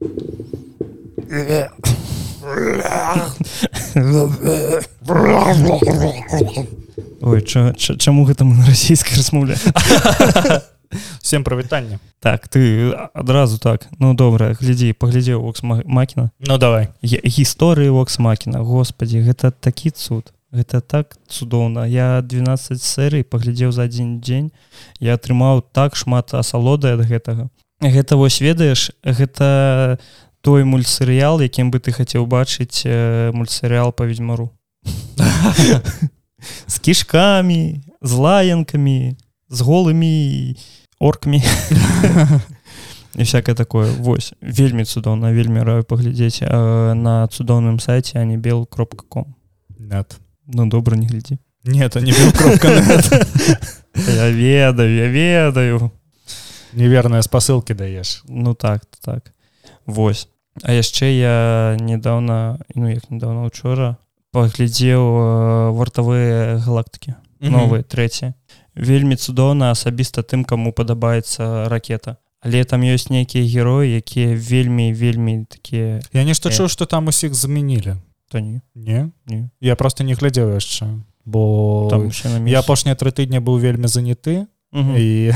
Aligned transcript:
Ой 7.20 7.42
ча, 7.42 7.74
ча, 7.74 7.96
чаму 7.96 8.24
гэта 8.24 8.44
мы 8.44 8.56
на 8.56 8.66
расійскай 8.66 9.16
размовле 9.16 9.56
всем 11.20 11.44
прывітанне 11.44 11.98
так 12.20 12.48
ты 12.48 12.92
адразу 13.14 13.58
так. 13.58 13.88
Ну 13.98 14.14
добра 14.14 14.52
глядзі 14.52 14.92
паглядзеў 14.92 15.40
вокс 15.40 15.62
макіна 15.62 16.30
Ну 16.38 16.58
давай. 16.58 16.88
Гісторыі 17.02 17.88
вокс 17.88 18.18
макіна 18.18 18.60
Господі 18.60 19.24
гэта 19.24 19.50
такі 19.50 19.90
цуд. 19.90 20.32
Гэта 20.52 20.80
так 20.80 21.16
цудоўна. 21.28 21.86
Я 21.86 22.20
12 22.20 22.82
серый 22.82 23.24
паглядзеў 23.24 23.72
за 23.72 23.88
адзін 23.88 24.20
дзень. 24.20 24.52
Я 25.00 25.16
атрымаў 25.16 25.64
так 25.72 25.96
шмат 25.96 26.34
асалоды 26.34 26.92
ад 26.92 27.08
гэтага 27.08 27.48
гэта 27.80 28.16
вось 28.16 28.40
ведаеш 28.40 28.92
гэта 29.04 29.98
той 30.40 30.64
мультсерыял 30.64 31.40
якім 31.40 31.70
бы 31.70 31.80
ты 31.80 31.92
хацеў 31.92 32.26
бачыць 32.26 32.84
мультсерыял 33.32 33.92
па 33.92 34.04
ведьзьмару 34.04 34.52
з 36.66 36.78
кішкамі 36.78 37.80
з 38.00 38.12
лаянкамі 38.12 39.16
з 39.50 39.60
голымі 39.60 40.56
оркамі. 41.00 41.42
І 43.18 43.22
всякое 43.22 43.54
такое. 43.54 43.90
Вось 43.98 44.32
вельмі 44.40 44.84
цудоўна 44.84 45.32
вельмі 45.32 45.62
раю 45.62 45.82
паглядзець 45.84 46.40
на 46.46 47.26
цудоўным 47.26 47.80
сайце 47.80 48.18
а 48.20 48.24
не 48.24 48.36
бел 48.36 48.66
кропка 48.66 49.04
ком 49.08 49.34
нет. 49.78 50.20
Ну 50.46 50.66
добра 50.66 50.96
не 50.96 51.06
глядзі. 51.06 51.38
Нет 51.64 51.94
не 51.96 52.12
я 54.14 54.30
ведаю 54.30 54.94
я 54.94 55.08
ведаю 55.08 55.90
неверныя 56.72 57.22
спасылкі 57.22 57.74
даеш 57.74 58.22
ну 58.28 58.54
так 58.54 58.82
так. 59.04 59.32
Вось. 59.86 60.28
А 60.62 60.72
яшчэ 60.72 61.12
я 61.16 61.76
недавно 61.80 62.60
ну 62.74 62.88
як 62.88 63.10
недавно 63.10 63.44
учора 63.44 63.96
паглядзеў 64.32 65.74
вартавыя 65.74 66.58
галактыкі. 66.58 67.14
Новыя 67.40 67.82
трэція. 67.82 68.34
Вельмі 68.74 69.16
цудоўна 69.16 69.70
асабіста 69.72 70.22
тым 70.22 70.44
каму 70.44 70.72
падабаецца 70.72 71.68
ракета. 71.68 72.16
Але 72.40 72.64
там 72.64 72.80
ёсць 72.80 73.10
нейкія 73.10 73.44
героі 73.44 73.96
якія 74.00 74.32
вельмі 74.32 74.92
вельмі 74.92 75.44
такія 75.44 76.00
я 76.12 76.24
нешта 76.24 76.48
чуў 76.48 76.72
што 76.72 76.86
там 76.86 77.12
усіх 77.12 77.34
замянілі 77.34 78.00
то 78.30 78.40
не. 78.40 78.62
Не? 78.74 79.10
Не. 79.26 79.50
Я 79.60 79.76
просто 79.76 80.04
не 80.04 80.14
глядзеў 80.14 80.56
яшчэ 80.56 80.88
бо 81.24 81.88
там 81.90 82.08
я 82.46 82.60
апошнія 82.60 82.96
тры 82.96 83.12
тыдня 83.12 83.40
быў 83.40 83.58
вельмі 83.58 83.88
заняты. 83.88 84.46
І 84.72 85.32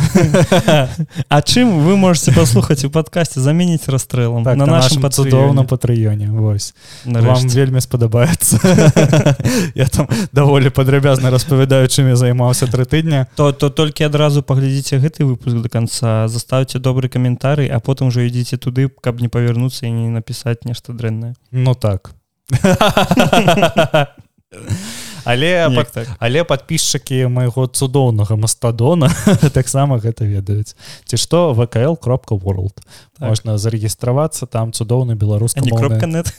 А 1.29 1.43
чым 1.43 1.83
вы 1.83 1.97
можете 1.97 2.33
паслухаць 2.33 2.85
у 2.85 2.91
падкасці 2.91 3.41
заменіць 3.41 3.89
расстрэлам 3.89 4.45
так, 4.45 4.57
на 4.57 4.67
нашым 4.67 5.11
цудоўна 5.11 5.67
патрыёне 5.67 6.31
Вось 6.31 6.75
вам 7.05 7.49
вельмі 7.49 7.81
спадабаецца 7.81 8.63
я 9.75 9.87
там 9.91 10.07
даволі 10.33 10.71
падрабязна 10.71 11.31
распавядаю 11.31 11.89
чым 11.89 12.09
я 12.09 12.17
займаўся 12.17 12.71
тры 12.71 12.87
тыдня 12.87 13.27
то 13.35 13.53
то 13.53 13.71
толькі 13.71 14.07
адразу 14.07 14.43
паглядзіце 14.43 15.03
гэты 15.03 15.27
выпуск 15.27 15.59
до 15.59 15.69
конца 15.69 16.29
заставце 16.29 16.79
добры 16.79 17.09
каментарый 17.09 17.67
а 17.67 17.81
потым 17.81 18.15
ужо 18.15 18.23
ідзіце 18.23 18.57
туды 18.57 18.89
каб 18.89 19.21
не 19.21 19.29
павярнуцца 19.29 19.87
і 19.87 19.91
не 19.91 20.09
напісаць 20.15 20.63
нешта 20.65 20.93
дрэннае 20.93 21.35
ну 21.51 21.75
так 21.75 22.15
але 25.25 25.69
Неяк 25.69 25.75
пад- 25.75 25.93
так. 25.93 26.09
але 26.19 26.45
подписчыкі 26.45 27.27
майго 27.29 27.67
цудоўнага 27.67 28.37
мастадона 28.37 29.09
таксама 29.59 29.99
гэта 29.99 30.25
ведаюць. 30.25 30.77
Ці 31.05 31.17
што? 31.17 31.53
вКл 31.53 31.95
кропка 31.97 32.35
world 32.35 32.77
Так. 33.19 33.29
можна 33.29 33.59
зарэгістравацца 33.59 34.47
там 34.47 34.73
цудоўны 34.73 35.15
не 35.61 35.71
кропка 35.71 36.07
нет? 36.07 36.33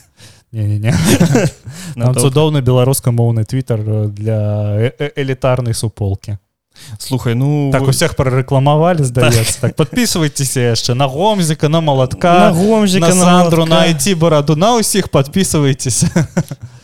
Цудоўны 1.96 2.62
беларускамоўны 2.62 3.44
твиттер 3.44 4.08
для 4.10 4.92
элітарнай 5.16 5.74
суполки 5.74 6.38
слухай 6.98 7.34
ну 7.34 7.70
так 7.70 7.86
усіх 7.86 8.18
прарэкламавалі 8.18 9.06
здаецца 9.06 9.60
так. 9.60 9.76
Подписывайтесь 9.76 10.56
яшчэ 10.56 10.94
на 10.94 11.06
гомзіка 11.06 11.68
на 11.68 11.76
на 11.76 11.80
малатка 11.80 12.52
гомзіка 12.52 13.08
на 13.08 13.12
сандру 13.12 13.66
на 13.66 13.80
айти 13.80 14.14
бараду 14.14 14.56
на 14.56 14.76
ўсіх 14.80 15.08
подписывайтесь. 15.08 16.04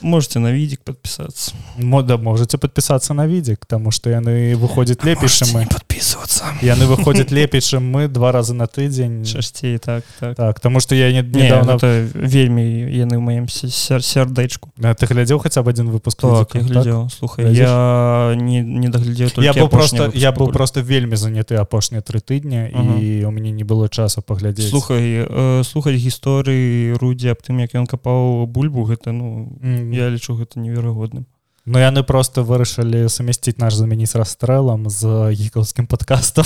Можете 0.03 0.39
на 0.39 0.53
відик 0.53 0.81
подписаться 0.85 1.53
мода 1.77 2.17
можете 2.17 2.59
подписаться 2.59 3.15
на 3.15 3.27
відзік 3.27 3.65
тому 3.67 3.91
что 3.91 4.11
яны 4.11 4.55
выходзяць 4.57 5.05
лепей 5.05 5.29
чым 5.29 5.49
мы 5.55 5.67
подписываться 5.67 6.45
яны 6.61 6.85
выходзяць 6.87 7.31
лепей 7.31 7.61
чым 7.61 7.89
мы 7.89 8.09
два 8.09 8.33
разы 8.33 8.53
на 8.53 8.67
тыдзень 8.67 9.25
часцей 9.25 9.79
так 9.79 10.05
так. 10.21 10.37
Так 10.37 10.61
тому 10.61 10.81
что 10.81 10.95
я 10.95 11.13
не 11.13 11.23
Не, 11.23 11.43
недавно 11.45 11.79
это 11.79 12.05
вельмі 12.15 12.63
яны 12.93 13.17
ў 13.17 13.23
маім 13.23 13.47
сярдэчку 13.49 14.69
А 14.83 14.95
ты 14.95 15.07
глядзеў 15.07 15.39
хаця 15.39 15.63
б 15.63 15.71
один 15.71 15.89
выпуск 15.89 16.21
так, 16.21 16.55
я 16.55 16.61
глядзеў 16.61 17.09
слухай 17.09 17.55
я 17.55 18.35
не 18.37 18.61
не 18.61 18.89
даглядзеў 18.89 19.41
я 19.41 19.55
быў 19.55 19.71
просто 19.83 20.05
апошні 20.05 20.21
я 20.21 20.31
быў 20.33 20.53
просто 20.53 20.81
вельмі 20.81 21.17
заняты 21.17 21.59
апошнія 21.59 22.03
тры 22.03 22.21
тыдня 22.23 22.71
і 22.71 23.25
у 23.27 23.31
мяне 23.31 23.51
не 23.51 23.65
было 23.65 23.89
часу 23.89 24.23
паглядзець. 24.23 24.71
Слухай 24.71 25.27
э, 25.27 25.63
слухаць 25.65 25.99
гісторыі 25.99 26.95
рудзі 26.97 27.35
аб 27.35 27.43
тым 27.43 27.61
як 27.61 27.75
ён 27.75 27.87
капаў 27.87 28.47
бульбу 28.47 28.85
гэта 28.87 29.13
ну 29.13 29.53
М, 29.63 29.93
я 29.93 30.09
лічу 30.09 30.35
гэта 30.39 30.59
неверагодным. 30.61 31.27
Ну 31.65 31.79
яны 31.79 32.03
просто 32.03 32.43
вырашылі 32.43 33.07
сумясціць 33.07 33.59
наш 33.63 33.75
замяніць 33.79 34.17
расстрэлам 34.19 34.91
з 34.91 35.31
гікаўскім 35.31 35.87
подкастом 35.87 36.45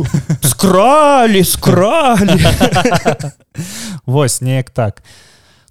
скралі 0.42 1.44
скралі! 1.44 2.40
Вось 4.06 4.40
неяк 4.40 4.70
так 4.70 5.02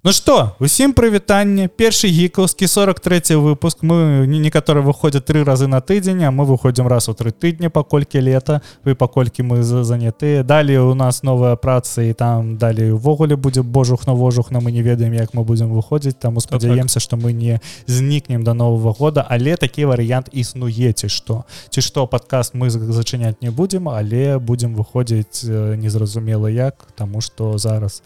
Ну 0.06 0.12
что 0.12 0.54
усім 0.62 0.92
прывітанне 0.94 1.66
першы 1.66 2.06
гікаўскі 2.06 2.68
43 2.70 3.34
выпуск 3.42 3.82
мы 3.82 4.22
не 4.30 4.38
некаторы 4.38 4.78
выходзяць 4.78 5.26
тры 5.26 5.42
разы 5.42 5.66
на 5.66 5.80
тыдзень 5.82 6.22
а 6.22 6.30
мы 6.30 6.46
выходзім 6.46 6.86
раз 6.86 7.08
у 7.08 7.14
тры 7.18 7.34
тыдні 7.34 7.74
паколькі 7.74 8.22
лета 8.22 8.62
вы 8.84 8.94
паколькі 8.94 9.42
мы 9.42 9.64
за- 9.66 9.82
занятыя 9.82 10.44
далей 10.44 10.78
у 10.78 10.94
нас 10.94 11.24
новая 11.24 11.56
праца 11.56 12.06
і 12.06 12.12
там 12.12 12.54
далей 12.56 12.92
увогуле 12.92 13.34
будзе 13.34 13.62
божух 13.62 14.06
на 14.06 14.14
вожухна 14.14 14.60
мы 14.60 14.70
не 14.70 14.82
ведаем 14.82 15.12
як 15.12 15.34
мы 15.34 15.42
будзем 15.42 15.74
выходзіць 15.74 16.14
таму 16.14 16.38
спадзяемся 16.38 17.00
што 17.00 17.16
мы 17.16 17.32
не 17.32 17.58
знікнем 17.86 18.44
до 18.44 18.54
нового 18.54 18.92
года. 18.92 19.26
Але 19.28 19.56
такі 19.56 19.90
варыянт 19.90 20.30
існуе 20.30 20.92
ці 20.92 21.08
што 21.08 21.46
ці 21.70 21.80
што 21.80 22.06
падкаст 22.06 22.54
мы 22.54 22.70
за- 22.70 22.78
зачыняць 22.78 23.42
не 23.42 23.50
будзем 23.50 23.88
але 23.88 24.38
будзем 24.38 24.76
выходзіць 24.76 25.42
незразумела 25.74 26.46
як 26.46 26.86
таму 26.94 27.20
што 27.20 27.58
зараз 27.58 28.02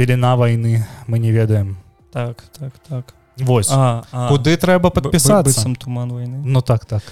пелена 0.00 0.34
войны 0.34 0.86
мы 1.06 1.18
не 1.18 1.30
ведаем 1.30 1.76
так 2.10 2.42
так 2.58 2.72
так. 2.88 3.14
Вось 3.36 3.68
а, 3.70 4.02
а. 4.12 4.28
куды 4.30 4.56
трэба 4.56 4.88
подпісацца 4.88 5.52
сам 5.52 5.76
туман 5.76 6.08
войны 6.08 6.40
Ну 6.42 6.62
так 6.62 6.86
так. 6.86 7.02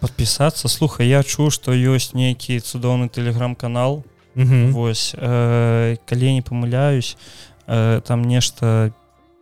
Подпісацца 0.00 0.68
слухай 0.68 1.08
я 1.08 1.20
чуў 1.22 1.52
што 1.52 1.76
ёсць 1.76 2.16
нейкі 2.16 2.56
цудоўны 2.64 3.10
телеграм-канал. 3.12 4.02
Мгм. 4.34 4.72
Вось 4.72 5.12
э, 5.12 5.96
калі 6.08 6.32
не 6.32 6.40
памыляюсь 6.40 7.18
э, 7.66 8.00
там 8.00 8.24
нешта 8.24 8.94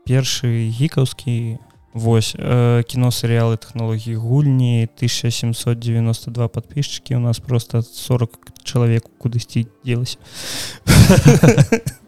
першы 0.05 0.67
гікаўскі 0.75 1.59
Вось 1.95 2.35
э, 2.35 2.83
кіно 2.91 3.15
серыялы 3.15 3.57
тэхналогіі 3.57 4.19
гульні 4.19 4.91
1792 4.99 6.49
подписчики 6.49 7.15
у 7.15 7.21
нас 7.21 7.39
просто 7.39 7.83
40 7.83 8.35
чалавек 8.65 9.07
кудысьці 9.23 9.69
делася 9.85 10.19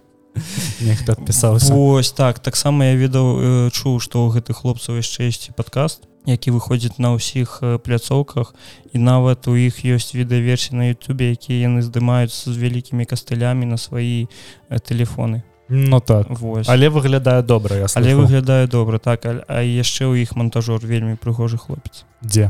нехта 0.81 1.13
адпісаўся. 1.13 1.75
Вось 1.75 2.13
так 2.13 2.39
таксама 2.39 2.91
я 2.91 2.95
ведаў 2.95 3.27
э, 3.39 3.71
чуў 3.71 3.99
што 4.01 4.27
ў 4.27 4.39
гэтых 4.39 4.63
хлопцаў 4.63 5.01
яшчэ 5.01 5.29
ёсць 5.29 5.51
падкаст 5.57 6.09
які 6.29 6.53
выходзіць 6.53 7.01
на 7.01 7.17
ўсіх 7.17 7.65
э, 7.65 7.79
пляцоўках. 7.81 8.53
І 8.93 9.01
нават 9.01 9.49
у 9.49 9.57
іх 9.57 9.81
ёсць 9.85 10.13
відэаверсіі 10.13 10.77
на 10.77 10.85
Ютубе 10.93 11.33
якія 11.33 11.73
яны 11.73 11.81
здымаюцца 11.81 12.53
з 12.53 12.57
вялікімі 12.57 13.09
кастылямі 13.09 13.65
на 13.65 13.81
свае 13.81 14.29
э, 14.69 14.79
телефоны 14.85 15.43
Ну 15.69 16.01
так. 16.01 16.27
Вось. 16.31 16.69
Але 16.69 16.89
выглядае 16.89 17.43
добра 17.43 17.77
я 17.77 17.87
але 17.95 18.15
выглядае 18.15 18.67
добра 18.67 18.99
так 18.99 19.25
а, 19.27 19.45
а 19.49 19.61
яшчэ 19.61 20.09
ў 20.09 20.25
іх 20.25 20.37
монтажор 20.37 20.85
вельмі 20.85 21.17
прыгожы 21.17 21.59
хлопец. 21.59 22.05
Дзе? 22.25 22.49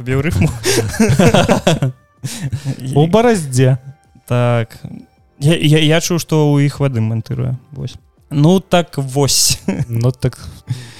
Убіў 0.00 0.24
рыфму 0.24 0.48
у 2.94 3.06
бараздзе. 3.06 3.76
Так 4.26 4.80
я, 5.40 5.56
я, 5.56 5.78
я 5.78 6.00
чуў 6.00 6.18
што 6.18 6.50
ў 6.54 6.66
іх 6.66 6.80
вады 6.80 7.00
монтыруе 7.00 7.56
вось 7.72 7.96
ну 8.30 8.60
так 8.60 8.98
вось 8.98 9.60
Ну 9.88 10.12
так 10.12 10.38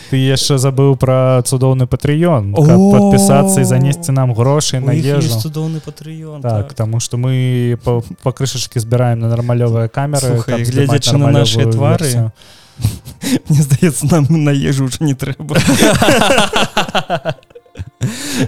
ты 0.08 0.16
яшчэ 0.16 0.56
забыў 0.56 0.96
пра 0.96 1.42
цудоўны 1.44 1.86
патрыён 1.86 2.54
подпісацца 2.56 3.60
і 3.60 3.68
занесці 3.68 4.12
нам 4.16 4.32
грошай 4.32 4.80
на 4.80 4.96
ежу 4.96 5.40
цудоўны 5.40 5.80
патрыён 5.84 6.40
так 6.40 6.72
таму 6.72 7.00
што 7.00 7.20
мы 7.20 7.76
па, 7.84 8.00
па 8.22 8.32
крышачкі 8.32 8.80
збіраем 8.80 9.20
на 9.20 9.28
нармалёвыя 9.28 9.88
камеры 9.88 10.40
гледзячы 10.46 11.16
на 11.18 11.30
нашыя 11.30 11.68
твары. 11.70 12.32
Мне 13.48 13.62
здаецца 13.62 14.06
нам 14.06 14.26
на 14.30 14.50
ежу 14.54 14.84
уже 14.86 15.04
не 15.04 15.14
трэба 15.14 15.58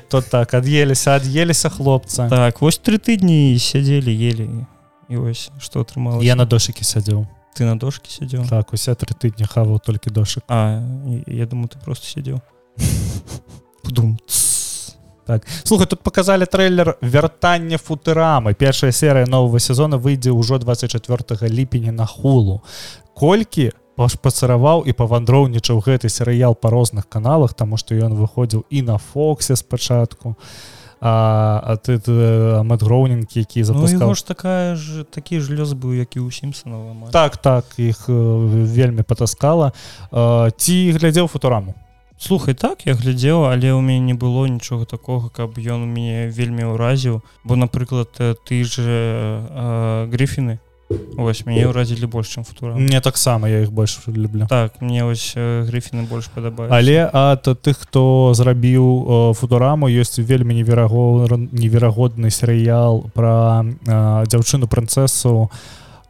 то 0.08 0.22
так 0.22 0.54
ад'еліся 0.54 1.19
ад'еліся 1.19 1.69
хлопца 1.69 2.28
так 2.31 2.62
вось 2.62 2.78
тры 2.78 2.98
тыдні 2.98 3.58
сядзелі 3.58 4.14
ели 4.14 4.46
і 5.10 5.18
ось 5.18 5.50
што 5.58 5.82
атрымала 5.82 6.22
я 6.22 6.38
на 6.38 6.46
дошыкі 6.46 6.86
сядзеў 6.86 7.26
ты 7.54 7.66
на 7.66 7.74
дошке 7.76 8.10
сядзеў 8.10 8.46
так 8.48 8.72
усе 8.72 8.94
тры 8.94 9.12
тыдні 9.12 9.44
хаваў 9.44 9.82
толькі 9.82 10.14
дошык 10.14 10.46
А 10.48 10.80
я 11.26 11.46
думаю 11.46 11.68
ты 11.68 11.78
просто 11.82 12.06
сядзеў 12.06 12.40
Пудум. 13.82 14.18
так 15.26 15.46
слухай 15.64 15.86
тут 15.86 16.00
показалі 16.02 16.46
трейлер 16.46 16.96
вяртання 17.02 17.76
футырамы 17.76 18.54
першая 18.54 18.92
серыя 18.92 19.26
нового 19.26 19.58
сезона 19.58 19.98
выйдзе 19.98 20.30
ўжо 20.30 20.58
24 20.58 21.48
ліпеня 21.50 21.92
на 21.92 22.06
хулу. 22.06 22.62
Колькі 23.14 23.72
пашпацараваў 23.96 24.86
і 24.86 24.92
павандроўнічаў 24.92 25.82
гэты 25.82 26.08
серыял 26.08 26.54
па 26.54 26.70
розных 26.70 27.08
каналах 27.08 27.54
тому 27.54 27.76
што 27.76 27.94
ён 27.94 28.14
выходзіў 28.14 28.64
і 28.70 28.82
на 28.82 28.98
фоксе 28.98 29.56
спачатку 29.56 30.36
а, 30.38 30.80
а 31.00 31.76
ты 31.82 31.97
мэтгроўнінг 32.62 33.26
які 33.32 33.61
Ну, 33.61 33.64
запускаў 33.64 34.00
яго 34.00 34.14
ж 34.14 34.26
такая 34.26 34.76
ж 34.76 35.05
такі 35.05 35.41
ж 35.41 35.56
лёс 35.56 35.73
быў 35.73 35.97
як 35.97 36.17
і 36.17 36.20
ў 36.20 36.29
сімпсонова 36.29 37.08
так 37.11 37.37
так 37.37 37.64
іх 37.81 38.08
э, 38.08 38.17
вельмі 38.69 39.02
патаскала 39.02 39.73
э, 40.12 40.50
ці 40.56 40.93
глядзеў 40.93 41.26
футураму 41.26 41.75
Слухай 42.20 42.52
так 42.52 42.85
я 42.85 42.93
глядзеў 42.93 43.49
але 43.49 43.73
ў 43.73 43.81
мяне 43.81 44.12
не 44.12 44.14
было 44.14 44.44
нічога 44.44 44.85
такога 44.85 45.32
каб 45.32 45.56
ён 45.56 45.88
мяне 45.88 46.29
вельмі 46.29 46.76
ўразіў 46.76 47.25
бо 47.44 47.56
напрыклад 47.56 48.12
э, 48.20 48.37
ты 48.44 48.61
же 48.64 48.85
э, 49.49 50.06
грифіны 50.12 50.61
Вось 50.90 51.44
мяне 51.46 51.69
ўразілі 51.70 52.08
больш 52.10 52.34
чым 52.34 52.44
футура 52.44 52.75
мне 52.75 53.00
таксама 53.00 53.48
я 53.48 53.62
іх 53.62 53.70
больш 53.70 53.98
люблю. 54.06 54.46
Так 54.50 54.81
мне 54.81 55.04
ось 55.04 55.34
э, 55.37 55.62
грифіны 55.69 56.06
больш 56.08 56.31
падабаюць 56.34 56.72
але 56.72 57.06
ад 57.06 57.46
тых 57.46 57.84
хто 57.87 58.32
зрабіў 58.34 58.84
э, 58.84 59.34
футураму 59.38 59.87
ёсць 59.87 60.19
вельмі 60.19 60.54
неверагодны 60.54 61.48
неверагодны 61.52 62.31
серыял 62.31 63.06
про 63.14 63.62
э, 63.62 64.25
дзяўчыну 64.26 64.66
прынцэсу 64.66 65.50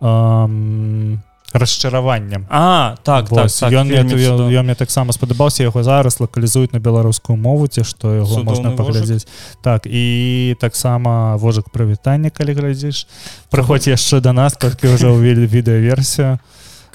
э, 0.00 1.17
расчараваннем 1.52 2.47
А 2.49 2.97
так 3.02 3.29
так, 3.29 3.31
Вось, 3.31 3.58
так 3.58 3.73
ён 3.73 3.87
мне 3.87 4.02
вельмі 4.02 4.25
цудоўна. 4.25 4.55
ён 4.55 4.64
мне 4.64 4.75
таксама 4.75 5.12
спадабаўся 5.12 5.62
яго 5.62 5.82
зараз 5.82 6.20
лакалізуюць 6.20 6.73
на 6.73 6.79
беларускую 6.79 7.37
мову 7.37 7.67
ці 7.67 7.82
што 7.85 8.14
яго 8.14 8.41
Цудоўны 8.41 8.44
можна 8.44 8.70
паглядзець. 8.76 9.26
Так 9.62 9.87
і 9.87 10.56
таксама 10.61 11.37
вожык 11.37 11.70
прывітання 11.70 12.31
калі 12.31 12.55
глядзіш. 12.55 13.06
Прыходзь 13.50 13.91
яшчэ 13.91 14.20
да 14.20 14.32
нас 14.32 14.55
толькі 14.55 14.94
ўжо 14.94 15.14
ўвелі 15.14 15.47
відэаверсію. 15.47 16.38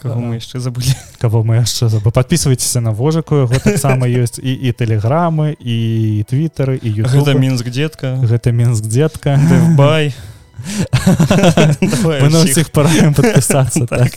Каго 0.01 0.19
мы 0.19 0.37
яшчэ 0.37 0.59
забылі? 0.59 0.91
Кого 1.21 1.43
мы 1.43 1.55
яшчэ 1.63 1.89
забы 1.89 2.11
подписывайтеся 2.11 2.79
на 2.79 2.91
вожыку 2.91 3.47
яго 3.47 3.57
таксама 3.59 4.05
ёсць. 4.07 4.37
І 4.37 4.53
і 4.53 4.71
тэлеграмы 4.71 5.55
і 5.59 6.23
твиттары 6.29 6.77
і 6.77 7.01
гэта 7.01 7.33
мінск 7.33 7.69
дзетка. 7.69 8.19
Гэта 8.21 8.51
мінск 8.51 8.85
дзетка. 8.85 9.39
Бай 9.75 10.13
мы 12.03 12.29
на 12.29 12.41
ўсіх 12.43 12.71
параем 12.73 13.13
подпісацца 13.13 13.85
так. 13.85 14.11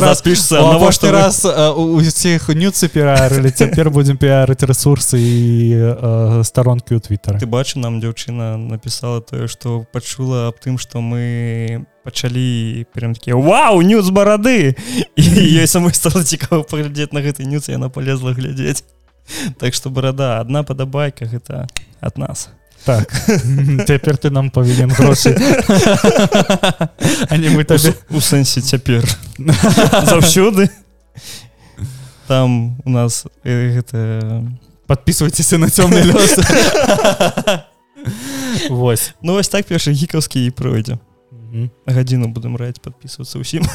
запішся 0.00 0.60
У 0.60 0.72
навошта 0.72 1.08
апошні 1.08 1.10
раз. 1.10 1.44
э, 1.44 1.70
у 1.72 1.94
усіх 2.00 2.48
нюцы 2.50 2.88
піарылі 2.88 3.50
цяпер 3.50 3.90
будзем 3.90 4.16
піарыць 4.16 4.62
ресурсы 4.66 5.18
і 5.18 5.74
э, 5.74 6.42
старонкі 6.44 6.98
ў 6.98 7.00
твиттары 7.00 7.38
ты 7.38 7.46
бачу 7.46 7.78
нам 7.78 8.00
дзяўчына 8.00 8.56
напісала 8.58 9.20
тое 9.20 9.46
што 9.46 9.86
пачула 9.92 10.48
аб 10.50 10.58
тым 10.58 10.78
што 10.78 11.00
мы 11.00 11.86
пачалі 12.04 12.86
прям 12.92 13.14
такі 13.14 13.38
Вау 13.38 13.82
нюц 13.82 14.08
барады 14.10 14.74
і 15.16 15.22
ёй 15.60 15.66
самой 15.66 15.94
стала 15.94 16.24
цікава 16.24 16.62
паглядзець 16.64 17.12
на 17.12 17.20
гэты 17.22 17.46
нюц 17.46 17.68
яна 17.68 17.88
полезла 17.88 18.32
глядзець 18.34 18.84
Так 19.62 19.74
што 19.74 19.90
барада 19.90 20.40
адна 20.40 20.64
падабайка 20.66 21.24
гэта 21.24 21.68
ад 22.00 22.18
нас 22.18 22.48
так. 22.84 23.12
Цяпер 23.86 24.16
ты 24.16 24.30
нам 24.30 24.50
павінен 24.50 24.90
грошы 24.90 25.30
не 27.36 27.48
мы 27.50 27.60
у, 27.60 27.64
табе 27.64 27.78
с- 27.92 27.96
у 28.10 28.20
сэнсе 28.20 28.60
цяпер 28.60 29.04
заўсёды 30.06 30.70
там 32.26 32.76
у 32.84 32.90
нас 32.90 33.26
э, 33.44 33.74
гэта 33.76 34.44
подписывайтеся 34.86 35.58
на 35.58 35.66
цёмны 35.66 36.00
лёс 36.02 36.38
Вось 38.70 39.14
ну 39.22 39.32
вось 39.34 39.48
так 39.48 39.66
першы 39.66 39.92
гікаўскі 39.92 40.46
і 40.46 40.50
пройдзе 40.50 40.98
гадзіну 41.86 42.28
будем 42.28 42.56
раць 42.56 42.78
подписываться 42.78 43.38
ўсім 43.38 43.66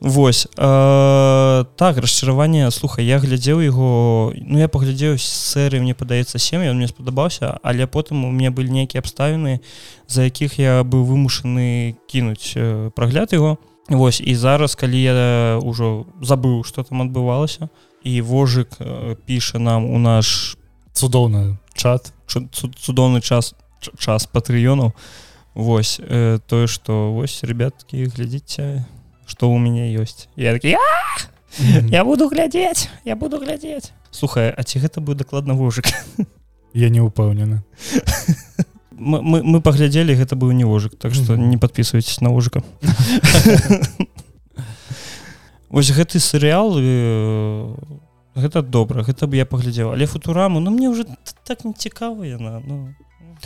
Вось 0.00 0.46
э, 0.56 1.64
так 1.76 1.96
расчараванне 1.96 2.70
слухай 2.70 3.04
я 3.04 3.18
глядзеў 3.18 3.60
яго 3.60 4.32
ну 4.34 4.58
я 4.58 4.68
паглядзеў 4.68 5.18
серы 5.18 5.80
мне 5.80 5.94
падаецца 5.94 6.38
сем 6.38 6.62
ён 6.62 6.76
мне 6.76 6.88
спадабаўся 6.88 7.58
але 7.62 7.86
потым 7.86 8.24
у 8.24 8.30
меня 8.30 8.50
былі 8.50 8.70
нейкія 8.70 9.00
абставіны 9.00 9.60
за 10.08 10.24
якіх 10.24 10.58
я 10.58 10.84
быў 10.84 11.04
вымушаны 11.04 11.96
кінуць 12.08 12.56
э, 12.56 12.90
прагляд 12.96 13.32
его 13.32 13.58
Вось 13.90 14.20
і 14.20 14.34
зараз 14.34 14.78
калі 14.78 15.02
я 15.02 15.58
ўжо 15.58 16.06
забыў 16.22 16.62
что 16.62 16.86
там 16.86 17.02
адбывалася 17.02 17.68
і 18.06 18.22
вожык 18.22 18.78
э, 18.78 19.16
піша 19.26 19.58
нам 19.58 19.84
у 19.90 19.98
наш 19.98 20.56
цудоўны 20.94 21.58
чат. 21.74 22.12
Цудоўны 22.30 23.20
час 23.20 23.54
час 23.98 24.30
патрыёнаў. 24.30 24.94
Вось 25.54 25.98
э, 25.98 26.38
тое 26.46 26.66
што 26.70 27.10
вось 27.12 27.42
ребяткі 27.42 28.06
глядзіце 28.06 28.86
што 29.30 29.46
ў 29.46 29.62
мяне 29.62 29.94
ёсць 29.94 30.26
я 30.34 30.50
такі 30.58 30.74
«А, 30.74 30.90
я 31.94 32.02
буду 32.02 32.26
глядзець 32.26 32.90
я 33.06 33.14
буду 33.14 33.38
глядзець 33.38 33.94
слухай 34.10 34.50
а 34.50 34.60
ці 34.66 34.82
гэта 34.82 34.98
быў 34.98 35.14
дакладна 35.14 35.54
вожык 35.54 35.86
я 36.74 36.90
не 36.90 36.98
упэўнены 36.98 37.62
мы, 38.90 39.22
мы, 39.22 39.42
мы 39.46 39.60
паглядзелі 39.62 40.18
гэта 40.18 40.34
быў 40.34 40.50
не 40.50 40.66
вожык 40.66 40.98
так 40.98 41.14
Мгм. 41.14 41.48
не 41.48 41.56
подписывайтесь 41.56 42.20
на 42.20 42.34
вожыка 42.34 42.66
Вось 45.70 45.92
гэты 45.94 46.18
серыял 46.18 46.74
э, 46.74 47.74
гэта 48.34 48.62
добра 48.62 49.04
гэта 49.06 49.30
б 49.30 49.38
я 49.38 49.46
паглядзеў. 49.46 49.94
Але 49.94 50.06
футураму 50.06 50.58
ну 50.58 50.70
мне 50.74 50.90
уже 50.90 51.06
так 51.46 51.64
не 51.64 51.72
цікава 51.72 52.26
яна 52.26 52.58
ну 52.66 52.90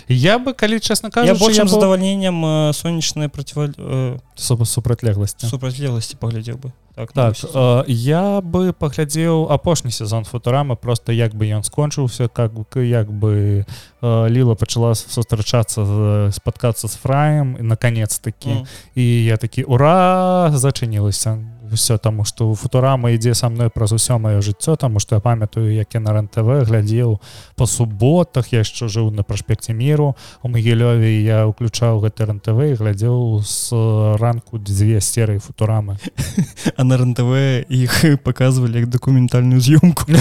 я 0.08 0.38
бы 0.38 0.54
калі 0.54 0.80
чесна 0.80 1.10
я 1.14 1.22
кажучы 1.22 1.38
большим 1.40 1.58
я 1.58 1.64
б- 1.64 1.68
задавальненнем 1.70 2.44
э, 2.44 2.72
сонечная 2.72 3.28
проціва 3.28 3.66
э, 3.66 4.18
су- 4.36 4.64
супрацьлегласці 4.64 5.46
супрацьлегласці 5.46 6.16
паглядзеў 6.20 6.56
бы. 6.56 6.70
Так, 6.96 7.12
так 7.12 7.24
новы 7.26 7.34
сезон. 7.34 7.80
э, 7.80 7.84
я 7.88 8.40
бы 8.40 8.72
паглядзеў 8.72 9.50
апошні 9.50 9.90
сезон 9.90 10.24
футурамы 10.24 10.76
просто 10.76 11.12
як 11.12 11.34
бы 11.34 11.46
ён 11.50 11.62
скончыўся 11.62 12.28
как 12.28 12.52
бы 12.52 12.82
як 12.84 13.10
бы 13.10 13.64
э, 14.02 14.28
ліла 14.30 14.54
пачала 14.54 14.94
сустрачацца 14.94 15.84
з- 15.84 16.32
спаткацца 16.34 16.88
з 16.88 16.94
фраем 16.94 17.56
і 17.60 17.62
наконец 17.62 18.18
таки 18.18 18.48
Мгм. 18.48 18.66
і 18.94 19.24
я 19.24 19.36
такі 19.36 19.62
ура! 19.62 20.50
Зачынілася 20.54 21.38
все 21.72 21.98
таму 21.98 22.24
что 22.24 22.54
футурама 22.54 23.10
ідзе 23.10 23.34
са 23.34 23.48
мной 23.48 23.70
праз 23.70 23.92
усё 23.92 24.18
маё 24.18 24.40
жыццё 24.40 24.76
таму 24.76 25.00
што 25.00 25.16
я 25.16 25.20
памятаю 25.20 25.72
як 25.72 25.94
я 25.94 26.00
на 26.00 26.12
рен-тв 26.12 26.64
глядзеў 26.68 27.20
по 27.56 27.66
суботах 27.66 28.52
я 28.52 28.60
яшчэ 28.60 28.88
жыў 28.88 29.10
на 29.10 29.22
праспекце 29.22 29.72
міру 29.72 30.16
у 30.42 30.48
магілёве 30.48 31.22
я 31.22 31.46
ўключаў 31.46 32.00
гэты 32.04 32.26
рен-тв 32.26 32.58
і 32.60 32.74
глядзеў 32.74 33.42
з 33.44 33.72
ранку 34.20 34.58
дзве 34.58 35.00
серыі 35.00 35.38
футурамы 35.38 35.98
а 36.76 36.84
на 36.84 36.96
рнтв 36.96 37.32
іх 37.68 38.04
показывалі 38.24 38.80
як 38.80 38.88
дакументальную 38.88 39.60
з'ёмку. 39.60 40.04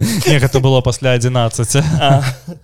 Не 0.00 0.38
гэта 0.38 0.60
было 0.60 0.80
пасля 0.80 1.12
11 1.16 2.56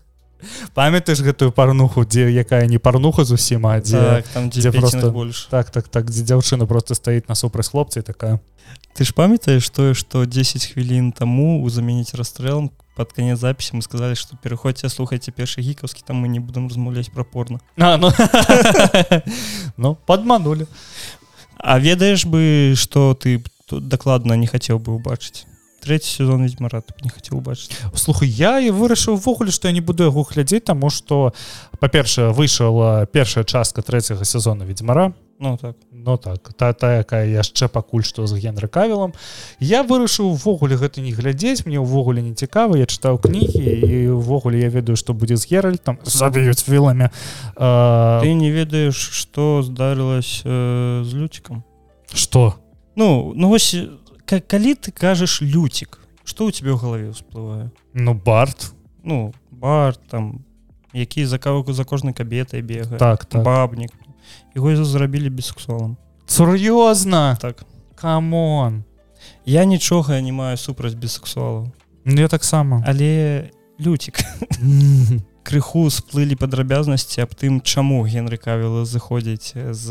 памятаеш 0.74 1.20
гэтую 1.20 1.52
парнуху 1.52 2.04
дзе 2.04 2.30
якая 2.30 2.66
не 2.66 2.78
парнуха 2.78 3.24
зусім 3.24 3.66
а 3.66 3.80
дзе 3.80 3.98
так, 3.98 4.28
там 4.28 4.50
дзе 4.50 4.60
дзе 4.60 4.72
просто- 4.72 5.10
больш. 5.10 5.48
Так 5.50 5.70
так 5.70 5.88
так 5.88 6.10
дзе 6.10 6.22
дзяўчына 6.24 6.66
просто 6.66 6.94
стаіць 6.94 7.28
насупраць 7.28 7.68
хлопца 7.68 8.00
і 8.00 8.02
такая. 8.02 8.40
Ты 8.94 9.04
ж 9.04 9.14
памятаеш 9.14 9.68
тое 9.70 9.94
што 9.94 10.26
10 10.26 10.66
хвілін 10.72 11.12
таму 11.12 11.62
у 11.62 11.70
замяніць 11.70 12.14
расстрэлам 12.14 12.70
под 12.94 13.12
канец 13.12 13.38
запіси 13.38 13.76
мы 13.76 13.82
сказали 13.82 14.14
что 14.14 14.36
пераходзьце 14.36 14.88
слухайце 14.88 15.32
першы 15.32 15.62
гікаўскі 15.62 16.02
там 16.04 16.16
мы 16.16 16.28
не 16.28 16.40
будем 16.40 16.68
размаўляць 16.68 17.08
пра 17.08 17.24
порно 17.24 17.60
а, 17.78 17.96
ну, 17.96 18.12
ну 19.76 19.94
падманули 20.06 20.66
А 21.56 21.78
ведаеш 21.78 22.26
бы 22.26 22.74
что 22.76 23.14
ты 23.14 23.42
дакладна 23.70 24.34
не 24.34 24.46
хацеў 24.46 24.78
бы 24.78 24.92
убачыць 24.92 25.46
третий 25.82 26.08
сезон 26.08 26.46
ведьмара 26.46 26.82
не 27.02 27.10
хацеў 27.10 27.42
убачыць 27.42 27.74
слухай 27.94 28.28
я 28.28 28.60
і 28.62 28.70
вырашыў 28.70 29.18
увогуле 29.18 29.50
што 29.50 29.68
я 29.68 29.74
не 29.74 29.82
буду 29.82 30.06
яго 30.06 30.22
глядзець 30.22 30.64
таму 30.70 30.90
што 30.90 31.34
па-першае 31.82 32.30
выйшала 32.30 33.06
першая 33.06 33.44
частка 33.44 33.82
трэцяга 33.82 34.24
сезона 34.24 34.62
ведьмара 34.62 35.12
ну 35.42 35.56
так. 35.56 35.76
Ну 35.90 36.16
так. 36.16 36.52
Та 36.56 36.72
та 36.72 37.02
якая 37.02 37.26
яшчэ 37.26 37.66
пакуль 37.66 38.06
што 38.06 38.26
з 38.30 38.38
генры 38.38 38.70
кавілам 38.70 39.10
я 39.58 39.82
вырашыў 39.82 40.38
увогуле 40.38 40.78
гэта 40.78 41.02
не 41.02 41.10
глядзець 41.10 41.66
мне 41.66 41.82
ўвогуле 41.82 42.22
не 42.22 42.34
цікава 42.38 42.78
я 42.78 42.86
чытаў 42.86 43.18
кнігі 43.18 43.66
і 43.82 44.14
увогуле 44.14 44.62
я 44.62 44.70
ведаю 44.70 44.94
што 44.94 45.18
будзе 45.18 45.34
з 45.36 45.50
геральтам 45.50 45.98
заб'юць 46.06 46.62
віламі. 46.70 47.10
Ты 47.58 48.28
не 48.38 48.54
ведаеш 48.54 48.94
что 48.94 49.66
здарылась 49.66 50.46
э, 50.46 51.02
з 51.02 51.10
люцікам 51.10 51.64
что 52.14 52.54
ну 52.94 53.32
ну 53.34 53.48
вось 53.48 53.74
калі 54.40 54.74
ты 54.74 54.92
кажаш 54.92 55.42
люцік 55.42 55.98
что 56.24 56.46
у 56.46 56.50
тебе 56.50 56.72
ў 56.72 56.78
галаве 56.78 57.10
ўсплывае? 57.10 57.70
Ну 57.92 58.14
барт 58.14 58.72
ну 59.02 59.34
бар 59.50 59.96
там 59.96 60.46
які 60.92 61.24
за 61.24 61.38
кавыку 61.38 61.72
за 61.72 61.84
кожнай 61.84 62.14
кабетай 62.14 62.62
бегае. 62.62 62.98
Так 62.98 63.24
так. 63.24 63.42
Бабнік. 63.42 63.92
Яго 64.54 64.84
зрабілі 64.84 65.28
бісексуалам. 65.28 65.96
Сур'ёзна! 66.26 67.36
Так. 67.40 67.64
Камон! 67.94 68.84
Я 69.46 69.64
нічога 69.64 70.20
не 70.20 70.32
маю 70.32 70.56
супраць 70.56 70.94
бісексуалаў. 70.94 71.72
Ну, 72.04 72.20
я 72.20 72.28
таксама. 72.28 72.84
Але 72.86 73.50
люцік 73.80 74.20
крыху 75.42 75.90
сплылі 75.90 76.36
падрабязнасці 76.38 77.22
аб 77.22 77.34
тым 77.34 77.60
чаму 77.60 78.04
генры 78.06 78.36
кавіла 78.38 78.84
зыходзіць 78.84 79.54
з 79.56 79.86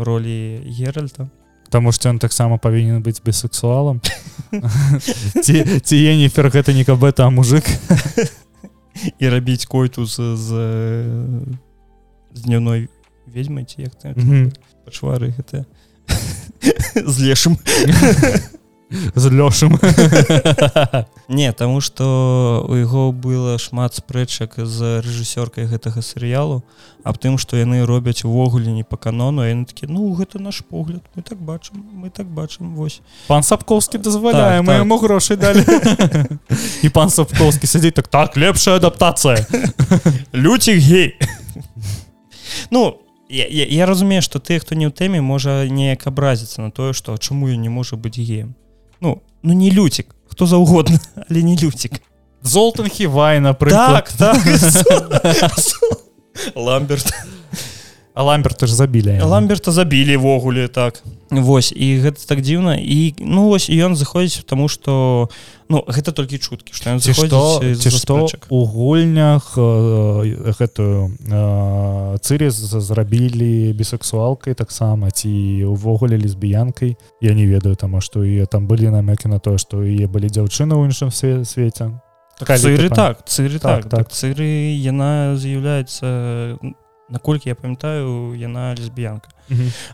ролі 0.00 0.64
геральта 0.64 1.28
Таму 1.70 1.92
што 1.92 2.08
ён 2.08 2.18
таксама 2.18 2.56
павінен 2.56 3.02
быць 3.02 3.20
бісексуалам 3.24 4.00
ці, 5.42 5.96
енефер 6.12 6.48
гэта 6.48 6.72
не 6.72 6.84
кабета 6.84 7.26
а 7.26 7.30
мужик. 7.30 7.64
І 9.18 9.28
рабіць 9.28 9.66
койту 9.66 10.06
з 10.06 10.34
з, 10.34 10.48
днёвной 12.34 12.88
ведьмай 13.26 13.64
ці 13.64 13.82
як 13.82 13.94
пачвары 14.84 15.34
гэта 15.36 15.66
з 17.12 17.16
лешым 17.20 17.58
з 18.90 19.24
лёшым 19.28 19.76
не 21.28 21.52
таму 21.52 21.80
што 21.80 22.64
у 22.68 22.74
яго 22.74 23.12
было 23.12 23.58
шмат 23.58 23.94
спрэчак 23.94 24.56
з 24.56 25.04
рэжысёркай 25.04 25.68
гэтага 25.68 26.00
серыялу 26.00 26.64
аб 27.04 27.18
тым 27.20 27.36
што 27.36 27.56
яны 27.60 27.84
робяць 27.84 28.24
увогуле 28.24 28.72
не 28.72 28.84
па 28.84 28.96
канону 28.96 29.44
а 29.44 29.48
яны 29.48 29.68
такі 29.68 29.92
ну 29.92 30.08
гэта 30.16 30.40
наш 30.40 30.64
погляд 30.64 31.04
мы 31.14 31.22
так 31.22 31.36
бачым 31.38 31.84
мы 31.92 32.08
так 32.08 32.26
бачым 32.26 32.74
вось 32.74 33.00
пан 33.28 33.42
сапковскі 33.42 33.98
дазваляе 33.98 34.58
Так, 34.58 34.62
мы 34.64 34.72
так. 34.72 34.78
яму 34.80 34.98
грошай 34.98 35.36
далі. 35.36 35.64
І 36.82 36.88
пан 36.88 37.10
сапковскі 37.10 37.66
сядзіць 37.66 37.94
так 37.94 38.08
так 38.08 38.36
лепшая 38.36 38.76
адаптацыя 38.76 39.44
люцік 40.32 40.78
гей. 40.80 41.18
Ну 42.70 43.00
я, 43.28 43.46
я, 43.46 43.66
я 43.66 43.86
разумею 43.86 44.22
што 44.22 44.40
ты 44.40 44.58
хто 44.58 44.74
не 44.74 44.88
ў 44.88 44.92
тэме 44.92 45.20
можа 45.20 45.68
неяк 45.68 46.06
абразіцца 46.08 46.62
на 46.64 46.70
тое 46.70 46.92
што 46.96 47.16
чаму 47.18 47.52
ён 47.52 47.60
не 47.60 47.68
можа 47.68 47.96
быць 47.96 48.16
геем 48.16 48.56
ну 49.00 49.20
ну 49.42 49.54
не 49.54 49.70
люцік 49.70 50.14
хто 50.28 50.46
заўгодна 50.46 50.98
але 51.30 51.42
не 51.42 51.56
люцік 51.56 51.92
золтан 52.42 52.88
хівай 52.88 53.40
напрыклад 53.40 54.04
так 54.04 54.12
так. 54.12 54.44
Ламберт 56.54 57.12
а 58.18 58.22
ламберта 58.22 58.66
ж 58.66 58.74
забілі 58.74 59.20
ламберта 59.22 59.70
забілі 59.70 60.16
ввогуле 60.16 60.66
так. 60.68 61.02
Вось 61.30 61.70
і 61.70 62.02
гэта 62.02 62.18
так 62.26 62.42
дзіўна. 62.42 62.74
І 62.74 63.14
ну 63.22 63.46
вось 63.46 63.70
і 63.70 63.78
ён 63.78 63.94
заходзіць 63.94 64.42
тому 64.42 64.66
что 64.66 65.30
ну 65.70 65.84
гэта 65.86 66.10
толькі 66.10 66.42
чуткі 66.42 66.74
што 66.74 66.90
ён 66.90 66.98
што 66.98 67.14
заходзіць 67.14 67.78
ці 67.78 67.90
што 67.94 68.26
у 68.50 68.66
гульнях 68.66 69.54
э, 69.54 70.50
гэтую 70.50 71.14
э, 71.30 72.18
цырі 72.18 72.50
зрабілі 72.50 73.70
бісексуалкай 73.78 74.58
таксама 74.58 75.14
ці 75.14 75.30
увогуле 75.70 76.18
лесбіянкай. 76.18 76.98
Я 77.22 77.38
не 77.38 77.46
ведаю 77.46 77.78
таму 77.78 78.00
што 78.02 78.26
і 78.26 78.50
там 78.50 78.66
былі 78.66 78.90
намёкі 78.90 79.30
на 79.30 79.38
тое 79.38 79.62
што 79.62 79.86
яе 79.86 80.10
былі 80.10 80.26
дзяўчыны 80.26 80.74
ў 80.74 80.90
іншым 80.90 81.14
све 81.14 81.44
свеце. 81.46 81.94
Цыры 82.42 82.90
пам- 82.90 82.98
так 82.98 83.22
цыры 83.30 83.62
Так, 83.62 83.86
так, 83.86 83.90
так. 83.90 84.08
так. 84.08 84.10
цыры 84.10 84.74
яна 84.74 85.38
з'яўляецца 85.38 86.58
наколькі 87.08 87.48
я 87.48 87.54
памятаю 87.54 88.34
яна 88.36 88.74
лесбіянка. 88.78 89.28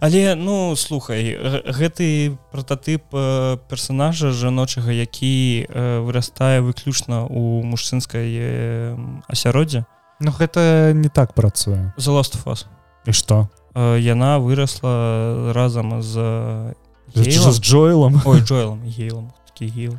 Але 0.01 0.35
ну 0.35 0.75
слухай 0.77 1.39
гэты 1.65 2.37
прататып 2.51 3.03
э, 3.13 3.59
персонажа 3.69 4.33
жаночага 4.33 4.91
які 4.91 5.67
э, 5.69 6.01
вырастае 6.01 6.61
выключна 6.61 7.27
у 7.27 7.63
мужчынскай 7.63 8.35
э, 8.35 8.97
асяроддзе. 9.29 9.85
Ну 10.21 10.31
гэта 10.31 10.93
не 10.95 11.09
так 11.09 11.35
працуе. 11.35 11.93
За 11.97 12.11
last 12.11 12.35
us. 12.45 12.67
І 13.07 13.13
што? 13.13 13.49
Э, 13.75 13.99
яна 13.99 14.39
вырасла 14.39 15.53
разам 15.55 16.03
з 16.03 16.75
з 17.15 17.21
Гейлам. 17.21 17.55
Джойлом 17.55 18.23
ой 18.25 18.41
джойлом 18.41 18.83
гейлом. 18.83 19.33
Такі 19.47 19.67
гейл 19.71 19.99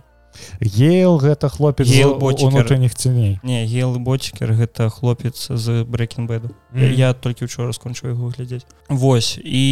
Гейл 0.61 1.17
гэта 1.17 1.49
хлопец 1.49 1.87
унутрэнніх 1.87 2.95
ценей. 2.95 3.39
Не 3.43 3.65
гейл 3.65 3.99
ботчикер 3.99 4.53
гэта 4.53 4.89
хлопец 4.89 5.47
з 5.49 5.83
брекенбеду 5.83 6.55
Мгм. 6.71 6.83
Я, 6.83 7.09
я 7.09 7.13
толькі 7.13 7.45
учора 7.45 7.71
скончыў 7.71 8.11
яго 8.11 8.27
глядзець. 8.29 8.65
Вось 8.89 9.39
і 9.39 9.63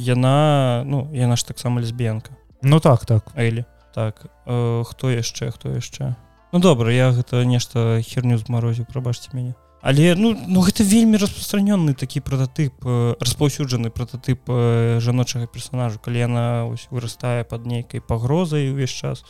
яна 0.00 0.84
ну 0.86 1.10
яна 1.12 1.36
ж 1.36 1.46
таксама 1.46 1.80
лесбіянка. 1.80 2.30
Ну 2.62 2.80
так 2.80 3.06
так. 3.06 3.26
Элі. 3.36 3.64
Так 3.94 4.26
э, 4.46 4.84
хто 4.86 5.10
яшчэ 5.10 5.50
хто 5.50 5.70
яшчэ? 5.70 6.14
Ну 6.52 6.60
добра 6.60 6.92
я 6.92 7.10
гэта 7.10 7.44
нешта 7.44 8.00
херню 8.06 8.38
змарозіў 8.38 8.86
прабачце 8.86 9.30
мяне 9.32 9.54
але 9.86 10.16
ну 10.18 10.34
ну 10.34 10.60
гэта 10.66 10.82
вельмі 10.82 11.14
распрастранённы 11.22 11.94
такі 11.94 12.18
прататып 12.18 12.74
э, 12.82 13.14
распаўсюджаны 13.22 13.94
прататып 13.94 14.42
э, 14.50 14.98
жаночага 14.98 15.46
персонажу 15.46 16.02
калі 16.02 16.18
яна 16.18 16.66
ось 16.66 16.90
вырастае 16.90 17.44
под 17.46 17.70
нейкай 17.70 18.02
пагрозай 18.02 18.66
увесь 18.74 18.90
час 18.90 19.22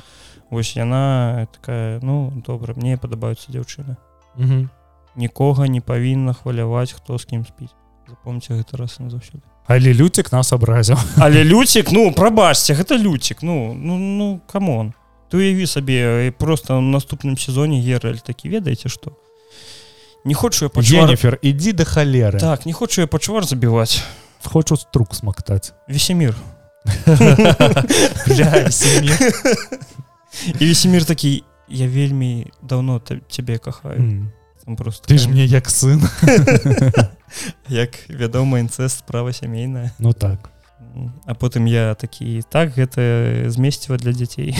ось 0.48 0.72
яна 0.76 1.44
такая 1.52 2.00
ну 2.00 2.32
добра 2.46 2.72
мне 2.72 2.96
падабаюцца 2.96 3.52
дзяўчыны. 3.52 4.00
Нікога 5.16 5.68
не 5.68 5.80
павінна 5.80 6.32
хваляваць 6.32 6.92
хто 6.96 7.18
з 7.20 7.24
кім 7.28 7.44
спіць. 7.44 7.76
Запомніце 8.08 8.56
гэта 8.56 8.80
раз 8.80 8.96
і 8.96 9.12
назаўсёды. 9.12 9.44
Але 9.68 9.92
люцік 9.92 10.32
нас 10.32 10.56
абразіў. 10.56 10.96
Але 11.20 11.44
люцік 11.44 11.92
ну 11.92 12.08
прабачце 12.16 12.72
гэта 12.72 12.96
люцік 12.96 13.44
ну 13.44 13.76
ну 13.76 13.98
ну 14.00 14.40
камон. 14.48 14.94
Ты 15.28 15.36
уяві 15.36 15.66
сабе 15.66 16.28
і 16.28 16.30
просто 16.30 16.80
ў 16.80 16.80
наступным 16.80 17.36
сезоне 17.36 17.84
гераль 17.84 18.24
такі 18.24 18.48
ведаеце 18.48 18.88
што 18.88 19.12
не 20.26 20.34
хочу 20.34 20.64
я 20.64 20.68
пачвар... 20.68 21.08
Енефер 21.08 21.38
ідзі 21.42 21.72
да 21.72 21.84
халеры 21.84 22.38
так 22.38 22.66
не 22.66 22.72
хочу 22.72 23.00
я 23.00 23.06
пачвар 23.06 23.46
забіваць 23.46 24.02
хочу 24.46 24.76
струк 24.76 25.14
смактаць 25.14 25.72
весемир. 25.88 26.36
І 30.60 30.66
весемир. 30.66 31.04
Такі 31.04 31.44
я 31.68 31.88
вельмі 31.88 32.46
давно 32.62 32.98
та- 32.98 33.20
цябе 33.28 33.58
кахаю 33.58 34.28
просто 34.76 35.14
ты 35.14 35.18
ж 35.18 35.28
мне 35.28 35.44
як 35.44 35.70
сын. 35.70 36.02
Як 37.68 37.90
вядома 38.10 38.58
інцест 38.58 38.98
справа 38.98 39.32
сямейная 39.32 39.90
ну 39.98 40.12
так. 40.12 40.50
А 41.26 41.34
потым 41.34 41.66
я 41.66 41.94
такі 41.94 42.42
так 42.50 42.78
гэта 42.78 43.50
змесціва 43.50 43.96
для 43.96 44.12
дзяцей 44.12 44.58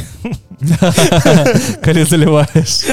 калі 1.83 2.05
заліваеш 2.05 2.87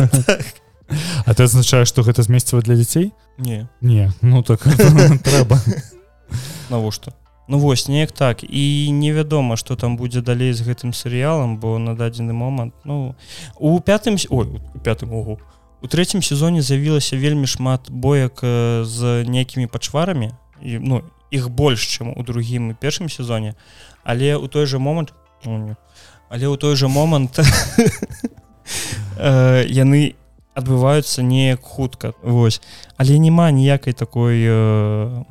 А 1.26 1.34
ты 1.34 1.44
азначаеш 1.44 1.88
што 1.88 2.04
гэта 2.04 2.24
змесціва 2.24 2.62
для 2.62 2.76
дзяцей 2.76 3.14
не. 3.38 3.68
Не 3.82 4.12
ну 4.22 4.44
так 4.44 4.64
трэба 5.28 5.60
навошта 6.70 7.14
Ну 7.48 7.60
вось 7.60 7.90
неяк 7.90 8.12
так. 8.12 8.44
І 8.44 8.90
невядома 8.92 9.58
што 9.58 9.76
там 9.76 9.98
будзе 9.98 10.22
далей 10.22 10.54
з 10.54 10.64
гэтым 10.64 10.94
серыялам 10.94 11.60
бо 11.60 11.78
на 11.78 11.96
дадзены 11.96 12.34
момант 12.34 12.74
ну 12.84 13.16
у 13.60 13.80
пятым 13.80 14.16
ой 14.30 14.62
у 14.74 14.80
пятым 14.80 15.14
угу 15.14 15.40
у 15.84 15.88
трэцім 15.88 16.24
сезоне 16.24 16.62
з'явілася 16.62 17.18
вельмі 17.20 17.48
шмат 17.48 17.92
боек 17.92 18.40
э, 18.42 18.84
з 18.88 19.28
нейкімі 19.28 19.68
пачварамі 19.68 20.32
і 20.64 20.80
ну 20.80 21.04
іх 21.30 21.50
больш 21.50 21.84
чым 21.84 22.14
у 22.16 22.24
другім 22.24 22.72
і 22.72 22.80
першым 22.80 23.10
сезоне. 23.10 23.54
Але 24.04 24.36
у 24.38 24.48
той 24.48 24.66
же 24.66 24.80
момант 24.80 25.14
не. 25.46 25.76
але 26.30 26.48
ў 26.48 26.58
той 26.58 26.76
же 26.76 26.88
момант 26.88 27.40
э, 29.18 29.66
яны 29.68 30.16
адбываюцца 30.56 31.24
неяк 31.24 31.62
хутка. 31.62 32.14
Вось. 32.22 32.62
Але 32.98 33.18
няма 33.20 33.52
ніякай 33.52 33.94
такой 33.94 34.44
э, 34.46 35.24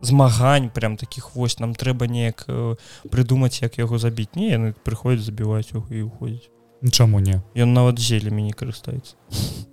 змагань 0.00 0.70
прям 0.70 0.96
таких 0.96 1.34
вось 1.34 1.58
нам 1.58 1.74
трэба 1.74 2.06
неяк 2.06 2.44
э, 2.48 2.76
прыдумаць 3.10 3.62
як 3.62 3.78
яго 3.78 3.98
забіць. 3.98 4.34
Не 4.34 4.50
яны 4.50 4.74
прыходзяць 4.84 5.26
забіваць 5.26 5.72
і 5.72 6.02
уходзіць 6.02 6.50
чаму 6.90 7.20
не? 7.20 7.40
Ён 7.56 7.72
нават 7.72 7.98
зелямі 7.98 8.42
не 8.42 8.52
карыстаецца. 8.52 9.16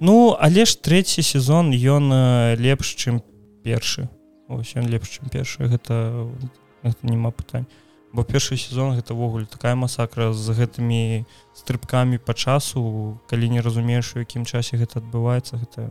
Ну 0.00 0.36
але 0.40 0.64
ж 0.64 0.80
трэці 0.80 1.22
сезон 1.22 1.72
ён 1.72 2.08
э, 2.12 2.56
лепш 2.56 2.96
чым 2.96 3.20
першы. 3.62 4.08
Ось 4.48 4.72
ён 4.76 4.88
лепш 4.88 5.20
чым 5.20 5.28
першы. 5.28 5.68
Гэта, 5.68 6.24
гэта 6.82 7.00
няма 7.04 7.30
пытань 7.30 7.68
бо 8.12 8.24
першы 8.24 8.56
сезон 8.56 8.96
гэта 8.96 9.14
ввогуле 9.14 9.44
такая 9.44 9.74
масакра 9.74 10.32
з 10.32 10.54
гэтымі 10.56 11.26
стрыбкамі 11.52 12.18
па 12.18 12.32
часу 12.32 13.20
калі 13.28 13.48
не 13.52 13.60
разумееш 13.60 14.16
у 14.16 14.24
якім 14.24 14.48
часе 14.48 14.80
гэта 14.80 15.04
адбываецца 15.04 15.60
гэта 15.60 15.90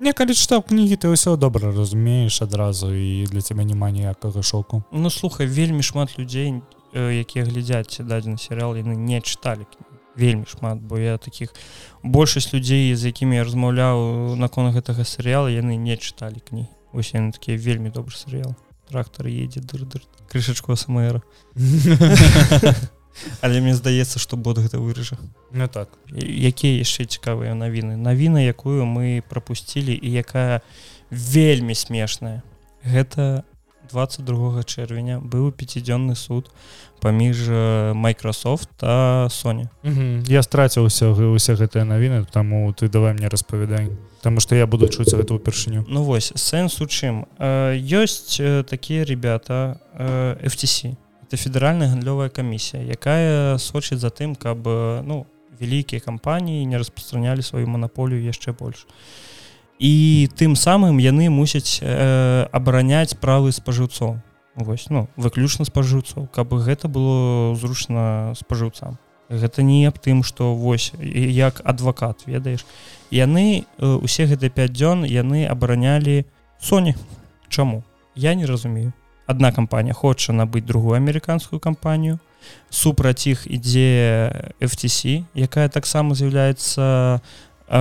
не 0.00 0.12
калі 0.16 0.32
чытаў 0.32 0.64
кнігі 0.64 0.96
ты 0.96 1.12
ўсё 1.12 1.36
добра 1.36 1.68
разумееш 1.72 2.40
адразу 2.42 2.88
і 2.94 3.28
для 3.28 3.40
цябе 3.44 3.64
няма 3.68 3.90
ніякага 3.90 4.42
шоку. 4.42 4.82
Ну 4.92 5.10
слухай 5.10 5.46
вельмі 5.46 5.82
шмат 5.82 6.16
людзей 6.18 6.64
э, 6.94 7.20
якія 7.20 7.44
глядзяць 7.44 8.00
дадзены 8.00 8.40
серыал 8.40 8.72
яны 8.72 8.96
не 8.96 9.20
чыталі 9.20 9.68
кнігі. 9.68 9.96
вельмі 10.18 10.46
шмат 10.48 10.80
бо 10.80 10.98
я 10.98 11.18
таких 11.18 11.54
большасць 12.02 12.52
людзей 12.52 12.94
з 12.94 13.12
якімі 13.12 13.36
я 13.36 13.44
размаўляў 13.44 14.34
наконт 14.36 14.74
гэтага 14.74 15.04
серыяла 15.04 15.52
яны 15.52 15.76
не 15.76 15.96
чыталі 15.96 16.40
кнігі. 16.40 16.72
Ось 16.92 17.12
яны 17.14 17.32
такія 17.32 17.60
вельмі 17.60 17.90
добры 17.90 18.16
серыял 18.16 18.56
трактор 18.88 19.26
едзе 19.26 19.60
дыр-дыр 19.60 20.02
крышачку 20.28 20.76
смр. 20.76 21.22
Але 23.42 23.60
мне 23.60 23.74
здаецца 23.74 24.18
што 24.22 24.36
бот 24.36 24.58
гэта 24.62 24.78
выража 24.78 25.18
не 25.50 25.66
так. 25.66 25.90
Якія 26.14 26.78
яшчэ 26.78 27.04
цікавыя 27.04 27.54
навіны? 27.54 27.96
Навіна 27.96 28.42
якую 28.46 28.86
мы 28.86 29.22
пропусцілі 29.28 29.94
і 29.94 30.08
якая 30.12 30.62
вельмі 31.10 31.74
смешная. 31.74 32.42
Гэта 32.84 33.42
22 33.90 34.62
чэрвеня 34.62 35.18
быў 35.18 35.50
пяцідзённы 35.50 36.14
суд 36.14 36.50
паміж 37.00 37.48
Microsoft 37.94 38.70
а 38.82 39.28
Sony. 39.30 39.68
Я 40.28 40.42
страціў 40.42 40.86
усё 40.86 41.14
усе 41.32 41.54
гэтыя 41.54 41.84
навіны 41.84 42.26
таму 42.30 42.72
ты 42.72 42.88
давай 42.88 43.14
мне 43.14 43.28
распавядай 43.28 43.90
Таму 44.28 44.40
што 44.44 44.52
я 44.52 44.66
буду 44.68 44.92
чуць 44.92 45.08
гэта 45.08 45.32
ўпершыню 45.32 45.86
Ну 45.88 46.02
вось 46.04 46.36
сэнс 46.36 46.74
у 46.84 46.86
чым? 46.86 47.24
Ёсць 47.40 48.36
такія 48.68 49.08
ребята 49.08 49.80
FTC 49.96 51.00
это 51.24 51.40
федэральная 51.40 51.88
гандлёвая 51.88 52.28
камісія 52.28 52.84
якая 52.92 53.56
сочыць 53.56 54.04
за 54.04 54.12
тым 54.12 54.36
каб 54.36 54.68
ну 55.08 55.24
вялікія 55.56 56.04
кампаніі 56.04 56.68
не 56.68 56.76
распастранялі 56.76 57.40
сваю 57.40 57.72
манаполію 57.72 58.20
яшчэ 58.20 58.52
больш. 58.52 58.84
І 59.80 60.28
тым 60.36 60.60
самым 60.60 61.00
яны 61.00 61.32
мусяць 61.32 61.80
э, 61.80 62.44
абараняць 62.52 63.16
правы 63.16 63.48
спажыўцоў. 63.48 64.20
Вось 64.60 64.92
ну 64.92 65.08
выключна 65.16 65.64
спажыўцоў 65.64 66.28
каб 66.28 66.52
гэта 66.52 66.92
было 66.92 67.56
зручна 67.56 68.36
спажыўцам 68.36 69.00
гэта 69.28 69.62
не 69.62 69.84
аб 69.86 69.98
тым 69.98 70.24
што 70.24 70.54
вось 70.54 70.92
як 71.00 71.60
адвакат 71.64 72.24
ведаеш. 72.26 72.64
Яны 73.10 73.64
усе 73.78 74.26
гэты 74.26 74.48
5 74.48 74.72
дзён 74.72 75.04
яны 75.04 75.46
абаранялі 75.46 76.24
Соні 76.60 76.96
Чаму? 77.48 77.84
Я 78.14 78.34
не 78.34 78.46
разумею. 78.46 78.92
Одна 79.26 79.52
кампанія 79.52 79.94
хоча 79.94 80.32
набыць 80.32 80.64
другую 80.64 80.96
амерыканскую 80.96 81.60
кампанію. 81.60 82.18
Супраць 82.70 83.26
іх 83.26 83.44
ідзе 83.46 84.54
FTC 84.60 85.24
якая 85.34 85.68
таксама 85.68 86.14
з'яўляецца 86.14 87.20
э, 87.68 87.80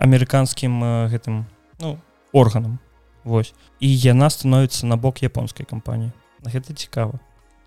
амерыканскім 0.00 0.72
э, 0.82 1.08
гэтым 1.12 1.44
ну, 1.80 1.98
органам. 2.32 2.78
Вось. 3.24 3.52
І 3.80 3.92
яна 3.92 4.30
становіцца 4.30 4.86
на 4.86 4.96
бок 4.96 5.20
японскай 5.22 5.66
кампаніі. 5.66 6.12
Гэта 6.40 6.72
цікава. 6.72 7.20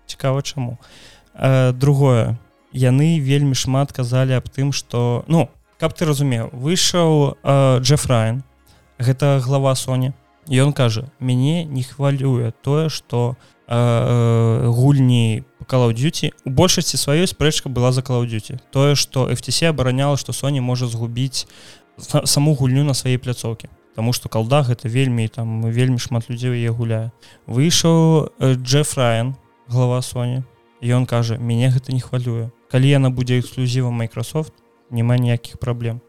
Цікава 0.06 0.42
чаму? 0.42 0.78
Э, 1.34 1.72
другое 1.72 2.36
яны 2.72 3.18
вельмі 3.20 3.54
шмат 3.54 3.92
казалі 3.92 4.38
аб 4.38 4.48
тым 4.48 4.72
что 4.72 5.24
ну 5.26 5.50
каб 5.78 5.94
ты 5.94 6.04
разумеў 6.04 6.50
выйшаў 6.52 7.36
э, 7.42 7.78
Джеф 7.80 8.06
Райан 8.06 8.44
гэта 8.98 9.40
глава 9.42 9.74
Соні 9.74 10.12
ён 10.46 10.72
кажа 10.72 11.10
мяне 11.20 11.64
не 11.64 11.82
хвалюе 11.82 12.52
тое 12.62 12.88
что 12.88 13.36
э, 13.66 14.66
гульні 14.66 15.44
калаўдюці 15.66 16.32
у 16.44 16.50
большасці 16.50 16.96
сваёй 16.96 17.26
спрэчка 17.26 17.68
была 17.68 17.92
за 17.92 18.02
калаўдюці 18.02 18.60
тое 18.70 18.94
что 18.94 19.30
FTC 19.30 19.70
абараняла 19.70 20.16
что 20.16 20.32
Соні 20.32 20.60
можа 20.60 20.86
згубіць 20.86 21.46
саму 22.24 22.54
гульню 22.54 22.84
на 22.84 22.94
сваей 22.94 23.18
пляцоўке 23.18 23.68
Таму 23.96 24.12
что 24.12 24.28
калда 24.28 24.62
гэта 24.62 24.88
вельмі 24.88 25.26
там 25.28 25.66
вельмі 25.66 25.98
шмат 25.98 26.30
людзей 26.30 26.54
яе 26.54 26.70
гуляе 26.70 27.10
выйшаў 27.46 28.30
э, 28.38 28.54
Джеф 28.54 28.94
Райан 28.94 29.34
глава 29.66 30.02
Соні 30.02 30.44
ён 30.82 31.06
кажа 31.06 31.36
мяне 31.38 31.70
гэта 31.70 31.92
не 31.92 32.00
хвалюе 32.00 32.50
калі 32.70 32.88
яна 32.88 33.10
будзе 33.10 33.38
эксклюзівам 33.42 33.98
Microsoft 34.00 34.54
няма 34.90 35.18
ніякіх 35.18 35.58
праблем. 35.58 36.00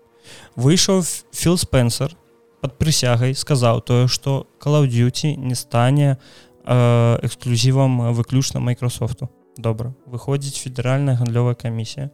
Выйшаў 0.56 1.02
філ 1.34 1.58
спенсер 1.58 2.16
под 2.62 2.78
прысягай 2.78 3.34
сказаў 3.34 3.82
тое 3.82 4.08
что 4.08 4.48
калаўдюці 4.62 5.36
не 5.36 5.56
стане 5.56 6.18
эксклюзівам 6.66 8.14
выключна 8.14 8.62
Microsoftу 8.62 9.30
добра 9.58 9.94
выходзіць 10.06 10.62
федэральная 10.62 11.18
гандлёвая 11.18 11.58
камісія 11.58 12.12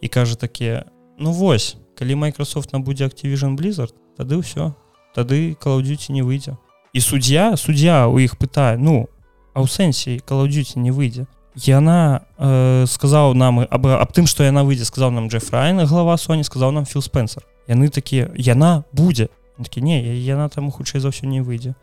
і 0.00 0.08
кажа 0.08 0.34
такія 0.34 0.88
ну 1.18 1.32
вось 1.32 1.76
калі 1.94 2.16
Microsoft 2.24 2.72
набудзе 2.72 3.04
Activision 3.04 3.56
blizzard 3.56 3.92
тады 4.16 4.40
ўсё 4.40 4.72
тады 5.14 5.54
калаўдюці 5.60 6.16
не 6.16 6.24
выйдзе 6.24 6.56
і 6.92 7.00
суддзя 7.00 7.56
суддзя 7.60 8.08
у 8.08 8.16
іх 8.18 8.40
пытае 8.40 8.80
ну 8.80 9.12
а 9.52 9.60
ў 9.60 9.68
сэнсе 9.68 10.24
калаўдюці 10.24 10.80
не 10.80 10.90
выйдзе 10.90 11.28
яна 11.56 12.24
э, 12.38 12.84
сказаў 12.88 13.34
нам 13.34 13.60
аб, 13.68 13.86
аб 13.86 14.10
тым 14.12 14.26
што 14.26 14.44
яна 14.44 14.64
выйдзе 14.64 14.84
сказаў 14.84 15.10
нам 15.10 15.28
Джеф 15.28 15.52
Райна 15.52 15.86
глава 15.86 16.16
Соні 16.16 16.44
сказаў 16.44 16.72
нам 16.72 16.84
філ 16.84 17.02
спенсер. 17.02 17.44
Яны 17.68 17.88
такія 17.88 18.30
яна 18.36 18.84
будзе 18.92 19.28
такі 19.62 19.82
не 19.82 20.00
яна 20.16 20.48
там 20.48 20.70
хутчэй 20.70 21.00
за 21.00 21.12
ўсё 21.12 21.28
не 21.28 21.42
выйдзе 21.44 21.74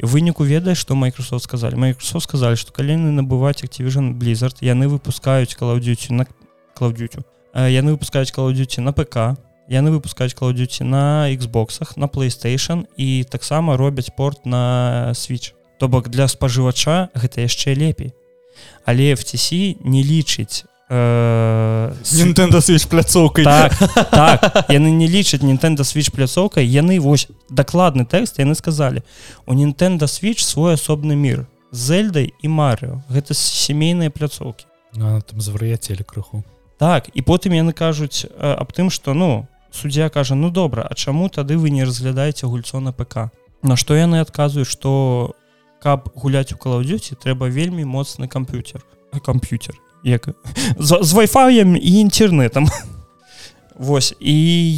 выніку 0.00 0.44
ведае 0.44 0.74
што 0.74 0.94
Microsoft 0.94 1.44
сказалі 1.44 1.76
Microsoft 1.76 2.26
сказалі 2.26 2.56
што 2.56 2.72
калі 2.72 2.96
яны 2.96 3.12
набываць 3.12 3.62
Activision 3.62 4.16
blizzard 4.18 4.58
яны 4.64 4.88
выпускаюць 4.88 5.54
калаўдюці 5.54 6.12
на 6.16 6.26
клаўдюцю 6.74 7.22
яны 7.54 7.94
выпускаюць 7.94 8.32
калаўдюці 8.32 8.80
на 8.80 8.92
ПК 8.92 9.36
яны 9.68 9.92
выпускаюць 9.92 10.34
калаўдюці 10.34 10.84
на 10.84 11.28
Xбоксах 11.36 11.96
на 11.96 12.08
PlayStation 12.08 12.88
і 12.96 13.24
таксама 13.24 13.76
робяць 13.76 14.10
порт 14.10 14.44
на 14.46 15.12
switch. 15.14 15.52
То 15.78 15.88
бок 15.88 16.08
для 16.08 16.28
спажывача 16.28 17.08
гэта 17.14 17.46
яшчэ 17.46 17.74
лепей 17.74 18.12
але 18.84 19.14
FTC 19.14 19.78
не 19.84 20.02
лічыць 20.02 20.64
э, 20.88 21.92
Nintendo 22.12 22.60
switch 22.60 22.88
пляцоўкай. 22.88 23.44
Так, 23.44 23.72
так, 24.10 24.64
яны 24.68 24.90
не 24.90 25.08
лічаць 25.08 25.40
Nintendo 25.40 25.86
switch 25.86 26.12
пляцоўкай. 26.12 26.66
Яны 26.66 27.00
вось 27.00 27.28
дакладны 27.48 28.04
тэкст 28.04 28.38
яны 28.38 28.54
сказалі 28.54 29.02
у 29.46 29.54
Nintendo 29.54 30.04
switch 30.04 30.44
свой 30.44 30.74
асобны 30.74 31.16
мір. 31.16 31.46
Зельдай 31.72 32.34
і 32.42 32.48
Марыо 32.48 33.00
гэта 33.08 33.32
сямейныя 33.32 34.12
пляцоўкі 34.12 34.68
ну, 34.94 35.20
там 35.24 35.40
звар'яцелі 35.40 36.04
крыху. 36.04 36.44
Так 36.76 37.08
і 37.14 37.22
потым 37.22 37.56
яны 37.56 37.72
кажуць 37.72 38.26
э, 38.28 38.52
аб 38.52 38.72
тым 38.72 38.90
что 38.90 39.14
ну 39.14 39.48
суддзя 39.72 40.08
кажа 40.10 40.34
ну 40.34 40.50
добра 40.50 40.82
А 40.82 40.94
чаму 40.94 41.28
тады 41.28 41.56
вы 41.56 41.70
не 41.70 41.84
разглядаеце 41.84 42.46
гульцо 42.46 42.80
на 42.80 42.92
ПК 42.92 43.30
На 43.62 43.76
што 43.76 43.94
яны 43.94 44.20
адказваюць 44.20 44.68
что 44.68 45.34
каб 45.82 46.08
гуляць 46.14 46.54
у 46.54 46.58
калаўдзюці 46.62 47.18
трэба 47.18 47.50
вельмі 47.50 47.82
моцны 47.82 48.30
камп'ютер 48.30 48.86
камп'ютер 49.26 49.74
як? 50.02 50.28
З, 50.78 51.02
з 51.02 51.12
вайфаем 51.12 51.76
і 51.76 51.92
інтернетам 52.00 52.68
Вось 53.74 54.14
і 54.20 54.34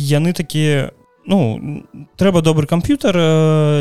яны 0.09 0.33
такія 0.33 0.93
ну 1.27 1.85
трэба 2.17 2.41
добры 2.41 2.67
камп'ютер 2.67 3.17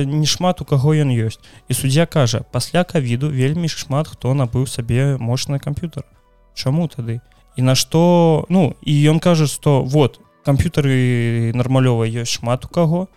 не 0.08 0.26
шмат 0.26 0.62
у 0.62 0.66
каго 0.66 0.96
ён 0.96 1.12
ёсць. 1.12 1.40
І 1.68 1.74
суддзя 1.74 2.06
кажа 2.06 2.44
пасля 2.52 2.84
кавіду 2.84 3.30
вельмі 3.30 3.70
шмат 3.70 4.08
хто 4.08 4.34
набыў 4.34 4.68
сабе 4.68 5.18
мощны 5.18 5.60
камп'ютер 5.60 6.04
Чаму 6.56 6.88
тады? 6.88 7.22
І 7.56 7.62
на 7.62 7.76
што 7.76 8.46
ну 8.50 8.76
і 8.82 8.94
ён 9.12 9.20
кажа 9.20 9.48
што 9.48 9.84
вот 9.84 10.20
камп'ютары 10.44 11.54
нармалёва 11.56 12.04
ёсць 12.10 12.40
шмат 12.40 12.66
у 12.66 12.68
каго 12.68 13.08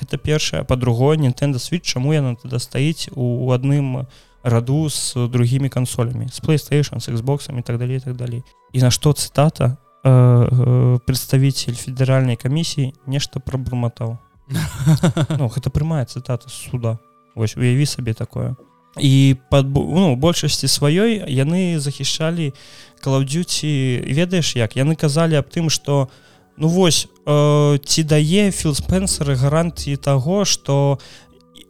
гэта 0.00 0.18
першае. 0.18 0.64
По-другое 0.64 1.16
Nintendo 1.16 1.58
switch 1.58 1.86
чаму 1.86 2.12
яна 2.12 2.34
туда 2.34 2.58
стаіць 2.58 3.08
у 3.14 3.50
адным 3.52 4.06
раду 4.42 4.88
с 4.90 5.14
другими 5.28 5.68
кансолямі? 5.68 6.28
С 6.32 6.40
playstation 6.40 7.00
с 7.00 7.08
xboxом 7.08 7.58
и 7.58 7.62
так 7.62 7.78
далее 7.78 8.00
так 8.00 8.16
далей. 8.16 8.42
І 8.72 8.80
на 8.80 8.90
что 8.90 9.12
цитата 9.12 9.76
э, 10.04 10.10
э, 10.10 10.98
представитель 11.06 11.74
федеральной 11.74 12.36
камісіі 12.36 12.92
нешта 13.06 13.40
пробурматаў 13.40 14.18
ну, 15.38 15.48
гэта 15.48 15.70
прямая 15.70 16.04
цитата 16.04 16.48
суда. 16.48 16.98
Вось 17.34 17.56
уяві 17.56 17.86
сабе 17.86 18.12
такое. 18.14 18.56
І 19.00 19.36
под 19.50 19.66
ну, 19.74 20.16
большасці 20.16 20.66
сваёй 20.66 21.24
яны 21.26 21.78
захішалі 21.78 22.52
калаўдюці 23.00 24.04
ведаеш 24.06 24.56
як? 24.56 24.76
Яны 24.76 24.96
казалі 24.96 25.34
аб 25.34 25.48
тым 25.48 25.70
что 25.70 26.02
у 26.02 26.33
Ну 26.56 26.68
вось 26.68 27.08
э, 27.26 27.78
ці 27.78 28.02
дае 28.02 28.50
філ 28.50 28.74
спенсеры 28.74 29.34
гарантіі 29.34 29.96
таго 29.96 30.44
што 30.44 30.98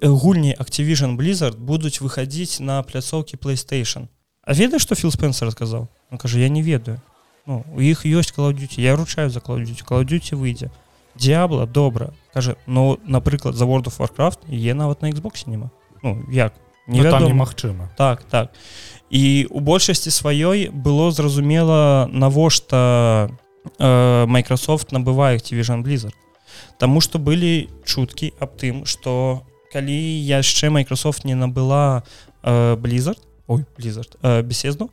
гульні 0.04 0.52
Activision 0.60 1.16
blizzard 1.16 1.56
будуць 1.56 2.04
выхадзіць 2.04 2.60
на 2.60 2.82
пляцоўкі 2.82 3.40
playstation? 3.40 4.12
А 4.44 4.52
ведае 4.52 4.78
што 4.78 4.94
філ 4.94 5.10
спенсер 5.10 5.48
сказаў? 5.52 5.88
Ну, 6.10 6.18
кажа 6.18 6.38
я 6.38 6.48
не 6.48 6.60
ведаю 6.60 7.00
ну, 7.46 7.64
у 7.76 7.80
іх 7.80 8.04
ёсць 8.04 8.32
калаўдюці 8.32 8.80
я 8.82 8.96
ручаю 8.96 9.30
за 9.30 9.40
калаўдюці 9.40 9.84
калаўдюці 9.84 10.36
выйдзе. 10.36 10.70
Д'ябла 11.14 11.66
добра. 11.66 12.10
Кажа 12.32 12.56
ну 12.66 12.98
напрыклад 13.04 13.54
за 13.54 13.64
world 13.64 13.88
of 13.88 13.96
warcraft 13.98 14.44
е 14.48 14.74
нават 14.74 15.02
на 15.02 15.10
Xbox 15.10 15.48
няма 15.48 15.70
ну 16.02 16.20
як? 16.30 16.52
Немагчыма. 16.86 17.88
Так 17.96 18.24
так. 18.28 18.52
І 19.10 19.46
у 19.50 19.60
большасці 19.60 20.10
сваёй 20.10 20.68
было 20.68 21.10
зразумела 21.10 22.08
навошта 22.12 23.30
на 23.30 23.43
э, 23.78 24.26
Microsoft 24.26 24.92
набывае 24.92 25.38
Activision 25.38 25.82
Blizzard. 25.82 26.14
Таму 26.78 27.00
што 27.00 27.18
былі 27.18 27.68
чуткі 27.84 28.32
аб 28.40 28.56
тым 28.56 28.84
што 28.86 29.44
калі 29.72 29.94
яшчэ 30.22 30.70
Microsoft 30.70 31.24
не 31.24 31.34
набыла 31.34 32.04
э, 32.42 32.76
Blizzard 32.76 33.18
ой 33.46 33.64
Blizzard 33.76 34.16
э, 34.22 34.42
беседну 34.42 34.90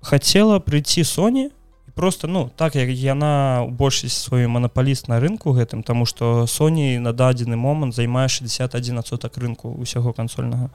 хацела 0.00 0.58
прыйти 0.60 1.02
Sony 1.02 1.50
просто 1.94 2.28
ну 2.28 2.50
так 2.56 2.76
як 2.76 2.88
яна 2.88 3.64
у 3.66 3.70
большасць 3.70 4.22
сваю 4.22 4.48
манапаліст 4.48 5.08
на 5.08 5.18
рынку 5.20 5.50
гэтым 5.50 5.82
тому 5.82 6.06
что 6.06 6.46
Sony 6.46 6.98
на 6.98 7.12
дадзены 7.12 7.56
момант 7.56 7.94
займае 7.94 8.28
61 8.28 8.98
адсотак 8.98 9.36
рынку 9.36 9.74
усяго 9.74 10.12
кансольнага. 10.12 10.70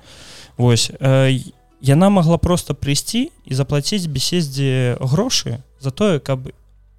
Вось 0.57 0.91
э, 0.99 1.39
яна 1.79 2.09
могла 2.09 2.37
просто 2.37 2.73
прыйсці 2.73 3.31
і 3.45 3.53
заплаціць 3.53 4.07
беседзе 4.07 4.97
грошы 4.99 5.63
за 5.79 5.91
тое 5.91 6.19
каб 6.19 6.51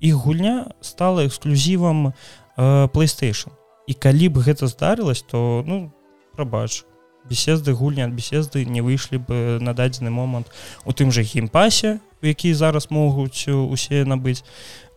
іх 0.04 0.14
гульня 0.20 0.76
стала 0.80 1.24
эксклюзівам 1.24 2.12
э, 2.56 2.88
playstation. 2.92 3.56
І 3.88 3.94
калі 3.94 4.28
б 4.28 4.44
гэта 4.44 4.68
здарылась 4.68 5.24
то 5.24 5.64
ну 5.66 5.92
прабач 6.36 6.84
беседы 7.28 7.72
гульні 7.72 8.04
ад 8.04 8.12
беседы 8.12 8.64
не 8.64 8.80
выйшлі 8.84 9.18
бы 9.20 9.58
на 9.60 9.72
дадзены 9.72 10.10
момант 10.10 10.52
у 10.84 10.92
тым 10.92 11.12
жа 11.12 11.24
геймпасе 11.24 12.00
які 12.20 12.54
зараз 12.54 12.90
могуць 12.90 13.48
усе 13.48 14.04
набыць 14.04 14.44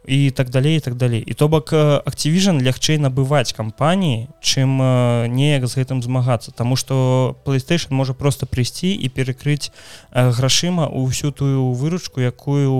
і 0.08 0.32
так 0.32 0.50
далей 0.50 0.78
і 0.78 0.80
так 0.80 0.96
далей 0.96 1.24
і 1.28 1.34
то 1.34 1.48
бок 1.48 1.74
Activision 1.74 2.64
лягчэй 2.64 2.96
набываць 2.98 3.52
кампаніі 3.52 4.32
чым 4.40 4.80
неяк 5.28 5.68
з 5.68 5.84
гэтым 5.84 6.02
змагацца. 6.02 6.56
Таму 6.56 6.76
что 6.80 7.36
playstation 7.46 7.92
можа 7.92 8.14
просто 8.14 8.48
прыйсці 8.48 8.88
і 8.88 9.08
перакрыць 9.10 9.70
грашыма 10.16 10.88
у 10.88 11.04
ўсю 11.12 11.32
тую 11.36 11.76
выручку 11.76 12.24
якую 12.24 12.72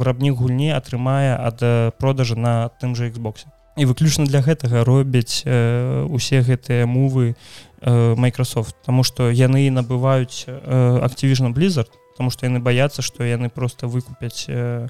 вырабнік 0.00 0.34
гульні 0.40 0.72
атрымае 0.72 1.36
ад 1.36 1.60
продажа 2.00 2.34
на 2.34 2.72
тым 2.80 2.96
жа 2.96 3.12
Xbox. 3.12 3.44
І 3.76 3.84
выключна 3.84 4.24
для 4.24 4.40
гэтага 4.40 4.84
робяць 4.84 5.44
усе 5.44 6.40
гэтыя 6.40 6.88
мувы 6.88 7.36
Microsoft. 7.84 8.76
Таму 8.84 9.04
что 9.04 9.28
яны 9.28 9.68
набываюць 9.68 10.48
Activision 10.48 11.52
blizzard 11.52 11.92
потому 12.12 12.30
что 12.30 12.46
яны 12.46 12.60
баяцца 12.60 13.02
что 13.02 13.24
яны 13.24 13.48
просто 13.48 13.88
выкупяць 13.88 14.46
э, 14.48 14.88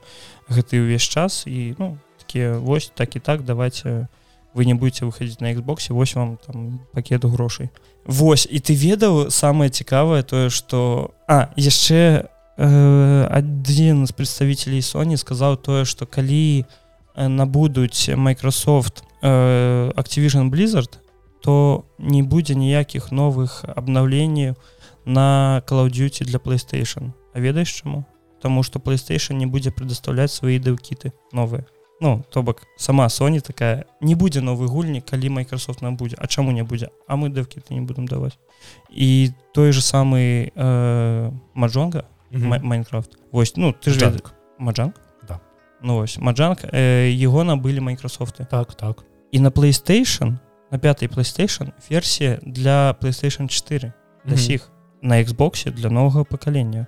гэты 0.49 0.83
ўвесь 0.83 1.07
час 1.07 1.47
і 1.47 1.75
ну 1.79 1.99
такія 2.19 2.59
вось 2.59 2.93
так 2.95 3.17
і 3.17 3.21
так 3.21 3.45
давайте 3.45 4.09
вы 4.55 4.67
не 4.67 4.75
будете 4.75 5.05
выходить 5.05 5.41
на 5.41 5.53
Xбосе 5.55 5.95
вось 5.95 6.15
вам 6.15 6.37
там 6.37 6.81
пакету 6.93 7.29
грошай. 7.29 7.71
Вось 8.05 8.47
і 8.51 8.59
ты 8.59 8.75
ведаў 8.75 9.31
самое 9.31 9.71
цікавае 9.71 10.23
тое 10.23 10.51
что 10.51 11.11
а 11.29 11.49
яшчэ 11.57 12.29
э, 12.59 13.27
один 13.31 14.07
з 14.07 14.13
представителей 14.13 14.81
Sony 14.81 15.17
сказаў 15.17 15.57
тое 15.57 15.85
что 15.85 16.07
калі 16.07 16.67
набудуць 17.17 18.11
Microsoft 18.11 19.05
э, 19.23 19.93
Activision 19.97 20.51
blizzard 20.51 20.99
то 21.43 21.85
не 21.99 22.23
будзе 22.23 22.55
ніякіх 22.55 23.13
новых 23.13 23.65
обнаўленняў 23.67 24.55
на 25.05 25.62
Call 25.67 25.87
of 25.87 25.91
Duty 25.91 26.25
для 26.25 26.38
PlayStation. 26.38 27.12
А 27.35 27.41
ведаеш 27.41 27.69
чаму? 27.83 28.05
Таму 28.43 28.62
што 28.62 28.79
PlayStation 28.79 29.35
не 29.35 29.47
будзе 29.47 29.71
прадастаўляць 29.71 30.33
свае 30.33 30.59
дэўкіты 30.59 31.12
новыя. 31.33 31.65
Ну 32.03 32.25
то 32.31 32.43
бок 32.43 32.62
сама 32.77 33.07
Sony 33.07 33.41
такая 33.41 33.87
не 34.01 34.15
будзе 34.15 34.41
новы 34.41 34.67
гульні, 34.67 35.01
калі 35.01 35.29
Microsoft 35.29 35.83
нам 35.83 35.97
будзе, 35.97 36.17
А 36.19 36.27
чаму 36.27 36.51
не 36.51 36.65
будзе, 36.65 36.91
А 37.07 37.17
мы 37.17 37.29
дэўкіты 37.29 37.75
не 37.75 37.81
будем 37.81 38.09
даваць. 38.09 38.38
І 38.91 39.31
той 39.55 39.73
же 39.73 39.81
самы 39.81 40.51
э, 40.55 41.31
Маджонга 41.55 42.05
Майнкрафт. 42.33 43.19
Вось 43.31 43.57
ну 43.57 43.73
ты 43.73 43.91
ж 43.91 44.21
Маджанг 44.59 44.95
да. 45.29 45.41
Ну 45.81 45.95
вось 45.95 46.19
Маджанг 46.19 46.65
э, 46.65 47.09
его 47.15 47.45
набылі 47.45 47.79
Microsoft 47.81 48.45
так 48.51 48.75
так. 48.75 49.05
І 49.31 49.38
на 49.41 49.51
PlayStation 49.51 50.38
на 50.73 50.79
пятой 50.79 51.09
PlayStation 51.09 51.73
версія 51.91 52.38
для 52.43 52.93
PlayStation 53.01 53.47
4 53.47 53.93
для 54.25 54.37
сіх. 54.37 54.72
На 55.03 55.23
Xbox 55.23 55.71
для 55.71 55.91
нового 55.91 56.25
пакалення 56.25 56.87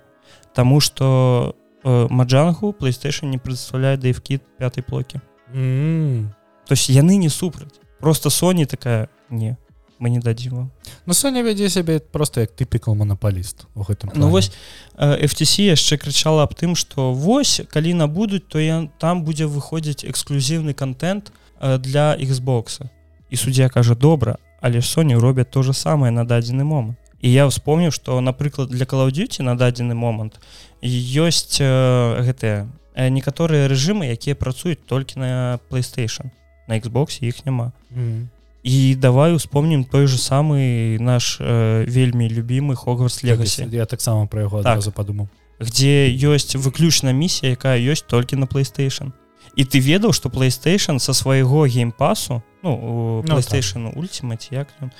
Таму 0.53 0.79
что 0.79 1.55
э, 1.83 2.07
маджангу 2.09 2.71
playstation 2.79 3.25
не 3.25 3.37
прадстаўляе 3.37 3.97
дэйвкіт 3.97 4.41
пятой 4.57 4.83
плокі 4.83 5.19
mm 5.53 6.27
то 6.65 6.73
есть 6.73 6.89
яны 6.89 7.17
не 7.17 7.29
супраць 7.29 7.79
просто 7.99 8.29
Sony 8.29 8.65
такая 8.65 9.09
не 9.29 9.57
мы 9.99 10.09
не 10.09 10.19
дадзім 10.19 10.55
вам 10.55 10.71
Ну 11.05 11.13
Соня 11.13 11.43
вядзе 11.43 11.69
сябе 11.69 11.99
просто 11.99 12.41
як 12.41 12.51
тыпікал 12.51 12.95
монополіст 12.95 13.67
у 13.75 13.83
гэтым 13.83 14.11
Ну 14.15 14.29
вось 14.29 14.51
э, 14.97 15.25
FTC 15.25 15.71
яшчэ 15.71 15.97
крычала 15.97 16.43
аб 16.43 16.53
тым 16.53 16.75
что 16.75 17.13
вось 17.13 17.61
калі 17.69 17.93
набудуць 17.93 18.47
то 18.47 18.59
я 18.59 18.89
там 18.99 19.23
будзе 19.23 19.45
выходзіць 19.45 20.05
эксклюзіўны 20.05 20.73
контент 20.73 21.31
э, 21.59 21.77
для 21.77 22.15
Xbox 22.17 22.81
і 23.29 23.35
суддзя 23.35 23.69
кажа 23.69 23.95
добра 23.95 24.37
але 24.61 24.79
Sony 24.79 25.19
робяць 25.19 25.49
то 25.51 25.63
же 25.63 25.73
самае 25.73 26.11
на 26.11 26.25
дадзены 26.25 26.63
момант 26.63 26.97
і 27.25 27.31
я 27.31 27.47
вспомню 27.47 27.89
что 27.89 28.21
напрыклад 28.21 28.69
для 28.69 28.85
калаўдзюці 28.85 29.41
на 29.41 29.57
дадзены 29.57 29.97
момант 29.97 30.37
ёсць 30.85 31.57
э, 31.57 32.21
гэтыя 32.21 32.69
некаторыя 33.09 33.65
рэжымы 33.65 34.13
якія 34.13 34.37
працуюць 34.37 34.85
толькі 34.85 35.25
на 35.25 35.57
playstation 35.71 36.29
на 36.69 36.77
Xbox 36.77 37.25
іх 37.25 37.41
няма 37.45 37.73
mm 37.89 37.97
-hmm. 37.97 38.21
і 38.63 38.95
давай 38.95 39.33
успомнім 39.33 39.83
той 39.83 40.07
же 40.07 40.17
самый 40.17 41.01
наш 41.01 41.41
э, 41.41 41.85
вельмі 41.89 42.29
любимый 42.29 42.75
хогварс 42.75 43.23
легасі 43.23 43.67
я 43.71 43.85
таксама 43.85 44.27
про 44.27 44.41
яго 44.41 44.61
так. 44.63 44.81
падумаў 44.93 45.27
где 45.59 46.13
ёсць 46.13 46.55
выключна 46.55 47.11
місія 47.11 47.51
якая 47.51 47.79
ёсць 47.81 48.05
толькі 48.07 48.35
на 48.35 48.45
playstation 48.45 49.11
і 49.55 49.65
ты 49.65 49.79
ведаў 49.79 50.13
что 50.13 50.29
playstation 50.29 50.99
со 50.99 51.13
свайго 51.13 51.65
геймпасу 51.65 52.43
ну, 52.63 53.23
ну 53.27 53.33
playstation 53.33 53.89
так. 53.89 53.97
ультимate 53.97 54.53
як 54.53 54.67
ён 54.81 54.91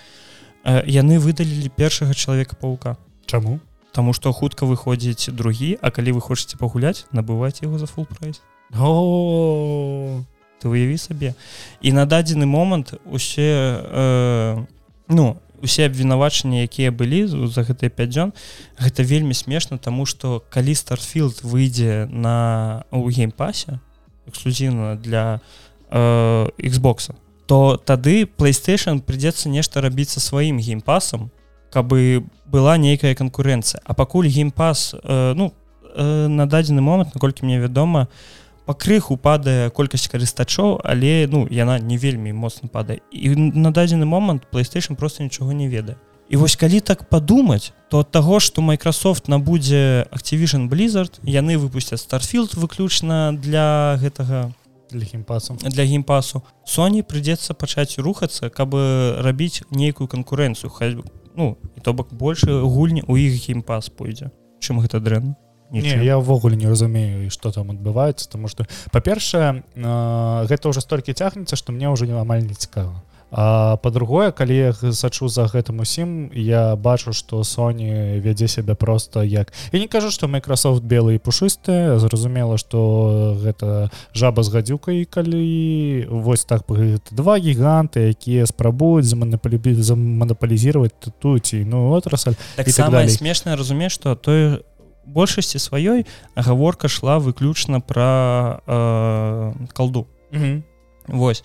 яны 0.66 1.20
выдалілі 1.20 1.70
першага 1.70 2.14
чалавека 2.14 2.56
паука 2.56 2.98
Чаму? 3.26 3.60
Таму 3.94 4.14
што 4.14 4.34
хутка 4.34 4.66
выходзіць 4.66 5.32
другі 5.32 5.78
А 5.82 5.92
калі 5.92 6.18
вы 6.18 6.22
хочаце 6.22 6.58
пагуляць 6.58 7.06
набываць 7.12 7.62
яго 7.62 7.78
за 7.78 7.86
фул 7.86 8.06
прайс. 8.06 8.42
Ты 10.60 10.72
выяві 10.72 10.98
сабе. 10.98 11.36
І 11.82 11.92
на 11.92 12.06
дадзены 12.06 12.46
момант 12.46 12.94
усе 13.06 13.82
э, 13.86 14.66
ну 15.08 15.38
усе 15.62 15.86
абвінавачанні 15.86 16.62
якія 16.62 16.92
былі 16.92 17.28
за 17.28 17.62
гэтыя 17.64 17.90
5 17.90 18.10
дзён 18.10 18.30
гэта 18.78 19.04
вельмі 19.04 19.34
смешна 19.34 19.78
тому 19.78 20.06
что 20.06 20.44
калі 20.50 20.76
старфілд 20.76 21.42
выйдзе 21.44 22.06
на 22.10 22.86
у 22.92 23.10
геймпасе 23.10 23.80
эксклюзіўна 24.28 24.96
для 24.96 25.42
э, 25.90 26.50
Xбокса 26.58 27.16
то 27.46 27.78
тады 27.78 28.24
playstation 28.26 29.02
придется 29.02 29.50
нешта 29.50 29.82
рабіць 29.82 30.10
са 30.10 30.20
сваім 30.20 30.60
геймпасам 30.60 31.30
кабы 31.76 32.24
была 32.46 32.78
нейкая 32.78 33.16
канкурэнцыя. 33.16 33.82
А 33.84 33.94
пакуль 33.94 34.30
геймпас 34.32 34.96
э, 34.96 35.34
ну 35.36 35.54
э, 35.94 36.28
на 36.28 36.48
дадзены 36.48 36.80
момант 36.82 37.14
наколькі 37.14 37.44
мне 37.44 37.60
вядома 37.60 38.08
пакрыху 38.66 39.18
падае 39.18 39.70
колькасць 39.70 40.08
карыстачоў 40.08 40.80
але 40.84 41.28
ну 41.28 41.46
яна 41.52 41.78
не 41.80 41.98
вельмі 41.98 42.32
моцна 42.32 42.70
падае. 42.72 43.02
І 43.12 43.36
на 43.36 43.76
дадзены 43.76 44.06
момант 44.06 44.48
playstation 44.52 44.96
просто 44.96 45.24
нічога 45.24 45.54
не 45.54 45.68
ведае. 45.68 45.98
І 46.30 46.38
вось 46.38 46.56
калі 46.56 46.80
так 46.80 47.10
падумаць 47.10 47.74
то 47.90 48.00
ад 48.00 48.10
таго 48.10 48.40
што 48.40 48.62
Microsoft 48.62 49.28
набудзе 49.28 50.08
Activision 50.16 50.70
blizzard 50.70 51.20
яны 51.28 51.58
выпусцяць 51.58 52.02
starfield 52.02 52.56
выключна 52.56 53.36
для 53.36 54.00
гэтага 54.00 54.56
для 54.92 55.06
геймпасу 55.06 55.58
для 55.62 55.86
геймпасу 55.86 56.44
Sony 56.66 57.04
прыйдзецца 57.04 57.54
пачаць 57.54 57.98
рухацца 57.98 58.50
каб 58.50 58.76
рабіць 59.26 59.64
нейкую 59.72 60.08
канкурэнцыю 60.08 60.70
хай 60.70 60.98
ну 61.36 61.58
і 61.76 61.80
то 61.82 61.94
бок 61.94 62.14
больше 62.14 62.62
гульні 62.62 63.04
у 63.08 63.18
іх 63.18 63.40
геймпас 63.48 63.90
пойдзе 63.90 64.32
чым 64.60 64.80
гэта 64.82 65.00
дрэнна 65.00 65.36
Не, 65.72 66.06
я 66.06 66.22
ўвогуле 66.22 66.56
не 66.56 66.70
разумею 66.70 67.32
что 67.32 67.52
там 67.52 67.72
адбываецца 67.72 68.30
тому 68.30 68.48
что 68.48 68.70
па-першае 68.94 69.66
гэта 69.76 70.70
ўжо 70.70 70.80
столькі 70.80 71.18
цягнецца 71.18 71.58
што 71.58 71.74
мне 71.74 71.90
ўжо 71.90 72.06
не 72.06 72.14
амаль 72.14 72.46
не 72.46 72.54
цікава 72.54 73.02
по-другое 73.32 74.32
калі 74.32 74.56
я 74.56 74.74
сачу 74.74 75.28
за 75.28 75.46
гэтым 75.50 75.82
усім 75.82 76.30
я 76.34 76.76
бачу 76.76 77.14
что 77.14 77.42
Sony 77.42 78.20
вядзе 78.20 78.48
сябе 78.48 78.76
просто 78.76 79.24
як 79.24 79.54
я 79.72 79.80
не 79.80 79.88
кажу 79.88 80.12
что 80.12 80.28
Microsoft 80.28 80.84
белые 80.84 81.20
пушыстыя 81.20 81.98
зразумела 81.98 82.58
что 82.58 83.36
гэта 83.42 83.92
жаба 84.14 84.44
з 84.44 84.50
гадзюкай 84.50 85.06
калі 85.06 86.08
вось 86.10 86.46
так 86.46 86.64
два 87.12 87.38
гіганты 87.40 88.14
якія 88.14 88.46
спрабуюць 88.46 89.06
заманапалюбіць 89.06 89.84
заманапалізировать 89.84 90.94
ту 91.20 91.40
ці 91.40 91.66
ну 91.66 91.92
отрасль 91.92 92.38
так 92.56 92.70
самое 92.70 93.10
смешна 93.10 93.56
разумець 93.56 93.92
что 93.92 94.16
той 94.16 94.64
большасці 95.06 95.58
сваёй 95.58 96.06
гаворка 96.36 96.88
шла 96.88 97.18
выключна 97.20 97.82
про 97.82 98.62
э, 98.68 99.54
колду 99.74 100.08
Вось 101.08 101.44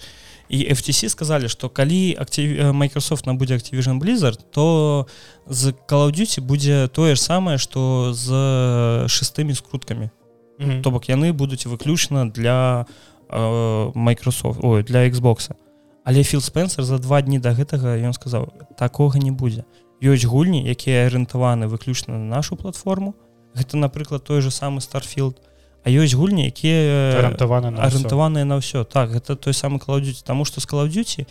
і 0.51 0.67
FTC 0.75 1.09
сказалі 1.09 1.49
што 1.49 1.71
калі 1.71 2.19
актив 2.19 2.75
Microsoft 2.75 3.27
набудзе 3.27 3.55
Activision 3.55 4.03
blizzard 4.03 4.43
то 4.51 5.07
з 5.47 5.73
Duty 5.89 6.41
будзе 6.43 6.89
тое 6.89 7.15
ж 7.15 7.23
самае 7.23 7.59
што 7.59 8.11
з 8.13 8.27
шестымі 9.07 9.55
скруткамі 9.55 10.11
mm 10.59 10.67
-hmm. 10.67 10.81
то 10.83 10.91
бок 10.91 11.09
яны 11.09 11.33
будуць 11.33 11.67
выключна 11.67 12.31
для 12.31 12.87
э, 13.29 13.93
Microsoft 13.95 14.59
ой, 14.63 14.83
для 14.83 15.09
Xbox. 15.09 15.51
Але 16.05 16.25
філ 16.25 16.41
спенсер 16.41 16.85
за 16.85 16.99
два 16.99 17.23
дні 17.23 17.39
да 17.39 17.55
гэтага 17.55 17.97
ён 18.09 18.13
сказаў 18.13 18.49
такога 18.79 19.19
не 19.19 19.31
будзе 19.31 19.65
ёсць 20.03 20.27
гульні 20.27 20.67
якія 20.67 21.07
арыентаваны 21.07 21.67
выключна 21.67 22.19
на 22.19 22.25
нашу 22.37 22.57
платформу. 22.57 23.15
Гэта 23.55 23.77
напрыклад 23.77 24.25
той 24.25 24.41
же 24.41 24.51
самы 24.51 24.81
старфілд 24.81 25.35
то 25.35 25.50
А 25.83 25.89
ёсць 25.89 26.13
гульні 26.13 26.45
якія 26.47 27.17
арыентаваны 27.25 27.73
арыентаваныя 27.81 28.45
на 28.45 28.61
ўсё 28.61 28.85
так 28.85 29.11
гэта 29.17 29.37
той 29.37 29.55
самы 29.55 29.81
кладзюць 29.81 30.23
таму 30.25 30.45
што 30.45 30.61
з 30.61 30.67
кладзюці 30.67 31.27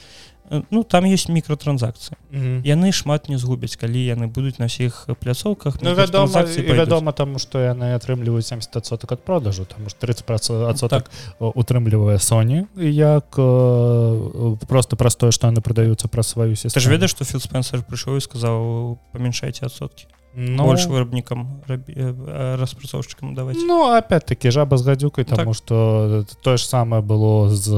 Э, 0.50 0.64
ну 0.72 0.84
там 0.84 1.06
есть 1.06 1.30
мікротранзакцыі 1.30 2.18
Мгм. 2.32 2.62
яны 2.66 2.92
шмат 2.92 3.30
не 3.30 3.38
згубяць 3.38 3.76
калі 3.78 4.02
яны 4.02 4.26
будуць 4.28 4.58
на 4.58 4.66
ўсіх 4.66 5.06
пляцоўках 5.22 5.78
Ну, 5.82 5.94
вядома, 5.94 6.42
вядома 6.58 7.12
таму 7.12 7.38
што 7.38 7.60
яны 7.60 7.94
атрымліваюць 7.94 8.50
70соток 8.50 9.14
ад 9.14 9.22
продажу 9.22 9.66
таму 9.66 9.90
што 9.90 10.08
30 10.08 10.26
адсотак 10.70 11.10
Так. 11.10 11.12
утрымлівае 11.40 12.18
Sony. 12.18 12.66
Як 12.82 13.38
э, 13.38 14.58
просто 14.68 14.96
простое 14.96 15.32
што 15.32 15.48
яны 15.48 15.62
прадаюцца 15.62 16.08
праз 16.08 16.28
сваю 16.34 16.56
ты 16.56 16.66
ж 16.66 16.70
сістэму 16.74 16.98
ведаеш 16.98 17.12
што 17.12 17.26
філ 17.26 17.40
спенсер 17.40 17.86
прыйшоў 17.86 18.18
і 18.18 18.22
сказаў 18.22 18.98
памяншайце 19.14 19.66
адсоткі 19.70 20.08
ну, 20.40 20.64
больш 20.64 20.88
вырабнікам 20.88 21.64
рабі- 21.68 21.94
э, 21.94 22.16
э, 22.16 22.56
распрацоўшчыкам 22.62 23.36
даваць 23.36 23.58
Ну 23.68 23.84
опять-таки 23.98 24.52
жаба 24.52 24.78
з 24.78 24.86
гадзюкай 24.88 25.26
Так. 25.26 25.38
таму 25.40 25.54
што 25.54 26.24
тое 26.42 26.58
ж 26.58 26.64
самае 26.64 27.02
было 27.02 27.50
з 27.52 27.70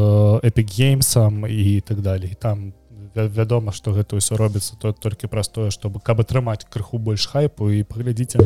Epic 0.45 0.69
геймсам 0.77 1.45
і 1.49 1.81
так 1.81 2.01
далей 2.01 2.37
там 2.39 2.73
вя- 3.15 3.27
вядома 3.27 3.71
што 3.71 3.91
гэта 3.91 4.15
ўсё 4.15 4.37
робіцца 4.37 4.77
то 4.79 4.93
толькі 4.93 5.27
простое 5.27 5.69
чтобы 5.73 5.99
каб 6.03 6.21
атрымаць 6.21 6.63
крыху 6.69 6.97
больш 6.99 7.25
хайпу 7.27 7.69
і 7.69 7.83
паглядзіце 7.83 8.37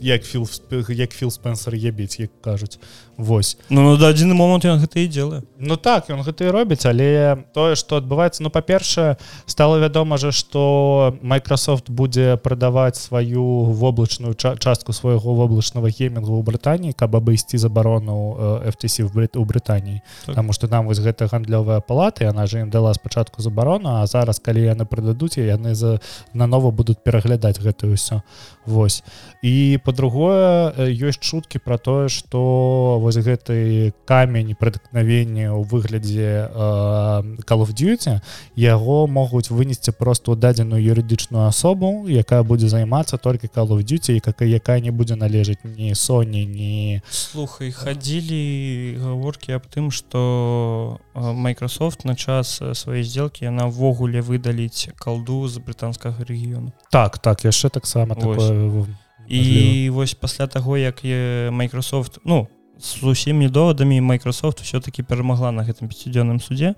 як 0.00 0.24
філ 0.24 0.48
як 0.88 1.12
філ 1.12 1.30
спенсер 1.30 1.74
ебіць 1.74 2.20
як 2.20 2.30
кажуць 2.40 2.78
Вось. 3.20 3.58
Ну 3.68 3.82
на 3.84 3.96
дадзены 4.00 4.32
момант 4.32 4.64
ён 4.64 4.80
гэта 4.80 5.04
і 5.04 5.06
делае. 5.06 5.42
Ну 5.60 5.76
так 5.76 6.08
ён 6.08 6.24
гэта 6.24 6.48
і 6.48 6.52
робіць 6.56 6.88
але 6.88 7.36
тое 7.52 7.76
што 7.76 8.00
адбываецца 8.00 8.40
ну 8.40 8.48
па-першае 8.48 9.20
стала 9.44 9.76
вядома 9.76 10.16
же 10.16 10.32
што 10.32 11.12
Microsoft 11.20 11.92
будзе 11.92 12.40
прадаваць 12.40 12.96
сваю 12.96 13.68
воблачную 13.76 14.32
ча 14.32 14.56
частку 14.56 14.96
свайго 14.96 15.36
воблачнага 15.36 15.92
геймінгу 15.92 16.32
ў 16.32 16.42
Брытаніі 16.48 16.96
каб 16.96 17.12
абысці 17.12 17.60
забарону 17.60 18.16
э, 18.64 18.72
FTC 18.72 19.04
в 19.04 19.12
Брыт 19.12 19.36
у 19.36 19.44
Брытаніі. 19.44 20.00
Так. 20.24 20.40
Таму 20.40 20.56
што 20.56 20.64
там 20.64 20.88
вось 20.88 21.04
гэта 21.04 21.28
гандлёвая 21.28 21.84
палата 21.84 22.24
яна 22.24 22.48
же 22.48 22.64
ім 22.64 22.72
дала 22.72 22.94
спачатку 22.96 23.44
забарону 23.44 24.00
а 24.00 24.06
зараз 24.08 24.40
калі 24.40 24.64
яны 24.64 24.88
прададуць 24.88 25.36
яны 25.36 25.76
за 25.76 26.00
нанова 26.32 26.72
будуць 26.72 27.04
пераглядаць 27.04 27.60
гэта 27.60 27.84
ўсё. 27.84 28.24
Вось. 28.64 29.04
І 29.42 29.76
по-другое 29.84 29.89
э, 29.96 30.90
ёсць 30.92 31.18
чуткі 31.18 31.58
про 31.58 31.78
тое 31.78 32.08
что 32.08 32.98
вось 33.00 33.16
гэты 33.16 33.92
камень 34.04 34.54
праткновення 34.54 35.54
ў 35.54 35.62
выглядзе 35.64 36.46
э, 36.46 37.42
Call 37.44 37.62
of 37.62 37.72
Duty 37.74 38.20
яго 38.56 39.06
могуць 39.06 39.50
вынесці 39.50 39.92
просто 39.92 40.32
ў 40.32 40.36
дадзеную 40.36 40.82
юрыдычную 40.82 41.46
асобу 41.48 42.06
якая 42.08 42.42
будзе 42.42 42.68
займацца 42.68 43.18
толькі 43.18 43.48
Call 43.48 43.70
of 43.74 43.82
Duty 43.82 44.16
і 44.16 44.20
какая 44.20 44.48
якая 44.48 44.80
не 44.80 44.90
будзе 44.90 45.16
належаць 45.16 45.64
ні 45.64 45.94
Sony 45.94 46.46
ні 46.46 47.02
слухай 47.10 47.72
хадзілі 47.72 48.98
гаворкі 49.00 49.58
аб 49.58 49.66
тым 49.66 49.90
что 49.90 51.00
Microsoft 51.14 52.04
на 52.04 52.14
час 52.14 52.60
э, 52.62 52.74
сваёй 52.74 53.02
сделки 53.02 53.44
яна 53.44 53.66
ввогуле 53.66 54.20
выдаліць 54.20 54.90
калду 54.96 55.48
з 55.48 55.58
брытанскага 55.58 56.24
рэгіёну 56.24 56.72
так 56.90 57.18
так 57.18 57.44
яшчэ 57.44 57.70
таксама 57.70 58.14
такое 58.14 58.86
і 59.30 59.90
вось 59.90 60.14
пасля 60.14 60.46
таго 60.46 60.76
як 60.76 61.04
Microsoft 61.04 62.18
ну 62.24 62.48
з 62.78 63.02
усімі 63.02 63.48
довадамі 63.48 64.00
Microsoft 64.00 64.62
все-таки 64.62 65.02
перамагла 65.02 65.52
на 65.52 65.62
гэтым 65.62 65.88
пяцідзённым 65.88 66.40
суде 66.40 66.74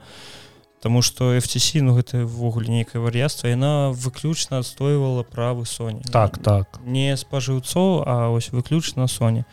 Таму 0.82 1.00
что 1.00 1.36
FTC 1.36 1.80
ну 1.80 1.94
гэта 1.94 2.26
ввогуле 2.26 2.66
нейкае 2.66 2.98
вар'яцтва 2.98 3.46
яна 3.54 3.94
выключна 3.94 4.58
адстойвала 4.58 5.22
правы 5.22 5.62
Sony. 5.62 6.02
Так 6.10 6.38
так. 6.42 6.80
Не 6.84 7.14
спажыўцоў 7.16 8.02
а 8.02 8.34
ось 8.34 8.50
выключна 8.50 9.06
Sony. 9.06 9.44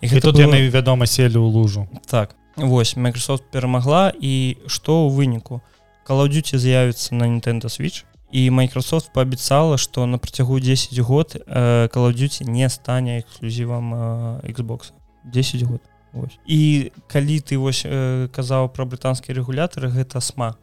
І 0.00 0.08
тут 0.20 0.36
было- 0.36 0.48
яны 0.48 0.70
вядома 0.70 1.04
селі 1.06 1.36
ў 1.36 1.44
лужу. 1.52 1.88
Так 2.08 2.36
вось 2.56 2.96
Microsoft 2.96 3.52
перамагла 3.52 4.12
і 4.18 4.56
што 4.66 5.04
ў 5.04 5.12
выніку 5.12 5.60
Call 6.08 6.24
of 6.24 6.32
Duty 6.32 6.56
з'явіцца 6.56 7.14
на 7.14 7.28
Nintendo 7.28 7.68
Switch 7.68 8.04
і 8.32 8.50
Microsoft 8.50 9.12
паабяцала 9.14 9.78
што 9.78 10.06
на 10.06 10.18
працягу 10.18 10.60
10 10.60 10.98
год 10.98 11.36
э, 11.46 11.88
Call 11.88 12.10
of 12.10 12.14
Duty 12.14 12.50
не 12.50 12.68
стане 12.68 13.20
эксклюзівам 13.20 13.94
э, 13.94 14.52
Xbox. 14.52 14.92
10 15.24 15.62
год. 15.62 15.80
Вось. 16.12 16.38
і 16.46 16.92
калі 17.06 17.36
ты 17.40 17.58
вось 17.58 17.84
э, 17.84 18.28
казаў 18.32 18.72
пра 18.72 18.84
брытанскія 18.84 19.36
рэгулятары 19.36 19.88
гэта 19.92 20.20
сма 20.20 20.56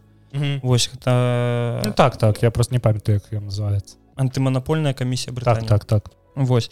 Вось 0.64 0.90
гэта 0.92 1.82
ну, 1.86 1.94
так 1.94 2.18
так 2.18 2.44
я 2.44 2.52
просто 2.52 2.74
не 2.74 2.80
памятаю 2.80 3.22
як 3.32 3.42
называется. 3.42 3.96
Антыманапольная 4.16 4.94
камісія 4.94 5.34
так 5.34 5.36
Брытані 5.36 5.68
так 5.68 5.86
так. 5.86 6.12
Вось. 6.36 6.72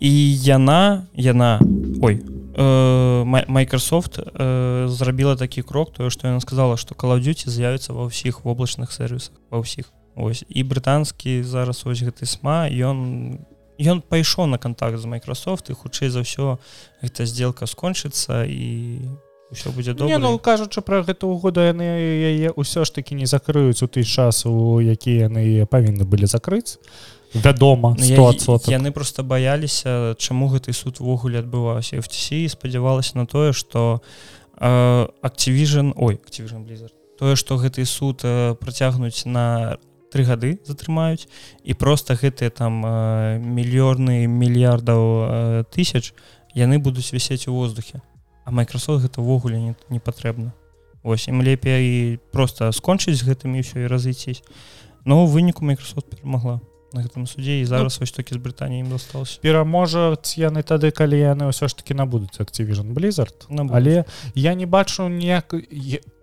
І 0.00 0.36
яна 0.36 1.06
яна 1.14 1.60
ой 2.02 2.20
э, 2.54 3.46
Microsoft 3.48 4.18
э, 4.18 4.88
зрабіла 4.88 5.36
такі 5.36 5.62
крок 5.62 5.92
тое 5.92 6.10
што 6.10 6.28
яна 6.28 6.40
сказала 6.40 6.76
што 6.76 6.94
Call 6.94 7.16
of 7.16 7.24
Duty 7.24 7.48
з'явіцца 7.48 7.92
ва 7.92 8.10
ўсіх 8.10 8.44
воблачных 8.44 8.92
сервісах 8.92 9.32
ва 9.50 9.62
ўсіх 9.62 9.94
ось 10.18 10.44
і 10.48 10.62
брытанскі 10.66 11.42
зараз 11.42 11.86
ось 11.86 12.02
гэты 12.02 12.26
сма 12.26 12.66
ён 12.66 13.38
ён 13.78 14.02
пайшоў 14.02 14.46
на 14.50 14.58
контакт 14.58 14.98
з 14.98 15.06
Microsoft 15.06 15.70
і 15.70 15.78
хутчэй 15.78 16.10
за 16.10 16.26
ўсё 16.26 16.58
гэта 17.02 17.22
сделка 17.26 17.66
скончыцца 17.70 18.42
і 18.42 18.98
ўсё 19.54 19.70
будзе 19.70 19.94
Не, 19.94 20.18
ну 20.18 20.34
добра 20.36 20.38
кажучы 20.42 20.82
пра 20.82 21.02
гэту 21.06 21.30
угоду 21.30 21.62
яны 21.62 21.86
яе 22.34 22.50
ўсё 22.58 22.82
ж 22.84 22.90
такі 22.90 23.14
не 23.14 23.24
закрыюць 23.30 23.80
у 23.82 23.86
той 23.86 24.02
час 24.04 24.42
у 24.46 24.80
які 24.82 25.30
яны 25.30 25.62
павінны 25.70 26.02
былі 26.04 26.26
закрыць. 26.26 26.76
Вядома 27.34 27.94
Ну, 27.98 28.04
я- 28.04 28.16
100 28.32 28.66
яны 28.72 28.90
просто 28.90 29.22
баяліся 29.22 30.16
чаму 30.18 30.48
гэты 30.48 30.72
суд 30.72 30.96
увогуле 31.00 31.38
адбываўся. 31.38 31.96
FTC 32.00 32.48
спадзявалася 32.48 33.16
на 33.18 33.26
тое 33.26 33.52
что 33.52 34.00
Activision 35.22 35.92
ой 35.96 36.14
Activision 36.16 36.64
Blizzard 36.66 36.92
тое 37.18 37.36
что 37.36 37.56
гэты 37.56 37.84
суд 37.84 38.22
працягнуць 38.58 39.24
на 39.26 39.78
три 40.12 40.24
гады 40.24 40.58
затрымаюць. 40.64 41.28
І 41.64 41.74
просто 41.74 42.14
гэтыя 42.14 42.50
там 42.50 42.84
э, 42.84 43.38
мільёрны 43.38 44.26
мільярдаў 44.26 45.02
э, 45.02 45.64
тысяч 45.70 46.14
яны 46.54 46.78
будуць 46.78 47.12
вісець 47.12 47.48
у 47.48 47.54
воздухе. 47.54 48.00
А 48.44 48.50
Microsoft 48.50 49.04
гэта 49.04 49.20
ўвогуле 49.20 49.60
не, 49.60 49.74
не 49.90 50.00
патрэбна. 50.00 50.52
Ось 51.02 51.28
ім 51.28 51.42
лепей 51.42 52.18
просто 52.32 52.72
скончыць 52.72 53.22
гэтымі 53.22 53.60
ўсё 53.60 53.84
і 53.84 53.90
разыйціць 53.92 54.42
но 55.08 55.24
ў 55.24 55.32
выніку 55.32 55.64
Microsoft 55.64 56.12
перамагла 56.12 56.60
на 56.92 57.04
гэтым 57.04 57.24
суде 57.28 57.60
і 57.60 57.64
зараз 57.64 57.96
вось 58.00 58.12
такі 58.12 58.36
з 58.36 58.40
Брытаніі 58.44 58.84
ім 58.84 58.92
дасталася 58.92 59.40
пераможаць 59.44 60.36
яны 60.40 60.60
тады 60.60 60.92
калі 60.92 61.16
яны 61.20 61.48
ўсё 61.48 61.68
ж 61.68 61.76
таки 61.76 61.96
набудуць 61.96 62.40
Activision 62.40 62.92
Blizzard. 62.92 63.48
Набудуць. 63.48 63.76
але 63.76 63.94
я 64.34 64.52
не 64.52 64.66
бачу 64.66 65.08
ніяк 65.08 65.52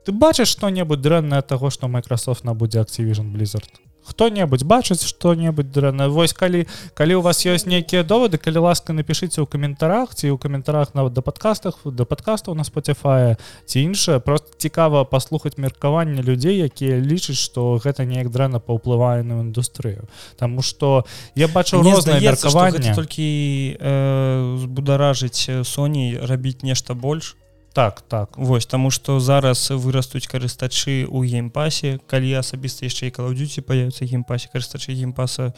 ты 0.06 0.14
бачыш 0.14 0.54
што-небудзь 0.54 1.02
дрэннае 1.02 1.42
таго 1.42 1.74
што 1.74 1.90
Microsoft 1.90 2.46
набудзе 2.46 2.80
Activision 2.86 3.34
Blizzard? 3.34 3.70
Хто-небудзь 4.06 4.64
бачыць 4.64 5.02
што-небудзь 5.02 5.74
дрэнна 5.74 6.06
вось 6.14 6.38
калі 6.38 6.70
калі 6.94 7.14
у 7.18 7.22
вас 7.26 7.42
ёсць 7.42 7.66
нейкія 7.66 8.06
доводы 8.06 8.38
калі 8.38 8.62
ласка 8.70 8.94
напішыце 8.94 9.42
ў 9.42 9.50
каментарах 9.50 10.14
ці 10.14 10.30
ў 10.30 10.38
каментарах 10.38 10.94
нават 10.94 11.18
да 11.18 11.26
падкастах 11.26 11.82
да 11.90 12.06
падкастаў 12.06 12.54
на 12.54 12.62
Spotify 12.62 13.34
ці 13.66 13.82
іншае 13.82 14.22
просто 14.22 14.54
цікава 14.62 15.10
паслухаць 15.10 15.58
меркаванне 15.58 16.22
людзей 16.22 16.62
якія 16.62 17.02
лічаць 17.02 17.42
што 17.42 17.82
гэта 17.82 18.06
неяк 18.06 18.30
дрэнна 18.30 18.62
паўплывае 18.62 19.26
на 19.26 19.42
індустрыю. 19.42 20.06
Таму 20.38 20.62
што 20.62 21.10
я 21.34 21.50
бачу 21.50 21.82
Мне 21.82 21.98
розныя 21.98 22.22
меркаванне 22.22 22.94
толькі 22.94 23.26
э, 23.74 24.58
збударажыць 24.70 25.50
э, 25.50 25.66
Sony 25.66 26.22
рабіць 26.22 26.62
нешта 26.62 26.94
больш 26.94 27.34
так 27.76 28.02
так. 28.08 28.38
Вось 28.38 28.66
таму 28.66 28.90
што 28.90 29.20
зараз 29.20 29.68
вырастуць 29.70 30.32
карыстачы 30.32 31.04
ў 31.04 31.28
геймпасе. 31.28 32.00
Калі 32.08 32.32
асабіста 32.40 32.88
яшчэ 32.88 33.12
і 33.12 33.16
калаўдзюці 33.20 33.68
паяюцца 33.68 34.08
геймпасе 34.08 34.48
карыстачы 34.48 34.96
геймпаса 34.96 35.52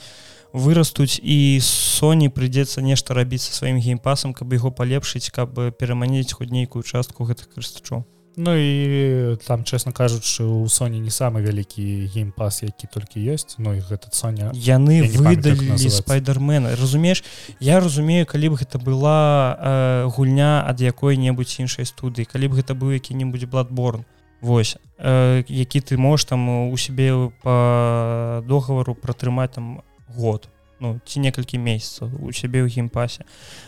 вырастуць 0.49 1.21
і 1.21 1.61
Sony 1.61 2.33
прыйдзецца 2.33 2.81
нешта 2.81 3.13
рабіць 3.13 3.45
са 3.45 3.53
сваім 3.53 3.77
геймпасам 3.77 4.33
каб 4.33 4.49
яго 4.49 4.73
палепшыць 4.73 5.29
каб 5.29 5.53
пераманіць 5.77 6.33
хоць 6.33 6.49
нейкую 6.49 6.81
частку 6.81 7.29
гэтых 7.29 7.53
карыстачоў 7.53 8.01
Ну 8.39 8.55
і 8.55 9.35
там 9.47 9.63
чесно 9.63 9.91
кажучы 9.91 10.43
у 10.43 10.65
Sony 10.69 11.01
не 11.01 11.09
самы 11.09 11.41
вялікі 11.41 12.05
геймпас 12.13 12.61
які 12.61 12.85
толькі 12.85 13.17
ёсць 13.33 13.57
Ну 13.57 13.73
і 13.73 13.81
гэта 13.81 14.13
Соня 14.13 14.51
яны 14.53 15.01
Я 15.01 15.09
называецца. 15.09 15.89
спайдермена 15.89 16.75
разумееш 16.75 17.23
я 17.59 17.79
разумею 17.79 18.29
калі 18.29 18.49
б 18.49 18.61
гэта 18.61 18.77
была 18.77 19.57
э, 19.57 20.05
гульня 20.13 20.61
ад 20.69 20.77
якой-небудзь 20.81 21.65
іншай 21.65 21.89
студыі 21.89 22.29
калі 22.29 22.53
б 22.53 22.61
гэта 22.61 22.77
быў 22.77 22.93
які-небудзь 22.93 23.49
бладборн 23.49 24.05
Вось 24.41 24.77
э, 25.01 25.43
які 25.49 25.81
ты 25.81 25.97
можаш 25.97 26.25
там 26.25 26.69
у 26.69 26.77
сябе 26.77 27.31
по 27.41 28.43
договору 28.45 28.93
пратрымаць 28.93 29.57
там 29.57 29.81
год 30.13 30.47
ну 30.79 31.01
ці 31.05 31.25
некалькі 31.25 31.57
месяцаў 31.57 32.13
у 32.21 32.29
сябе 32.31 32.61
ў 32.61 32.69
геймпасе. 32.69 33.25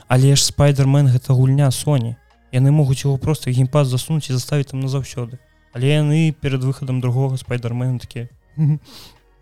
Але 0.07 0.37
ж 0.37 0.45
спайдермен 0.45 1.09
гэта 1.09 1.33
гульня 1.33 1.73
Sony 1.73 2.21
яны 2.51 2.71
могуць 2.71 3.03
яго 3.05 3.17
просто 3.17 3.51
геймпас 3.51 3.87
засунуць 3.87 4.29
і 4.29 4.33
заставіць 4.33 4.71
там 4.71 4.79
назаўсёды 4.79 5.39
але 5.73 5.93
яны 5.93 6.31
перад 6.31 6.63
выхадам 6.63 7.01
другога 7.01 7.37
спайдермена 7.37 7.99
такія 7.99 8.29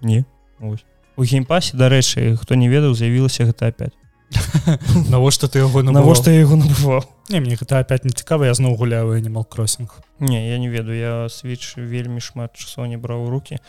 не 0.01 0.25
Ось. 0.59 0.85
у 1.15 1.23
геймпасе 1.23 1.77
дарэчы 1.77 2.35
хто 2.37 2.55
не 2.55 2.69
ведаў 2.69 2.93
з'явілася 2.93 3.45
гэта 3.45 3.67
опять 3.67 3.93
навошта 5.09 5.47
ты 5.47 5.59
яго 5.59 5.81
навошта 5.83 6.31
яго 6.31 6.59
набываў 6.59 7.03
не 7.29 7.39
мне 7.39 7.55
гэта 7.55 7.79
опять 7.79 8.03
не 8.03 8.11
цікава 8.11 8.45
я 8.45 8.53
зноў 8.53 8.75
гуляю 8.75 9.15
animal 9.15 9.45
кроссинг 9.47 10.03
не 10.19 10.49
я 10.49 10.57
не 10.59 10.67
ведаю 10.67 10.97
я 10.97 11.15
switch 11.31 11.79
вельмі 11.79 12.19
шмат 12.19 12.55
часоў 12.55 12.87
не 12.87 12.97
браў 12.97 13.29
руки. 13.29 13.59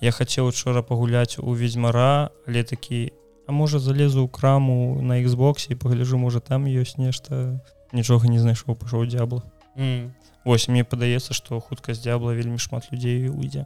Я 0.00 0.10
хацеў 0.10 0.46
учора 0.46 0.82
пагуляць 0.82 1.38
у 1.38 1.54
ведьзьмара 1.54 2.30
але 2.46 2.62
такі 2.62 3.12
а 3.46 3.52
можа 3.52 3.78
залезу 3.78 4.24
ў 4.24 4.30
краму 4.30 5.02
на 5.02 5.20
Xбосе 5.20 5.74
і 5.74 5.80
пагляжу 5.80 6.18
можа 6.18 6.40
там 6.40 6.64
ёсць 6.64 6.96
нешта 6.96 7.60
нічога 7.94 8.28
не 8.28 8.42
знайшоў 8.42 8.76
пашоў 8.76 9.06
дзябла 9.06 9.42
mm. 9.78 10.12
Вось 10.44 10.68
мне 10.68 10.84
падаецца 10.84 11.32
што 11.32 11.56
хутка 11.56 11.94
з 11.96 12.04
дзябла 12.04 12.36
вельмі 12.36 12.60
шмат 12.60 12.92
людзей 12.92 13.30
уйдзе 13.32 13.64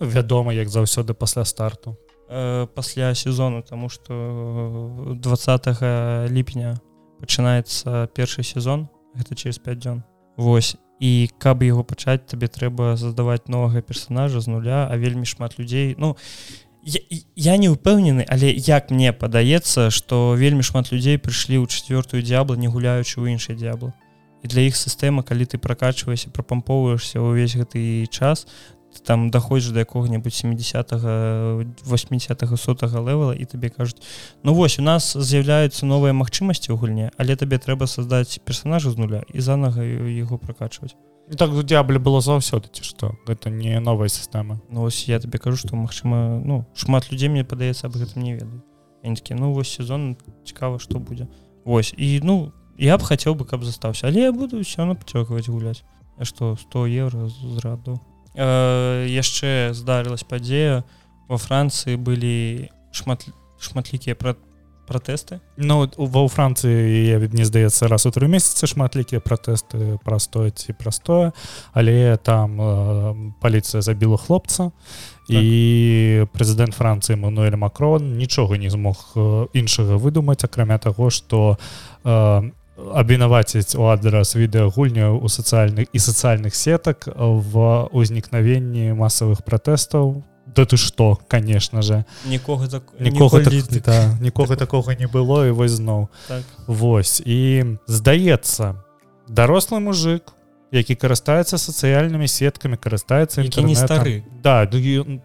вядома 0.00 0.52
як 0.52 0.68
заўсёды 0.68 1.14
пасля 1.14 1.44
старту. 1.44 1.96
Э, 2.28 2.66
пасля 2.74 3.14
сезону 3.14 3.62
тому 3.62 3.88
что 3.88 5.16
20 5.20 6.30
ліпеня 6.30 6.80
пачынаецца 7.20 8.08
першы 8.14 8.42
сезон 8.42 8.88
гэта 9.14 9.34
через 9.34 9.58
5 9.58 9.78
дзён. 9.78 10.02
Вось 10.36 10.76
і 11.00 11.30
каб 11.38 11.62
яго 11.62 11.84
пачаць 11.84 12.26
табе 12.26 12.48
трэба 12.48 12.96
задаваць 12.96 13.48
новага 13.48 13.80
персонажа 13.80 14.40
з 14.40 14.48
нуля 14.48 14.88
а 14.90 14.96
вельмі 14.96 15.24
шмат 15.24 15.58
людзей 15.58 15.94
ну 15.98 16.16
я, 16.86 17.00
я 17.34 17.56
не 17.58 17.68
ўпэўнены 17.68 18.24
але 18.30 18.54
як 18.54 18.90
мне 18.94 19.12
падаецца 19.12 19.90
что 19.90 20.38
вельмі 20.38 20.62
шмат 20.62 20.94
людзей 20.94 21.18
прыйшлі 21.18 21.58
ў 21.58 21.66
четвертую 21.66 22.22
дзябла 22.22 22.54
не 22.54 22.70
гуляючы 22.70 23.18
ў 23.18 23.34
іншай 23.34 23.58
дзябла 23.58 23.90
і 24.42 24.46
для 24.46 24.62
іх 24.70 24.78
сістэма 24.78 25.26
калі 25.26 25.50
ты 25.50 25.58
прокачваешься 25.58 26.30
прапампоўваешься 26.30 27.18
ўвесь 27.18 27.58
гэты 27.58 28.06
час 28.06 28.46
там 29.02 29.28
даходзіш 29.34 29.74
да 29.74 29.82
якога-небудзь 29.82 30.46
70 30.46 30.94
80 31.82 32.46
сотага 32.54 33.02
левела 33.02 33.34
і 33.34 33.44
табе 33.44 33.68
кажуць 33.68 34.00
Ну 34.46 34.54
вось 34.54 34.78
у 34.78 34.82
нас 34.86 35.10
з'яўляюцца 35.18 35.90
новыя 35.90 36.14
магчымасці 36.14 36.70
ў 36.70 36.78
гульне 36.78 37.10
але 37.18 37.34
табе 37.34 37.58
трэба 37.58 37.90
создаць 37.90 38.38
персонажа 38.46 38.94
з 38.94 38.96
нуля 39.02 39.20
і 39.34 39.42
занага 39.42 39.82
яго 39.82 40.38
прокачваць 40.38 40.94
так 41.34 41.50
дзябле 41.66 41.98
было 41.98 42.20
заўсёды 42.20 42.70
ці 42.70 42.86
што 42.86 43.18
гэта 43.26 43.50
не 43.50 43.80
новая 43.80 44.08
сістэма 44.08 44.60
Ну 44.70 44.86
вось 44.86 45.08
я 45.08 45.18
табе 45.18 45.38
кажу 45.38 45.56
што 45.56 45.74
магчыма 45.74 46.38
ну 46.44 46.66
шмат 46.74 47.10
людзей 47.10 47.28
мне 47.28 47.44
падаецца 47.44 47.86
аб 47.90 47.98
гэтым 47.98 48.22
не 48.22 48.34
ведаю 48.34 48.62
такі 49.02 49.34
ну 49.34 49.52
вось 49.52 49.70
сезон 49.70 50.16
цікава 50.44 50.78
што 50.78 50.98
будзе 50.98 51.28
Вось 51.64 51.94
і 51.96 52.20
ну 52.22 52.52
я 52.78 52.98
б 52.98 53.02
хацеў 53.02 53.34
бы 53.34 53.44
каб 53.44 53.64
застаўся 53.64 54.06
але 54.06 54.30
я 54.30 54.32
буду 54.32 54.62
все 54.62 54.84
напцёкваць 54.84 55.50
гуляць 55.50 55.82
што 56.22 56.56
100 56.56 56.86
евро 56.86 57.28
зраду 57.58 58.00
э, 58.34 59.06
яшчэ 59.10 59.74
здарылась 59.74 60.24
падзея 60.24 60.84
во 61.28 61.38
францыі 61.38 61.96
былі 61.96 62.70
шмат 62.92 63.26
шматлікія 63.58 64.14
пра 64.14 64.36
пратэсты 64.86 65.40
Ну 65.56 65.84
ва 65.84 66.20
ў 66.22 66.28
францыі 66.30 67.28
не 67.34 67.44
здаецца 67.44 67.90
раз 67.90 68.06
у 68.06 68.14
тры 68.14 68.30
месяцы 68.30 68.70
шматлікія 68.70 69.20
пратэсты 69.20 69.98
прастое 70.06 70.50
ці 70.54 70.72
прастое 70.72 71.32
але 71.74 72.16
там 72.16 72.60
э, 72.60 73.32
паліцыя 73.42 73.82
забіла 73.82 74.16
хлопца 74.16 74.70
так. 74.70 75.36
і 75.36 76.26
прэзідэнт 76.32 76.74
францыі 76.74 77.18
мануэль 77.18 77.58
макрон 77.58 78.14
нічога 78.16 78.56
не 78.56 78.70
змог 78.70 79.12
э, 79.16 79.46
іншага 79.52 79.98
выдумаць 79.98 80.44
акрамя 80.46 80.78
таго 80.78 81.10
што 81.10 81.58
э, 82.04 82.50
абвінаваціць 82.76 83.74
у 83.76 83.88
адрас 83.88 84.36
відэагульняў 84.36 85.18
у 85.18 85.28
сацыяльных 85.28 85.88
і 85.92 85.98
сацыяльных 85.98 86.54
сетак 86.54 87.08
в 87.08 87.88
узнікнавенні 87.92 88.92
масавых 88.92 89.42
пратэстаў 89.44 90.22
да 90.56 90.64
ты 90.64 90.76
што 90.76 91.18
конечно 91.28 91.82
же 91.82 92.04
нікога 92.24 92.68
так 92.68 92.82
нікога 92.98 93.44
так, 93.44 93.54
да, 93.84 94.16
нікога 94.20 94.56
такога 94.56 94.94
не 94.94 95.06
было 95.06 95.46
і 95.46 95.50
вось 95.50 95.76
зноў 95.78 96.08
так. 96.28 96.42
Вось 96.66 97.20
і 97.24 97.78
здаецца 97.86 98.74
дарослы 99.28 99.80
мужик 99.80 100.32
які 100.72 100.96
карыстаецца 100.96 101.60
сацыяльнымі 101.60 102.26
сеткамі 102.26 102.76
карыстаецца 102.76 103.44
не 103.44 103.76
стары 103.76 104.24
да 104.42 104.66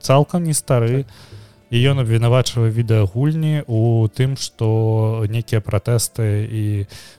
цалкам 0.01 0.43
не 0.43 0.53
стары 0.53 1.03
так 1.03 1.39
і 1.71 1.79
ён 1.87 2.03
абвінавачвае 2.03 2.67
відэагульні 2.67 3.63
у 3.63 4.03
тым 4.11 4.35
што 4.35 5.23
некія 5.31 5.63
пратэсты 5.63 6.43
і 6.43 6.63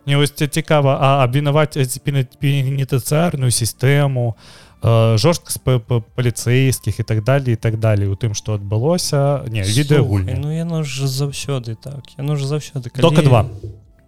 не 0.04 0.14
вось 0.20 0.36
цікава 0.36 1.00
а 1.00 1.24
абвінаваць 1.24 1.80
пенітацыярную 1.80 3.48
сістэму 3.48 4.36
жорсткасць 4.82 5.62
паліцэйскіх 5.62 7.00
і 7.00 7.04
так 7.06 7.22
далее 7.22 7.54
і 7.54 7.60
так 7.60 7.78
далее 7.78 8.10
у 8.10 8.16
тым 8.18 8.34
што 8.34 8.58
адбылося 8.58 9.46
не 9.46 9.62
відэагульні 9.62 10.34
Ну 10.42 10.50
яно 10.50 10.82
ж 10.82 11.06
заўсёды 11.06 11.76
так. 11.78 12.02
Яно 12.18 12.34
ж 12.34 12.46
заўсёды 12.46 12.90
только 12.90 13.22
два. 13.22 13.46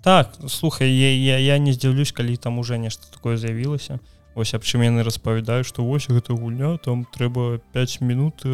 Так 0.03 0.35
слухай 0.49 0.91
я, 0.91 1.15
я, 1.15 1.39
я 1.39 1.59
не 1.59 1.73
здзіўлюсь 1.73 2.13
калі 2.13 2.37
там 2.37 2.59
уже 2.59 2.79
нешта 2.79 3.07
такое 3.13 3.37
з'явілася 3.37 4.01
ось 4.35 4.55
аб 4.55 4.67
чым 4.67 4.83
яны 4.83 5.07
распавядаюць 5.07 5.67
што 5.67 5.87
вось 5.87 6.11
гэта 6.11 6.35
гульня 6.35 6.77
там 6.83 7.07
трэба 7.07 7.63
5 7.73 8.01
мінут 8.03 8.43
э, 8.45 8.51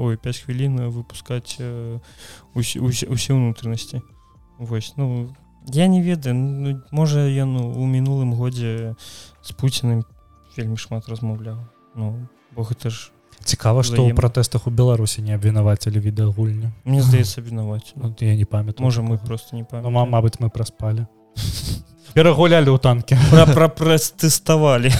ой 0.00 0.16
5 0.16 0.38
хвілін 0.48 0.88
выпускаць 0.88 1.60
э, 1.60 2.00
усе 2.56 3.32
ўнутранасці 3.36 4.00
вось 4.58 4.96
ну 4.96 5.28
я 5.68 5.86
не 5.86 6.00
ведаю 6.00 6.34
ну, 6.34 6.80
можа 6.90 7.28
ён 7.28 7.60
у 7.60 7.84
мінулым 7.84 8.32
годзе 8.32 8.96
з 9.44 9.52
пуціным 9.52 10.08
вельмі 10.56 10.76
шмат 10.76 11.08
размаўляў 11.08 11.58
ну 11.94 12.28
бо 12.54 12.66
гэта 12.66 12.90
ж 12.90 13.10
цікава 13.44 13.82
што 13.82 14.04
ў 14.04 14.14
пратэстах 14.14 14.66
у 14.66 14.70
беларусі 14.70 15.24
не 15.24 15.34
абвінавацілі 15.34 16.02
відэагульню 16.02 16.70
мне 16.84 17.00
здаецца 17.02 17.40
абвінаваць 17.40 17.96
ну, 17.96 18.14
я 18.20 18.36
не 18.36 18.44
памятаю 18.44 18.84
можа 18.84 19.02
мы 19.02 19.18
просто 19.18 19.56
не 19.56 19.64
ну, 19.64 19.90
мабыць 19.90 20.38
мы 20.38 20.50
праспалі 20.50 21.06
перагулялі 22.14 22.70
ў 22.70 22.78
танке 22.78 23.16
пратэставалі 23.64 24.92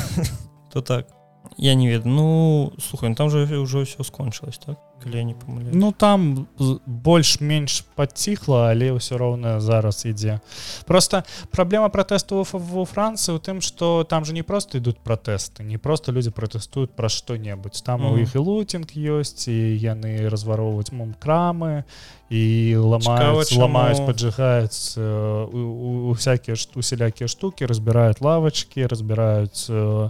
то 0.72 0.80
так 0.80 1.19
я 1.60 1.74
не 1.74 1.88
ведаю 1.88 2.14
ну 2.14 2.72
слухай 2.80 3.14
там 3.14 3.28
же 3.28 3.44
ўжо 3.44 3.84
ўсё 3.84 4.00
скончылось 4.00 4.56
так? 4.56 4.80
Калі 5.04 5.24
не 5.24 5.34
памыляю 5.36 5.76
ну 5.76 5.92
там 5.92 6.48
больш-менш 6.86 7.84
подціхла 7.92 8.72
але 8.72 8.96
ўсё 8.96 9.20
роўна 9.20 9.60
зараз 9.60 10.08
ідзе 10.08 10.40
просто 10.88 11.22
праблема 11.52 11.92
пратэсту 11.92 12.48
во 12.48 12.84
францыі 12.88 13.36
у 13.36 13.40
тым 13.44 13.60
что 13.60 14.08
там 14.08 14.24
же 14.24 14.32
не 14.32 14.42
просто 14.42 14.80
ідуць 14.80 14.96
пратэсты 15.04 15.60
не 15.60 15.76
просто 15.76 16.16
людзі 16.16 16.32
пратэстуюць 16.32 16.96
пра 16.96 17.12
што-небудзь 17.12 17.84
там 17.84 18.08
у 18.08 18.16
іх 18.16 18.34
і 18.34 18.40
лутинг 18.40 18.96
ёсць 18.96 19.52
і 19.52 19.76
яны 19.76 20.32
развароўваюць 20.32 20.96
мом 20.96 21.12
крамы 21.20 21.84
і 22.32 22.72
ламаюць 22.80 23.52
ламаюць 23.52 24.00
поджигаюць 24.00 24.96
у 24.96 26.12
всякие 26.16 26.56
усялякія 26.56 27.28
штуки 27.28 27.68
разбіраюць 27.68 28.24
лавачки 28.24 28.88
разбіраюць 28.88 29.68
у 29.68 30.08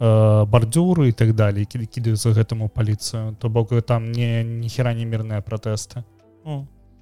Э, 0.00 0.44
бардюры 0.44 1.08
і 1.08 1.12
так 1.12 1.34
далее 1.34 1.64
кі 1.64 1.86
кідаюцца 1.86 2.32
гэтаму 2.32 2.68
паліцыю 2.68 3.36
то 3.40 3.48
бок 3.48 3.72
там 3.82 4.12
не 4.12 4.44
ніхера 4.44 4.94
не 4.94 5.04
мірныя 5.04 5.40
пратэсты 5.40 6.04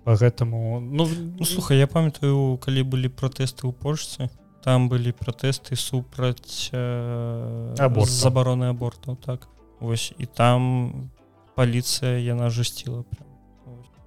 по 0.04 0.14
гэтаму 0.14 0.80
ну, 0.80 1.08
ну 1.38 1.44
слухай 1.44 1.78
я 1.78 1.86
памятаю 1.86 2.58
калі 2.62 2.82
былі 2.82 3.08
пратэсты 3.08 3.66
ў 3.66 3.72
польшцы 3.72 4.30
там 4.62 4.88
былі 4.88 5.12
пратэсты 5.12 5.76
супраць 5.76 6.70
э, 6.72 7.74
аборт 7.78 8.10
забароны 8.10 8.70
абортаў 8.74 9.16
так. 9.16 9.48
Вось 9.80 10.12
і 10.18 10.26
там 10.26 11.10
паліцыя 11.54 12.18
яна 12.18 12.50
жасціла 12.50 13.04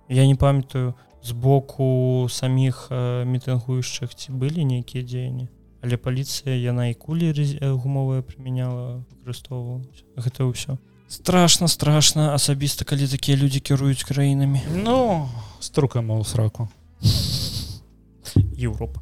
я 0.10 0.26
не 0.26 0.36
памятаю 0.36 0.96
з 1.22 1.32
боку 1.32 2.28
саміх 2.30 2.88
э, 2.90 3.24
мітынгуючых 3.26 4.16
ці 4.16 4.32
былі 4.32 4.66
нейкія 4.66 5.04
дзеянні 5.04 5.48
але 5.82 5.98
паліцыя 5.98 6.56
яна 6.56 6.90
і 6.90 6.94
кулі 6.94 7.32
гумовая 7.62 8.22
прымяняла 8.22 9.04
выкарыстоўвала. 9.12 9.84
Гэта 10.16 10.46
ўсё. 10.48 10.78
Страшно 11.10 11.68
страшно 11.68 12.34
асабіста 12.34 12.86
калі 12.86 13.08
такія 13.08 13.38
людзі 13.38 13.60
кіруюць 13.60 14.04
краінамі. 14.04 14.62
Ну 14.84 15.30
струкам 15.60 16.12
у 16.12 16.24
сраку. 16.24 16.70
Еўропа. 18.56 19.02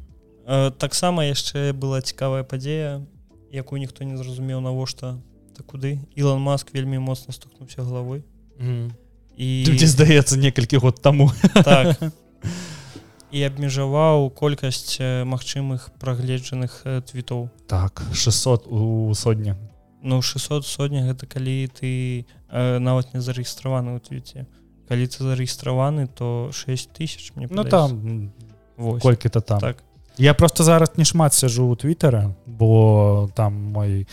Таксама 0.78 1.28
яшчэ 1.28 1.72
была 1.76 2.00
цікавая 2.00 2.44
падзея 2.44 3.04
якую 3.52 3.80
ніхто 3.80 4.04
не 4.04 4.16
зразумеў 4.16 4.60
навошта 4.60 5.18
так 5.56 5.66
куды. 5.66 5.98
Ілон 6.14 6.40
маск 6.40 6.72
вельмі 6.74 6.98
моцна 6.98 7.32
стукнуўся 7.32 7.82
галавой. 7.82 8.22
Mm. 8.58 8.90
і 9.38 9.70
дзе 9.70 9.86
здаецца 9.86 10.36
некалькі 10.36 10.82
год 10.82 10.98
таму. 11.00 11.30
Так. 11.54 11.96
і 13.32 13.42
абмежаваў 13.44 14.30
колькасць 14.30 14.98
магчымых 15.00 15.90
прагледжаных 16.00 16.82
твітоў. 17.08 17.48
Так 17.66 18.02
600 18.12 18.66
у 18.66 19.14
сотня 19.14 19.56
ну 20.02 20.22
600 20.22 20.66
сотня 20.66 21.06
гэта 21.06 21.26
калі 21.26 21.68
ты 21.68 22.24
э, 22.50 22.78
нават 22.78 23.14
не 23.14 23.20
зарэгістраваны 23.20 23.98
ў 23.98 24.00
твіце. 24.00 24.46
Калі 24.88 25.04
ты 25.06 25.18
зарэгістраваны 25.24 26.06
то 26.06 26.50
6000 26.52 27.36
мне 27.36 27.48
ну 27.50 27.64
там 27.64 28.32
колькі-то 28.76 29.40
там. 29.40 29.60
Так. 29.60 29.82
Я 30.16 30.34
просто 30.34 30.64
зараз 30.64 30.96
не 30.96 31.04
шмат 31.04 31.34
сяжу 31.34 31.68
у 31.68 31.76
твиттера 31.76 32.34
бо 32.46 33.30
там 33.34 33.54
мой 33.54 34.06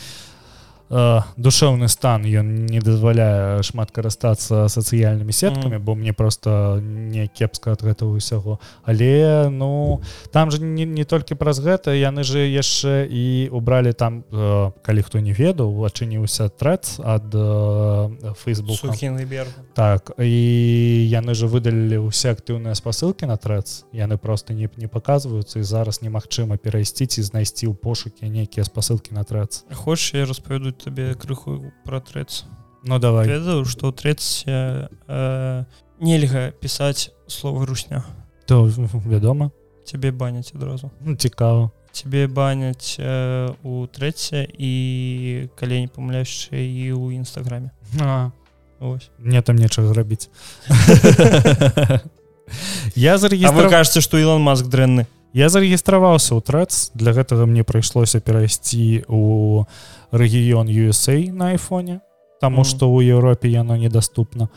э, 0.90 1.20
душэўны 1.38 1.88
стан 1.88 2.26
ён 2.26 2.66
не 2.66 2.80
дазваляе 2.80 3.64
шмат 3.66 3.92
карыстацца 3.92 4.68
сацыяльнымі 4.70 5.34
сеткамі 5.34 5.78
бо 5.78 5.96
мне 5.96 6.14
просто 6.14 6.80
не 6.82 7.28
кепска 7.28 7.74
ад 7.74 7.82
гэтага 7.82 8.14
ўсяго 8.14 8.60
але 8.84 9.50
ну 9.50 10.02
там 10.32 10.52
же 10.52 10.62
не, 10.62 10.86
не 10.86 11.06
толькі 11.06 11.36
праз 11.36 11.60
гэта 11.60 11.98
яны 11.98 12.24
же 12.24 12.46
яшчэ 12.46 13.08
і 13.10 13.50
убралі 13.52 13.94
там 13.94 14.24
э, 14.30 14.72
калі 14.86 15.02
хто 15.02 15.20
не 15.20 15.34
ведаў 15.34 15.74
адчыніўся 15.90 16.50
трэц 16.54 17.02
ад 17.02 17.34
э, 17.34 18.34
фейсбук 18.38 18.78
так 19.74 20.14
і 20.20 21.08
яны 21.10 21.34
же 21.34 21.48
выдалілі 21.50 22.06
ўсе 22.06 22.38
актыўныя 22.38 22.78
спасылкі 22.78 23.26
на 23.26 23.38
трэц 23.42 23.90
яны 23.90 24.18
просто 24.18 24.54
не 24.54 24.70
не 24.78 24.88
показваюцца 24.88 25.60
і 25.60 25.66
зараз 25.66 26.02
немагчыма 26.06 26.58
перайсціць 26.58 27.18
і 27.18 27.26
знайсці 27.26 27.72
ў 27.72 27.74
пошукі 27.74 28.30
нейкія 28.30 28.66
спасылкі 28.68 29.18
на 29.18 29.26
трэц 29.26 29.66
хочешь 29.74 30.14
я 30.14 30.26
распавяду 30.26 30.75
табе 30.84 31.16
крыху 31.16 31.74
про 31.84 32.00
трэц 32.00 32.44
Ну 32.88 33.00
давай. 33.00 33.28
Ведаю 33.28 33.66
что 33.66 33.92
трэц 33.92 34.44
э, 34.46 35.66
нельга 36.00 36.52
пісаць 36.62 37.12
слова 37.28 37.66
русня 37.66 38.04
то 38.46 38.70
вядома 39.06 39.52
цябе 39.86 40.12
баняць 40.12 40.52
адразу 40.54 40.92
ну, 41.02 41.16
цікава 41.16 41.72
цябе 41.92 42.28
баняць 42.28 42.98
э, 43.00 43.54
у 43.64 43.88
трэце 43.88 44.46
і 44.46 45.50
калі 45.56 45.82
не 45.82 45.88
памыляюще 45.88 46.60
і 46.60 46.94
ў 46.94 47.24
нстаграме 47.24 47.72
мне 49.18 49.42
там 49.42 49.56
нечага 49.56 49.94
рабіць 49.94 50.30
я 52.96 53.18
зарегістрав... 53.18 53.70
кажется 53.70 54.02
что 54.02 54.20
Ілон 54.20 54.42
маск 54.42 54.66
дрэнны 54.66 55.08
я 55.34 55.50
зарэгістраваўся 55.50 56.36
ў 56.36 56.42
трэц 56.44 56.92
для 56.94 57.16
гэтага 57.16 57.48
мне 57.48 57.64
прыйшлося 57.64 58.20
перайсці 58.20 59.08
у 59.08 59.64
рэгіён 60.16 60.72
USA 60.72 61.20
на 61.32 61.52
айфоне 61.56 62.02
Таму 62.42 62.64
mm. 62.64 62.68
што 62.68 62.88
ў 62.92 63.16
Еўропе 63.16 63.52
яно 63.52 63.76
недаступна 63.76 64.50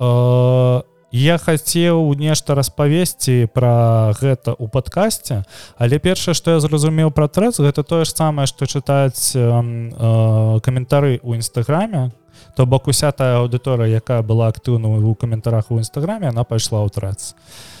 э, 0.00 0.82
я 1.14 1.36
хацеў 1.38 2.14
нешта 2.18 2.54
распавесці 2.58 3.46
пра 3.54 4.10
гэта 4.18 4.56
ў 4.56 4.66
падкасці 4.66 5.44
але 5.78 5.98
першае 6.00 6.34
што 6.34 6.56
я 6.56 6.60
зразумеў 6.60 7.14
пра 7.14 7.28
трэц 7.28 7.60
гэта 7.60 7.84
тое 7.84 8.04
ж 8.04 8.10
самае 8.10 8.48
што 8.50 8.66
чытаць 8.66 9.36
э, 9.36 9.40
э, 9.40 10.60
каментары 10.60 11.20
ў 11.22 11.38
нстаграме 11.38 12.10
то 12.56 12.66
бок 12.66 12.88
уся 12.88 13.12
тая 13.12 13.44
аўдыторыя 13.44 14.00
якая 14.02 14.22
была 14.22 14.48
актыўна 14.48 14.90
у 15.00 15.14
каментарах 15.14 15.70
у 15.70 15.78
нстаграме 15.78 16.28
она 16.28 16.44
пайшла 16.44 16.82
ў 16.82 16.90
трэц 16.90 17.32
і 17.32 17.73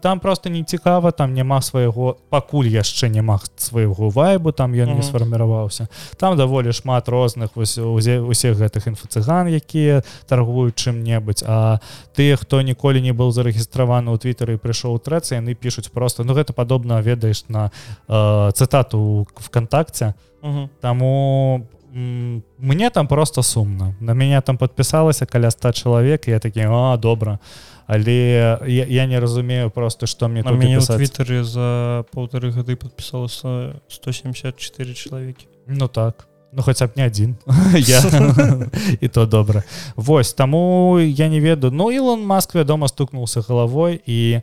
там 0.00 0.20
просто 0.20 0.50
не 0.50 0.64
цікава 0.64 1.10
там 1.10 1.34
няма 1.34 1.60
свайго 1.60 2.16
пакуль 2.30 2.72
яшчэ 2.72 3.08
няма 3.08 3.40
свайго 3.56 4.08
вайбу 4.08 4.52
там 4.52 4.72
ён 4.72 4.88
mm 4.88 4.92
-hmm. 4.92 4.96
не 4.96 5.02
сфарміраваўся 5.02 5.88
там 6.16 6.36
даволі 6.36 6.72
шмат 6.72 7.08
розных 7.08 7.56
усіх 7.56 8.56
гэтых 8.56 8.88
інфацыган 8.88 9.48
якія 9.48 10.02
торгуюць 10.28 10.74
чым-небудзь 10.74 11.44
а 11.46 11.78
тыя 12.16 12.36
хто 12.36 12.62
ніколі 12.62 13.02
не 13.02 13.12
быў 13.12 13.30
зарэгістраваны 13.30 14.10
ў 14.10 14.18
твиттары 14.18 14.56
прыйшоў 14.56 14.98
трэцы 14.98 15.34
яны 15.34 15.54
пишутць 15.54 15.92
просто 15.92 16.24
ну 16.24 16.32
гэта 16.32 16.52
падобна 16.52 17.02
ведаеш 17.02 17.44
на 17.48 17.70
э, 18.08 18.52
цытату 18.52 19.26
вконтакце 19.36 20.14
mm 20.42 20.52
-hmm. 20.52 20.68
таму 20.80 21.66
мне 21.96 22.90
там 22.90 23.08
просто 23.08 23.42
сумна 23.42 23.94
на 24.00 24.14
мяне 24.14 24.40
там 24.40 24.56
подпісалася 24.56 25.26
каля 25.26 25.50
100 25.50 25.72
чалавек 25.72 26.28
я 26.28 26.38
такі 26.38 26.60
а 26.60 26.96
добра 26.96 27.38
але 27.86 28.58
я, 28.66 28.84
я 28.84 29.06
не 29.06 29.20
разумею 29.20 29.70
просто 29.70 30.06
что 30.06 30.28
мне 30.28 30.42
мяне 30.42 30.80
твиттере 30.80 31.44
за 31.44 32.04
полторы 32.12 32.50
гады 32.50 32.76
подпісалася 32.76 33.80
174 33.88 34.94
чалавекі 34.94 35.46
ну 35.66 35.88
так. 35.88 36.28
Ну 36.52 36.62
хотя 36.62 36.86
б 36.86 36.90
не 36.96 37.06
один. 37.06 37.36
Я 37.76 38.02
і 39.00 39.08
то 39.08 39.26
добра 39.26 39.62
Вось 39.96 40.32
таму 40.32 40.98
я 41.00 41.28
не 41.28 41.40
ведаю 41.40 41.72
ну 41.72 41.90
Ілон 41.90 42.26
маск 42.26 42.54
вядома 42.54 42.88
стукнулся 42.88 43.40
головой 43.40 44.00
і 44.06 44.40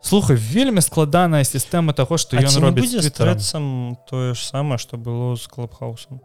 слухай 0.00 0.36
вельмі 0.36 0.80
складаная 0.80 1.44
сістэма 1.44 1.92
того 1.92 2.18
что 2.18 2.36
ён 2.36 2.60
робіць 2.60 3.42
сам 3.42 3.96
тое 4.10 4.34
ж 4.34 4.46
самае 4.46 4.78
что 4.78 4.96
было 4.96 5.36
з 5.36 5.46
клубхаусом 5.46 6.20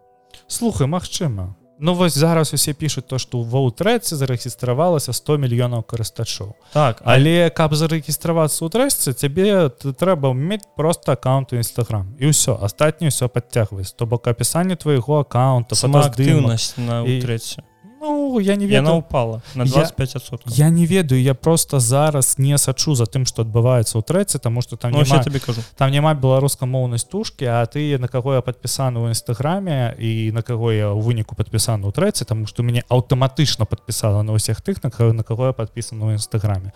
слухай 0.48 0.88
Мачыма 0.88 1.56
Ну 1.80 1.94
вось 1.94 2.14
зараз 2.18 2.54
усе 2.54 2.74
пішуць 2.74 3.04
то 3.04 3.18
што 3.20 3.44
ва 3.44 3.60
ўтрэцы 3.68 4.16
зарэгістравалася 4.16 5.12
100 5.12 5.38
мільёнаў 5.44 5.84
карыстачоў 5.84 6.56
так 6.72 7.04
але 7.04 7.52
каб 7.52 7.76
зарэгістравацца 7.76 8.64
ў 8.64 8.70
трэсцы 8.72 9.12
цябе 9.12 9.68
трэба 9.76 10.32
мець 10.32 10.64
просто 10.80 11.12
аккаунт 11.20 11.52
у 11.52 11.60
нстаграм 11.60 12.16
і 12.16 12.32
ўсё 12.32 12.56
астатняе 12.56 13.12
ўсё 13.12 13.28
падцягваць 13.28 13.92
то 13.92 14.08
бок 14.08 14.32
апісанне 14.32 14.80
твайго 14.80 15.20
аккаунта 15.20 15.76
сама 15.76 16.08
актыўнасць 16.08 16.80
на 16.80 17.04
трэці 17.04 17.68
Ну 18.06 18.40
я 18.40 18.56
не 18.56 18.68
ведаю 18.68 18.98
упала 18.98 19.42
на 19.56 19.66
25 19.66 20.16
я, 20.16 20.66
я 20.66 20.70
не 20.70 20.86
ведаю 20.86 21.22
я 21.22 21.34
просто 21.34 21.80
зараз 21.80 22.38
не 22.38 22.58
сачу 22.58 22.96
за 22.96 23.06
тым 23.06 23.26
что 23.26 23.42
адбываецца 23.42 23.98
ў 23.98 24.04
трэцы 24.06 24.40
тому 24.40 24.62
что 24.62 24.78
там 24.78 24.92
ну, 24.92 25.02
няма, 25.02 25.24
тебе 25.24 25.40
кажу. 25.40 25.62
там 25.76 25.92
няма 25.92 26.14
беларуска-моўнай 26.14 27.00
стужкі 27.00 27.46
а 27.46 27.66
ты 27.66 27.98
на 27.98 28.08
каго 28.08 28.36
я 28.36 28.42
подпісаны 28.42 29.02
ў 29.02 29.10
нстаграме 29.10 29.96
і 29.98 30.32
на 30.32 30.42
каго 30.42 30.72
я 30.72 30.94
ў 30.94 31.02
выніку 31.02 31.34
подпісаны 31.34 31.90
ў 31.90 31.92
трэцы 31.92 32.26
тому 32.26 32.46
что 32.46 32.64
мяне 32.64 32.84
аўтаматычна 32.90 33.66
подпісала 33.66 34.22
на 34.22 34.38
ўсіх 34.38 34.62
тых 34.62 34.84
на 34.86 34.94
на 35.14 35.24
каго 35.24 35.50
я 35.50 35.54
подпісаны 35.54 36.14
ў 36.14 36.22
нстаграме 36.22 36.72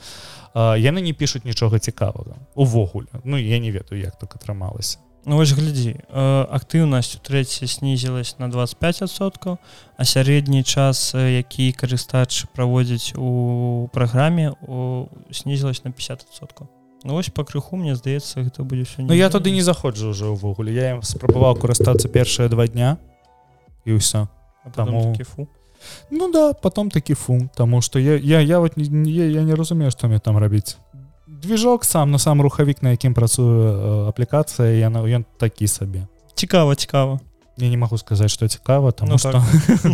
яны 0.55 1.01
не 1.01 1.13
пишутць 1.13 1.45
нічога 1.45 1.79
цікавага 1.79 2.35
увогуле. 2.55 3.07
Ну 3.23 3.37
я 3.37 3.59
не 3.59 3.71
ведаю 3.71 4.01
як 4.01 4.17
так 4.17 4.35
атрымалася 4.35 4.97
Ну, 5.25 5.35
вось 5.35 5.51
глядзі 5.51 5.99
актыўнасць 6.09 7.17
у 7.17 7.19
трэці 7.19 7.67
снізілась 7.67 8.39
на 8.39 8.47
25соткаў 8.47 9.59
а 9.59 10.01
сярэдні 10.07 10.63
час 10.63 11.13
які 11.13 11.75
карыстач 11.75 12.47
праводзіць 12.55 13.13
у 13.19 13.89
праграме 13.91 14.55
снізілась 15.31 15.83
на 15.83 15.91
50соткаў 15.91 16.71
Ну 17.03 17.13
вось 17.13 17.29
па 17.31 17.43
крыху 17.43 17.75
мне 17.75 17.95
здаецца 17.95 18.43
гэта 18.43 18.63
будзе 18.63 18.87
Ну 18.97 19.13
я 19.13 19.29
туды 19.29 19.51
не 19.51 19.61
заходжу 19.61 20.09
уже 20.11 20.31
ўвогуле 20.31 20.73
я 20.73 20.95
ім 20.95 21.03
спрабаваў 21.03 21.55
карыстацца 21.55 22.07
першыя 22.07 22.49
два 22.49 22.67
дня 22.67 22.97
і 23.85 23.95
ўсё 23.99 24.27
таму 24.75 25.15
фу. 25.23 25.47
Ну 26.11 26.31
да 26.31 26.53
потом 26.53 26.91
такі 26.91 27.13
фу 27.13 27.49
Таму 27.55 27.81
что 27.81 27.99
я 27.99 28.15
я, 28.15 28.39
я 28.39 28.59
вот 28.59 28.77
не, 28.77 29.11
я, 29.11 29.25
я 29.25 29.41
не 29.43 29.55
разумею 29.55 29.91
што 29.91 30.07
мне 30.07 30.19
там 30.19 30.37
рабіць 30.37 30.77
движок 31.41 31.85
сам 31.85 32.11
на 32.11 32.19
сам 32.19 32.41
рухавік 32.41 32.83
на 32.83 32.91
якім 32.91 33.13
працуе 33.13 34.07
аплікацыя 34.09 34.75
яна 34.75 35.01
ён 35.01 35.25
такі 35.37 35.67
сабе. 35.67 36.07
Цікава 36.35 36.75
цікава 36.75 37.19
я 37.61 37.69
не 37.69 37.77
могу 37.77 37.97
сказаць 37.97 38.31
что 38.31 38.47
цікава 38.47 38.91
там 38.91 39.09
ну, 39.09 39.17
что 39.17 39.31
так. 39.31 39.43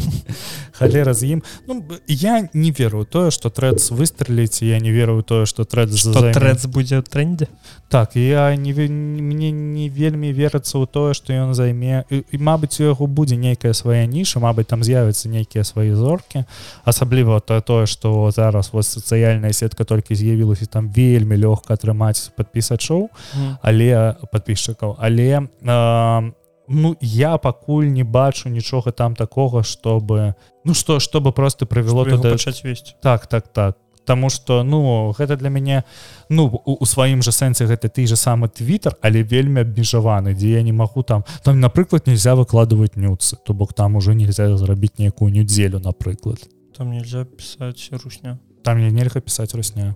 халера 0.71 1.13
з 1.13 1.23
ім 1.23 1.43
ну, 1.67 1.83
я 2.07 2.49
не 2.53 2.71
веру 2.71 3.05
тое 3.05 3.31
что 3.31 3.49
трэц 3.49 3.91
выстреліць 3.91 4.63
я 4.63 4.79
не 4.79 4.91
верую 4.91 5.23
тое 5.23 5.45
что 5.45 5.63
трэц 5.63 6.03
трэц 6.33 6.65
будзе 6.65 7.01
трендзе 7.01 7.47
так 7.89 8.15
я 8.15 8.55
не 8.55 8.73
мне 8.73 9.51
не 9.51 9.89
вельмі 9.89 10.31
верыцца 10.31 10.77
ў 10.77 10.87
тое 10.87 11.13
что 11.13 11.33
ён 11.33 11.53
займе 11.53 12.05
і, 12.09 12.23
і 12.31 12.37
Мабыць 12.37 12.79
у 12.79 12.83
яго 12.83 13.07
будзе 13.07 13.35
нейкая 13.35 13.73
свая 13.73 14.05
ніша 14.05 14.39
Мабыць 14.39 14.67
там 14.67 14.83
з'явятся 14.83 15.29
нейкія 15.29 15.63
свае 15.63 15.95
зоркі 15.95 16.45
асабліва 16.83 17.39
то 17.39 17.61
тое 17.61 17.85
что 17.85 18.31
зараз 18.31 18.73
вот 18.73 18.85
сацыяльная 18.85 19.53
сетка 19.53 19.83
толькі 19.83 20.15
з'явілася 20.15 20.65
там 20.65 20.89
вельмі 20.89 21.37
лёгка 21.37 21.73
атрымаць 21.73 22.31
подпісачоў 22.35 23.09
mm. 23.09 23.55
але 23.61 24.15
подписчикаў 24.31 24.97
але 24.99 25.47
а, 25.65 26.23
ну 26.67 26.95
я 27.01 27.37
пакуль 27.37 27.85
не 27.85 28.03
бачу 28.03 28.49
нічога 28.49 28.91
там 28.91 29.15
такого 29.15 29.63
чтобы 29.63 30.35
ну 30.63 30.73
что 30.73 30.99
чтобы 30.99 31.31
просто 31.31 31.65
прывяло 31.65 32.05
туда 32.05 32.29
весці 32.29 32.95
так 33.01 33.27
так 33.27 33.47
так. 33.47 33.77
Таму 34.05 34.29
что 34.29 34.63
ну 34.63 35.13
гэта 35.17 35.35
для 35.35 35.49
мяне 35.49 35.83
ну 36.29 36.61
у, 36.65 36.77
у 36.79 36.85
сваім 36.85 37.21
жа 37.21 37.31
сэнсе 37.31 37.65
гэта 37.65 37.89
ты 37.89 38.05
же 38.07 38.15
самы 38.15 38.49
твиттер 38.49 38.95
але 39.01 39.23
вельмі 39.23 39.61
абмежаваны 39.61 40.33
дзе 40.33 40.49
я 40.49 40.61
не 40.61 40.71
магу 40.71 41.03
там 41.03 41.23
там 41.43 41.59
напрыклад 41.59 42.07
нельзя 42.07 42.35
выкладывать 42.35 42.95
нюцы 42.95 43.35
то 43.35 43.53
бок 43.53 43.73
там 43.73 43.95
уже 43.95 44.13
нельзя 44.15 44.57
зрабіць 44.57 44.99
некую 44.99 45.33
нюдзелю 45.33 45.79
напрыклад. 45.79 46.39
Там 46.77 46.91
нельзя 46.91 47.25
писать 47.25 47.89
русня. 48.03 48.37
Там 48.63 48.77
мне 48.77 48.91
нельга 48.91 49.21
писать 49.21 49.55
русня 49.55 49.95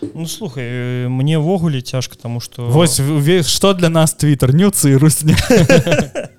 Ну 0.00 0.26
слухай 0.26 0.64
э, 0.66 1.08
мне 1.08 1.38
ввогуле 1.38 1.80
цяжка 1.80 2.16
тому 2.16 2.40
что 2.40 2.66
вось 2.66 3.00
что 3.46 3.74
для 3.74 3.88
нас 3.88 4.14
твиттер? 4.14 4.54
Нюцы 4.54 4.90
і 4.90 4.96
русня. 4.96 5.36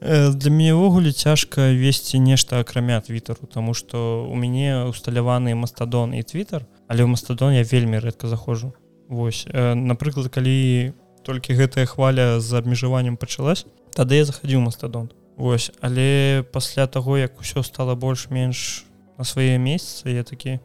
Э, 0.00 0.30
для 0.30 0.50
мяне 0.50 0.76
ўвогуле 0.76 1.10
цяжка 1.10 1.72
весці 1.72 2.20
нешта 2.20 2.60
акрамя 2.60 3.00
твиттеру 3.00 3.48
тому 3.48 3.72
что 3.72 4.28
у 4.28 4.36
мяне 4.36 4.84
усталяваны 4.84 5.56
мастадон 5.56 6.12
і 6.12 6.20
твиттер 6.22 6.68
але 6.86 7.02
ў 7.02 7.08
мастадон 7.08 7.56
я 7.56 7.64
вельмі 7.64 7.98
рэдка 7.98 8.28
захожу. 8.28 8.76
Вось 9.08 9.48
э, 9.48 9.72
напрыклад 9.72 10.28
калі 10.28 10.92
толькі 11.24 11.56
гэтая 11.56 11.88
хваля 11.88 12.40
з 12.44 12.52
абмежаваннем 12.54 13.16
пачалась 13.16 13.64
тады 13.96 14.20
я 14.20 14.28
захадзіў 14.28 14.68
мастадон. 14.68 15.08
Вось 15.40 15.72
але 15.80 16.44
пасля 16.52 16.86
таго 16.86 17.16
як 17.16 17.40
усё 17.40 17.64
стало 17.64 17.96
больш-менш 17.96 18.84
на 19.16 19.24
свае 19.24 19.56
месяцы 19.56 20.12
я 20.12 20.28
такі 20.28 20.60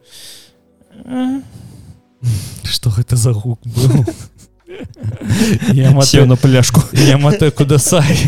что 2.64 2.90
гэта 2.90 3.16
за 3.16 3.32
гук 3.32 3.60
был? 3.64 4.04
Я 5.72 5.90
матаю 5.90 6.26
на 6.26 6.36
пляшку. 6.36 6.80
я 6.92 7.18
матаю 7.18 7.52
куда 7.52 7.78
сай 7.78 8.18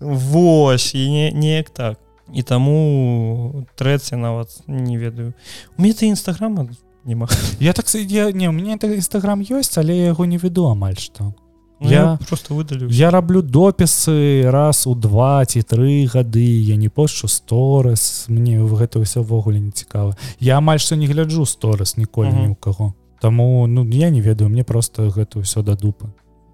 Вось 0.00 0.94
і 0.94 1.10
не 1.10 1.32
неяк 1.32 1.70
так. 1.70 1.98
І 2.34 2.42
таму 2.42 3.66
трэці 3.76 4.16
нават 4.16 4.48
не 4.66 4.96
ведаю. 4.96 5.34
У 5.76 5.82
мне 5.82 5.92
ты 5.92 6.10
нстаграма 6.10 6.70
няма 7.04 7.28
я 7.58 7.72
так 7.72 7.86
я 7.94 8.32
не 8.32 8.48
у 8.48 8.52
мне 8.52 8.76
нстаграм 8.76 9.40
ёсць 9.40 9.78
але 9.78 9.96
я 9.96 10.06
яго 10.12 10.26
не 10.26 10.36
веду 10.36 10.68
амаль 10.68 10.98
што 10.98 11.34
ну, 11.80 11.90
я, 11.90 12.18
я 12.20 12.26
просто 12.28 12.54
выдалю 12.54 12.88
я 12.90 13.10
раблю 13.10 13.42
допісы 13.42 14.50
раз 14.50 14.86
у 14.86 14.94
два 14.94 15.44
ці 15.44 15.62
тры 15.62 16.06
гады 16.12 16.44
я 16.44 16.76
не 16.76 16.88
пошчу 16.88 17.26
сторыс 17.26 18.26
мне 18.28 18.62
в 18.62 18.76
гэта 18.76 19.00
ўсё 19.00 19.22
ввогуле 19.22 19.60
не 19.60 19.70
цікава. 19.70 20.16
Я 20.38 20.58
амаль 20.58 20.78
што 20.78 20.96
не 20.96 21.08
гляджу 21.08 21.46
сторыс 21.48 21.96
ніколі 21.96 22.32
ні 22.32 22.48
у 22.48 22.54
каго. 22.54 22.94
Таму 23.20 23.66
ну 23.66 23.84
я 23.88 24.10
не 24.10 24.20
ведаю 24.20 24.50
мне 24.50 24.64
просто 24.64 25.08
гэта 25.08 25.40
ўсё 25.40 25.62
да 25.62 25.72
дупы. 25.72 26.12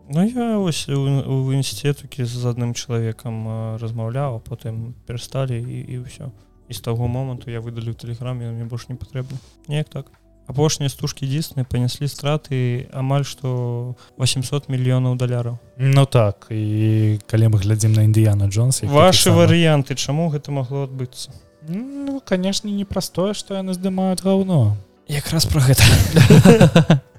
Ну 0.09 0.23
я 0.23 0.59
ось 0.59 0.89
у 0.89 1.51
інстытукі 1.51 2.23
з 2.25 2.47
адным 2.47 2.75
чалавекам 2.75 3.77
размаўляў 3.83 4.39
потым 4.47 4.95
перасталі 5.07 5.59
і, 5.59 5.79
і 5.91 5.97
ўсё. 6.07 6.31
І 6.69 6.75
з 6.75 6.81
таго 6.81 7.07
моманту 7.07 7.51
я 7.51 7.61
выдалю 7.61 7.95
тэлеграме 7.95 8.51
мне 8.51 8.65
больш 8.65 8.89
не 8.89 8.95
патрэбна 8.95 9.39
неяк 9.67 9.91
так 9.91 10.07
апошнія 10.47 10.89
стужкі 10.91 11.27
дзісны 11.27 11.65
панеслі 11.65 12.09
страты 12.09 12.87
амаль 12.95 13.27
што 13.27 13.97
800 14.19 14.69
мільёнаў 14.71 15.19
даляраў 15.19 15.59
Ну 15.77 16.07
так 16.07 16.47
і 16.51 17.19
калі 17.27 17.53
мы 17.55 17.59
глядзім 17.59 17.93
на 17.93 18.07
індыяна 18.07 18.49
Джонс 18.49 18.83
ваши 18.83 19.31
варыянты 19.31 19.95
чаму 19.95 20.31
гэта 20.31 20.51
магло 20.51 20.87
адбыцца? 20.87 21.35
Ну 21.69 22.21
канешне 22.21 22.73
непростое 22.73 23.35
што 23.35 23.59
яны 23.59 23.75
здымаюць 23.75 24.23
гаўно. 24.23 24.77
Якраз 25.09 25.47
про 25.47 25.61
гэта. 25.61 25.83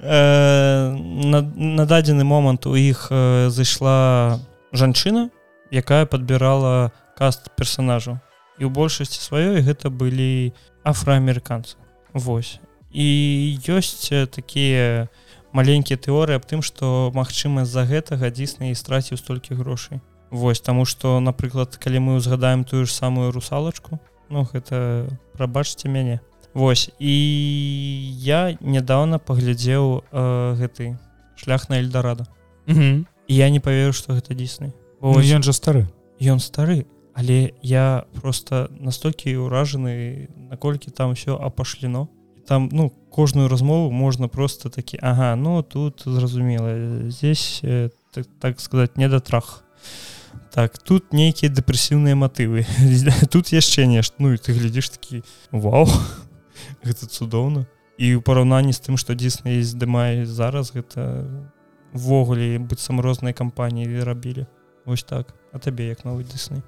Э, 0.00 0.94
на, 0.94 1.42
на 1.42 1.84
дадзены 1.84 2.22
момант 2.22 2.66
у 2.70 2.76
іх 2.78 3.08
э, 3.10 3.50
зайшла 3.50 4.38
жанчына 4.70 5.30
якая 5.74 6.06
подбірала 6.06 6.92
каст 7.18 7.50
персонажу 7.58 8.22
і 8.62 8.66
ў 8.66 8.70
большасці 8.70 9.18
сваёй 9.18 9.58
гэта 9.58 9.90
былі 9.90 10.54
афроамерыканцы 10.86 11.74
Вось. 12.18 12.58
І 12.90 13.58
ёсць 13.68 14.10
такія 14.34 15.08
маленькія 15.52 15.96
тэорыі 15.96 16.38
аб 16.38 16.44
тым 16.44 16.60
што 16.60 17.10
магчыма 17.14 17.64
з-за 17.64 17.84
гэтага 17.88 18.30
дзісна 18.32 18.72
і 18.72 18.78
страціў 18.78 19.20
столькі 19.20 19.56
грошай. 19.56 20.00
Вось 20.30 20.60
таму 20.60 20.84
што 20.84 21.20
напрыклад 21.24 21.76
калі 21.80 21.98
мы 22.04 22.10
ўзгадаем 22.20 22.64
тую 22.68 22.84
ж 22.84 22.92
самую 22.92 23.32
русалачку 23.32 23.98
Ну 24.28 24.44
гэта 24.44 25.08
прабачце 25.32 25.88
мяне. 25.88 26.20
Вось 26.52 26.90
і 26.98 27.14
я 28.20 28.56
нядаўна 28.60 29.18
паглядзеў 29.18 30.04
э, 30.04 30.54
гэты 30.60 30.98
шлях 31.36 31.68
на 31.68 31.80
эльдарада. 31.80 32.26
Я 33.28 33.48
не 33.48 33.60
паверу 33.60 33.92
што 33.92 34.12
гэта 34.12 34.34
дзісны 34.34 34.72
ну, 35.00 35.20
ён 35.20 35.42
жа 35.42 35.52
стары. 35.52 35.86
Ён 36.20 36.40
стары 36.40 36.84
але 37.18 37.50
я 37.66 38.06
просто 38.14 38.70
настолькі 38.78 39.42
ўражаны 39.42 40.30
наколькі 40.38 40.94
там 40.94 41.18
все 41.18 41.34
апашлено. 41.34 42.06
Там 42.46 42.70
ну 42.70 42.94
кожную 43.10 43.48
размову 43.48 43.90
можна 43.90 44.28
просто 44.28 44.70
такі 44.70 44.98
Ага 45.02 45.34
ну 45.34 45.62
тут 45.62 46.02
зразумела 46.06 47.10
здесь 47.10 47.60
э, 47.64 47.90
так, 48.12 48.26
так 48.38 48.60
сказать 48.60 48.96
не 48.96 49.08
да 49.08 49.18
трах 49.18 49.64
так 50.54 50.78
тут 50.78 51.12
нейкія 51.12 51.50
дэпрэсіўныя 51.50 52.14
матывы. 52.14 52.64
Тут 53.30 53.52
яшчэ 53.52 53.86
нешта. 53.86 54.16
Ну 54.18 54.32
і 54.32 54.38
ты 54.38 54.54
глядзіш 54.54 54.90
такі 54.90 55.22
Вау 55.50 55.90
гэта 56.86 57.06
цудоўна 57.10 57.66
і 57.98 58.14
ў 58.14 58.22
параўнанні 58.22 58.70
з 58.70 58.78
тым 58.78 58.94
што 58.94 59.18
дзісны 59.18 59.58
здымае 59.66 60.22
зараз 60.22 60.70
гэта 60.70 61.26
ввогуле 61.90 62.62
быццам 62.62 63.02
розныя 63.02 63.34
кампаніі 63.34 64.06
рабілі. 64.06 64.46
Ось 64.86 65.02
так 65.02 65.34
а 65.52 65.58
табе 65.58 65.88
як 65.88 66.04
новы 66.04 66.24
дысны 66.24 66.62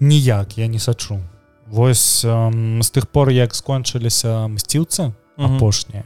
ніяк 0.00 0.58
я 0.58 0.66
не 0.66 0.78
сачу 0.78 1.20
восьось 1.66 2.24
эм, 2.24 2.82
з 2.82 2.90
тых 2.90 3.06
пор 3.06 3.30
як 3.30 3.54
скончыліся 3.54 4.48
мсціўцы 4.48 5.12
апошнія 5.36 6.04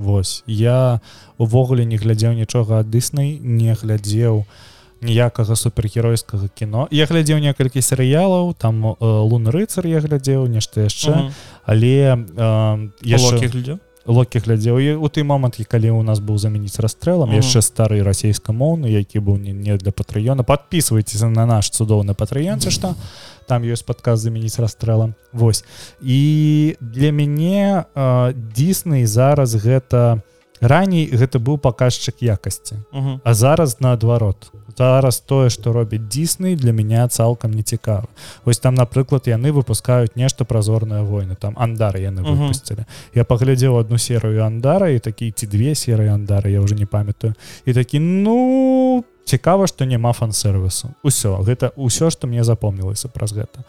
Вось 0.00 0.42
я 0.46 1.00
увогуле 1.36 1.84
не 1.84 2.00
глядзеў 2.00 2.32
нічога 2.32 2.80
ад 2.80 2.88
дыснай 2.88 3.36
не 3.36 3.76
глядзеў 3.76 4.46
ніякага 5.04 5.56
супергеройскага 5.56 6.48
кіно. 6.48 6.88
Я 6.90 7.04
глядзеў 7.04 7.36
некалькі 7.40 7.84
серыялаў 7.84 8.56
там 8.56 8.80
э, 8.80 8.96
лун 9.00 9.48
рыцар 9.48 9.84
я 9.84 10.00
глядзеў 10.00 10.48
нешта 10.48 10.88
яшчэ 10.88 11.12
uh 11.12 11.20
-huh 11.28 11.32
але 11.64 12.18
яшчэ 13.04 13.78
локі 14.06 14.38
глядзеў 14.38 14.78
і 14.78 14.94
у 14.96 15.08
той 15.08 15.22
момант 15.22 15.60
калі 15.68 15.90
у 15.90 16.02
нас 16.02 16.20
быў 16.20 16.38
замяніць 16.38 16.80
расстрэлам 16.80 17.32
яшчэ 17.36 17.60
стары 17.60 18.00
расійскамоўны 18.02 18.88
які 18.88 19.20
быў 19.20 19.36
не, 19.36 19.52
не 19.52 19.76
для 19.76 19.92
патрыёна. 19.92 20.42
Подписывайтесь 20.42 21.20
на 21.20 21.46
наш 21.46 21.70
цудоўны 21.70 22.14
патрыёнце 22.14 22.70
что 22.70 22.94
там 23.46 23.62
ёсць 23.62 23.84
падказ 23.84 24.20
замяніць 24.20 24.58
расстрэлам. 24.58 25.14
Вось. 25.32 25.64
І 26.00 26.76
для 26.80 27.10
мяне 27.12 27.84
дзісны 28.54 29.06
зараз 29.06 29.54
гэта 29.54 30.22
раней 30.60 31.08
гэта 31.08 31.40
быў 31.40 31.58
паказчык 31.58 32.22
якасці. 32.22 32.76
А 33.24 33.34
зараз 33.34 33.80
наадварот 33.80 34.52
зараз 34.76 35.20
тое 35.20 35.50
што 35.50 35.72
робіць 35.72 36.08
дзісны 36.08 36.56
для 36.56 36.72
меня 36.72 37.08
цалкам 37.08 37.52
не 37.52 37.62
цікава. 37.62 38.08
Вось 38.44 38.58
там 38.58 38.74
напрыклад 38.74 39.26
яны 39.26 39.52
выпускаюць 39.52 40.16
нешта 40.16 40.44
празорныя 40.44 41.02
войны 41.02 41.36
там 41.36 41.54
андары 41.58 42.00
яны 42.00 42.22
выпусцілі. 42.22 42.84
Я 43.14 43.24
паглядзеў 43.24 43.76
одну 43.76 43.98
серыю 43.98 44.44
андара 44.44 44.90
і 44.90 44.98
такі 44.98 45.32
ці 45.32 45.46
две 45.46 45.74
серыі 45.74 46.08
андары 46.08 46.50
я 46.50 46.60
уже 46.60 46.74
не 46.74 46.86
памятаю. 46.86 47.34
І 47.64 47.72
такі 47.72 48.00
ну 48.00 49.04
цікава 49.24 49.66
што 49.66 49.84
няма 49.84 50.12
фан-сервісу 50.12 50.94
ўсё 51.04 51.42
гэта 51.46 51.70
ўсё 51.76 52.10
што 52.10 52.26
мне 52.26 52.44
запомнілася 52.44 53.08
праз 53.08 53.32
гэта. 53.32 53.62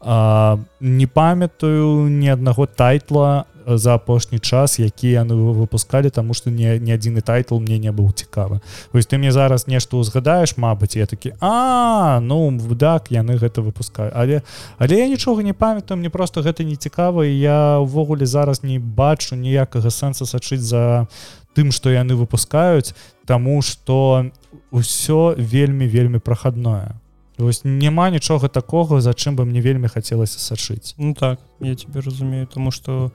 А, 0.00 0.58
не 0.80 1.06
памятаю 1.06 2.08
ні 2.08 2.28
аднаго 2.28 2.66
тайтла 2.66 3.44
за 3.76 3.94
апошні 3.94 4.38
час 4.38 4.78
які 4.78 5.08
яны 5.10 5.34
выпускалі 5.34 6.10
тому 6.10 6.34
что 6.34 6.50
не 6.50 6.78
не 6.78 6.94
адзіны 6.94 7.20
тайтл 7.20 7.58
мне 7.58 7.78
не 7.78 7.92
быў 7.92 8.12
цікавы. 8.12 8.60
Вось 8.92 9.06
ты 9.06 9.18
мне 9.18 9.32
зараз 9.32 9.66
нешта 9.68 9.96
узгадаеш 9.96 10.56
Мабыць 10.56 10.96
я 10.96 11.06
такі 11.06 11.34
а 11.40 12.20
ну 12.20 12.48
выдак 12.58 13.10
яны 13.10 13.36
гэта 13.36 13.60
выпускаю 13.60 14.12
але 14.14 14.42
але 14.78 14.98
я 14.98 15.08
нічога 15.08 15.42
не 15.42 15.52
памятаю 15.52 15.98
мне 15.98 16.10
просто 16.10 16.42
гэта 16.42 16.64
не 16.64 16.76
цікава 16.76 17.24
я 17.26 17.78
увогуле 17.78 18.26
зараз 18.26 18.62
не 18.62 18.78
бачу 18.78 19.36
ніякага 19.36 19.90
сэнса 19.90 20.24
сачыць 20.24 20.64
за 20.64 21.08
тым 21.54 21.72
что 21.72 21.90
яны 21.90 22.14
выпускаюць 22.14 22.94
тому 23.26 23.62
что 23.62 24.30
ўсё 24.72 25.34
вельмі 25.36 25.86
вельмі 25.88 26.18
прахадное. 26.18 26.96
Вось 27.38 27.64
няма 27.64 28.10
нічога 28.10 28.48
такога 28.48 29.00
за 29.00 29.10
чым 29.10 29.36
бы 29.36 29.44
мне 29.44 29.60
вельмі 29.60 29.88
хацелася 29.88 30.38
сачыць. 30.38 30.94
Ну 30.98 31.14
так 31.14 31.38
я 31.60 31.74
тебе 31.74 32.00
разумею 32.00 32.46
тому 32.46 32.70
что 32.70 33.12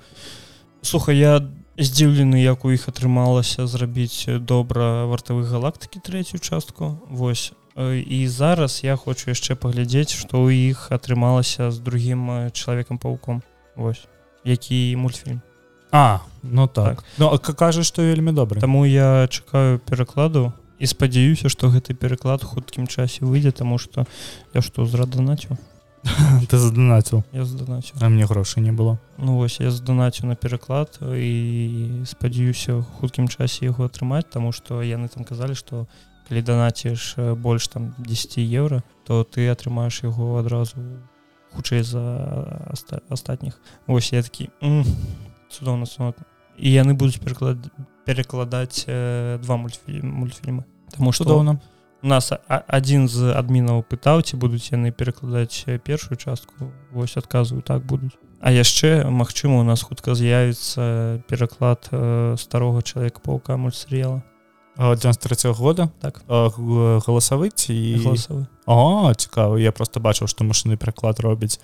слухай 0.83 1.17
я 1.17 1.41
здзіўлены 1.79 2.43
як 2.43 2.65
у 2.65 2.71
іх 2.71 2.87
атрымалася 2.89 3.65
зрабіць 3.67 4.29
добра 4.39 5.09
вартавых 5.09 5.49
галактыкі 5.49 6.03
трэцюю 6.03 6.39
частку. 6.39 7.01
Вось 7.09 7.53
і 7.75 8.27
зараз 8.27 8.83
я 8.83 8.95
хочу 8.95 9.33
яшчэ 9.33 9.57
паглядзець 9.57 10.13
што 10.13 10.45
ў 10.45 10.69
іх 10.69 10.93
атрымалася 10.93 11.71
з 11.73 11.81
другім 11.81 12.53
чалавекам 12.53 13.01
пауком 13.01 13.41
Вось 13.75 14.05
які 14.45 14.95
мультфільм. 14.95 15.41
А 15.91 16.19
ну 16.43 16.67
так, 16.67 17.01
так. 17.01 17.05
Ну, 17.17 17.55
кажа 17.55 17.83
што 17.83 18.01
вельмі 18.01 18.31
добра 18.31 18.61
Таму 18.61 18.85
я 18.85 19.27
чакаю 19.27 19.79
перакладу 19.79 20.53
і 20.77 20.85
спадзяюся 20.85 21.49
што 21.49 21.73
гэты 21.73 21.97
пераклад 21.97 22.43
хуткім 22.43 22.85
часе 22.85 23.25
выйдзе 23.25 23.51
таму 23.51 23.77
што 23.81 24.05
я 24.53 24.61
што 24.61 24.85
зраданаціў 24.85 25.57
ты 26.49 26.57
заданаціў 26.57 27.23
я 27.31 27.45
заданаціў 27.45 27.97
а 28.01 28.09
мне 28.09 28.25
грошай 28.25 28.63
не 28.63 28.71
было. 28.71 28.97
Ну 29.17 29.37
вось 29.37 29.59
я 29.59 29.71
заданаціў 29.71 30.27
на 30.27 30.35
пераклад 30.35 30.99
і 31.01 32.03
спадзяюся 32.05 32.81
хуткім 32.99 33.27
часе 33.27 33.65
яго 33.65 33.87
атрымаць 33.87 34.27
таму 34.27 34.51
што 34.51 34.83
яны 34.83 35.07
там 35.07 35.23
казалі 35.23 35.55
што 35.55 35.87
калі 36.27 36.41
данаціш 36.41 37.15
больш 37.39 37.67
там 37.67 37.95
10 37.97 38.37
еўра 38.43 38.83
то 39.07 39.23
ты 39.23 39.47
атрымаеш 39.47 40.03
яго 40.03 40.39
адразу 40.39 40.75
хутчэй 41.55 41.83
за 41.83 42.71
астатніх. 43.09 43.59
Ось 43.87 44.13
я 44.13 44.23
такі 44.23 44.49
цудоўна 45.49 45.85
і 46.57 46.69
яны 46.69 46.93
будуць 46.93 47.17
пераклад 47.17 47.57
перакладаць 48.05 48.85
э, 48.87 49.39
два 49.41 49.57
мультфільм 49.57 50.11
мультфільмы. 50.11 50.63
Таму 50.91 51.11
што 51.11 51.25
даўно 51.25 51.59
нас 52.03 52.31
адзін 52.47 53.07
з 53.07 53.31
адмінаў 53.33 53.83
пытаў 53.87 54.21
ці 54.21 54.37
будуць 54.37 54.71
яны 54.71 54.91
перакладаць 54.91 55.65
першую 55.83 56.17
частку. 56.17 56.71
Вось 56.91 57.17
адказваю 57.17 57.63
так 57.63 57.85
будуць. 57.85 58.13
А 58.43 58.51
яшчэ 58.51 59.07
магчыма 59.07 59.63
у 59.63 59.63
нас 59.63 59.81
хутка 59.81 60.15
з'явіцца 60.15 61.23
пераклад 61.31 61.87
э, 61.91 62.35
старога 62.37 62.83
чалавека 62.83 63.23
паука 63.23 63.55
мультсерыяла 63.55 64.21
93 64.77 65.49
-го 65.49 65.53
года? 65.53 65.89
Так. 66.01 66.21
Галасавы 66.27 67.49
ці 67.49 67.73
галасавы. 68.03 68.45
О 68.65 69.13
цікава. 69.13 69.59
Я 69.59 69.71
просто 69.71 69.99
бачыў 69.99 70.27
што 70.27 70.43
машыны 70.43 70.77
пераклад 70.77 71.19
робіць. 71.19 71.59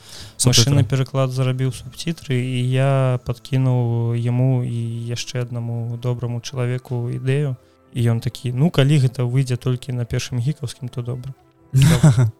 Машыны 0.46 0.84
пераклад 0.84 1.32
зарабіў 1.32 1.74
субцітры 1.74 2.36
і 2.36 2.70
я 2.70 3.20
подкінуў 3.26 4.16
яму 4.16 4.64
і 4.64 4.80
яшчэ 5.10 5.42
аднаму 5.42 5.98
добраму 5.98 6.42
чалавеку 6.42 7.10
ідэю 7.10 7.56
і 7.94 8.00
ён 8.12 8.20
такі 8.20 8.52
ну 8.52 8.70
калі 8.70 9.00
гэта 9.00 9.26
выйдзе 9.26 9.58
толькі 9.58 9.94
на 9.94 10.06
першым 10.06 10.40
гікаўскім 10.40 10.90
то 10.90 11.02
добра 11.02 11.34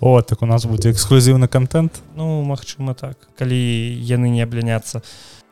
о 0.00 0.20
так 0.22 0.42
у 0.42 0.46
нас 0.46 0.66
будзе 0.66 0.90
эксклюзіўны 0.92 1.48
контент. 1.48 2.02
Ну 2.16 2.42
Мачыма 2.44 2.94
так 2.94 3.16
калі 3.38 3.58
яны 4.00 4.28
не 4.30 4.42
абляняцца 4.42 5.02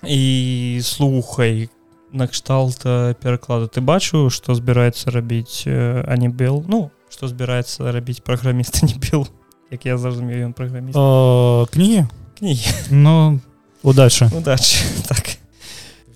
і 0.05 0.81
слухай 0.83 1.71
накшталт 2.13 2.83
э, 2.85 3.15
пераклада 3.15 3.69
ты 3.69 3.81
бачыў 3.81 4.31
што 4.31 4.55
збіраецца 4.55 5.11
рабіць 5.11 5.65
э, 5.67 6.05
а 6.07 6.17
не 6.17 6.29
бел 6.29 6.65
ну 6.69 6.91
што 7.09 7.29
збіраецца 7.29 7.93
рабіць 7.93 8.21
праграміста 8.21 8.87
не 8.87 8.99
бел 9.01 9.27
як 9.73 9.87
я 9.87 9.97
зразумею 9.97 10.47
ён 10.47 10.53
праграміст. 10.53 10.97
О, 10.97 11.67
кнігі? 11.73 12.07
Кнігі. 12.39 12.69
Ну 12.91 13.41
удача. 13.83 14.31
Удачи 14.37 14.85
так 15.09 15.42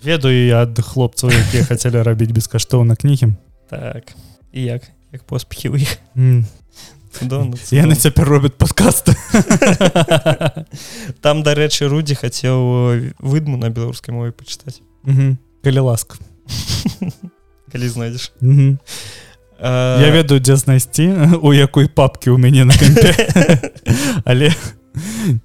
ведаю 0.06 0.46
я 0.46 0.62
ад 0.62 0.78
хлопцаў 0.78 1.34
якія 1.34 1.66
хацелі 1.70 2.06
рабіць 2.06 2.30
бескаштоўна 2.30 2.94
кнігі 2.94 3.34
так. 3.66 4.14
І 4.54 4.62
як? 4.62 4.82
Як 5.12 5.26
поспехі 5.26 5.74
у 5.74 5.76
іх 5.76 5.98
яны 7.72 7.96
цяпер 7.96 8.28
робяць 8.28 8.54
падкасты 8.54 9.16
там 11.24 11.42
дарэчы 11.42 11.88
рудзі 11.88 12.14
хацеў 12.14 13.16
выдму 13.18 13.56
на 13.56 13.70
беларускай 13.70 14.14
мове 14.14 14.32
пачытаць 14.36 14.84
калі 15.64 15.80
ласка 15.80 16.20
калі 17.72 17.88
знойдзеш 17.88 18.32
я 19.58 20.08
ведаю 20.12 20.40
дзе 20.40 20.56
знайсці 20.60 21.40
у 21.40 21.56
якой 21.56 21.88
папкі 21.88 22.30
ў 22.30 22.38
мяне 22.38 22.68
на 22.68 22.76
але 24.28 24.52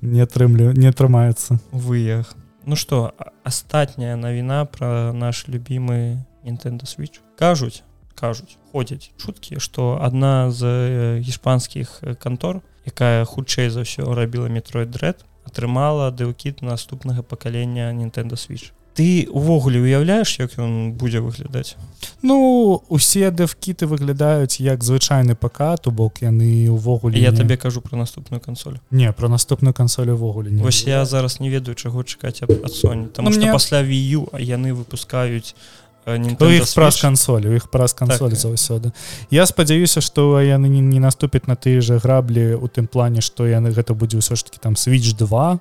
не 0.01 0.21
атрымлю 0.21 0.75
не 0.75 0.91
атрымаецца 0.91 1.57
выях 1.71 2.35
Ну 2.65 2.75
что 2.75 3.13
астатняя 3.43 4.15
навіна 4.15 4.65
про 4.65 5.13
наш 5.13 5.47
любимы 5.47 6.23
Nintendo 6.45 6.85
switch. 6.85 7.19
Кажуць 7.35 7.83
кажуць 8.15 8.57
ходзяць 8.71 9.09
чуткі 9.17 9.59
что 9.59 9.97
адна 10.01 10.51
з 10.51 10.61
э, 10.65 11.19
іспанскіх 11.25 11.99
э, 12.01 12.15
кантор 12.15 12.61
якая 12.85 13.25
хутчэй 13.25 13.69
за 13.73 13.81
ўсё 13.81 14.13
рабіла 14.13 14.45
метрой 14.45 14.85
дред 14.85 15.25
атрымала 15.47 16.11
дэўкіт 16.13 16.61
наступнага 16.61 17.25
пакалення 17.25 17.89
Nintendo 17.97 18.37
switch 18.37 18.69
ты 18.93 19.27
увогуле 19.31 19.79
уяўляеш 19.79 20.39
як 20.39 20.57
ён 20.59 20.93
будзе 20.93 21.19
выглядаць 21.19 21.75
Ну 22.23 22.81
усе 22.89 23.31
дэвкіты 23.31 23.85
выглядаюць 23.85 24.59
як 24.59 24.83
звычайны 24.83 25.35
ПК 25.35 25.77
то 25.81 25.91
бок 25.91 26.21
яны 26.21 26.67
ўвогуле 26.69 27.19
я 27.19 27.31
не- 27.31 27.37
табе 27.37 27.57
кажу 27.57 27.81
про 27.81 27.97
наступную 27.97 28.41
кансоль 28.41 28.77
не 28.91 29.11
про 29.13 29.29
наступную 29.29 29.73
кансоль 29.73 30.09
увогуле 30.09 30.51
Вось 30.61 30.83
я 30.87 31.05
зараз 31.05 31.39
не 31.39 31.49
ведаю 31.49 31.75
чаго 31.75 32.03
чакаць 32.03 32.41
ад 32.43 32.49
Sony 32.51 33.07
там 33.07 33.25
Ну, 33.25 33.31
мне- 33.31 33.51
пасля 33.53 33.81
вію 33.83 34.27
яны 34.33 34.73
выпускаюць 34.73 35.55
іх 36.07 36.65
праз 36.75 37.01
кансоль 37.01 37.45
у 37.45 37.53
іх 37.55 37.69
праз 37.69 37.93
кансоль 37.93 38.29
Так. 38.33 38.39
заўсёды 38.39 38.91
я 39.29 39.45
спадзяюся 39.45 40.01
што 40.01 40.41
яны 40.41 40.67
не, 40.67 40.81
не 40.81 40.99
наступяць 40.99 41.47
на 41.47 41.55
тыя 41.55 41.81
же 41.81 41.97
граблі 41.99 42.55
у 42.55 42.67
тым 42.67 42.87
плане 42.87 43.21
што 43.21 43.45
яны 43.45 43.69
гэта 43.71 43.93
будзе 43.93 44.17
ўсё 44.17 44.35
ж 44.35 44.43
таки 44.43 44.57
там 44.59 44.73
switch 44.73 45.13
2 45.15 45.53
Мгм. 45.53 45.59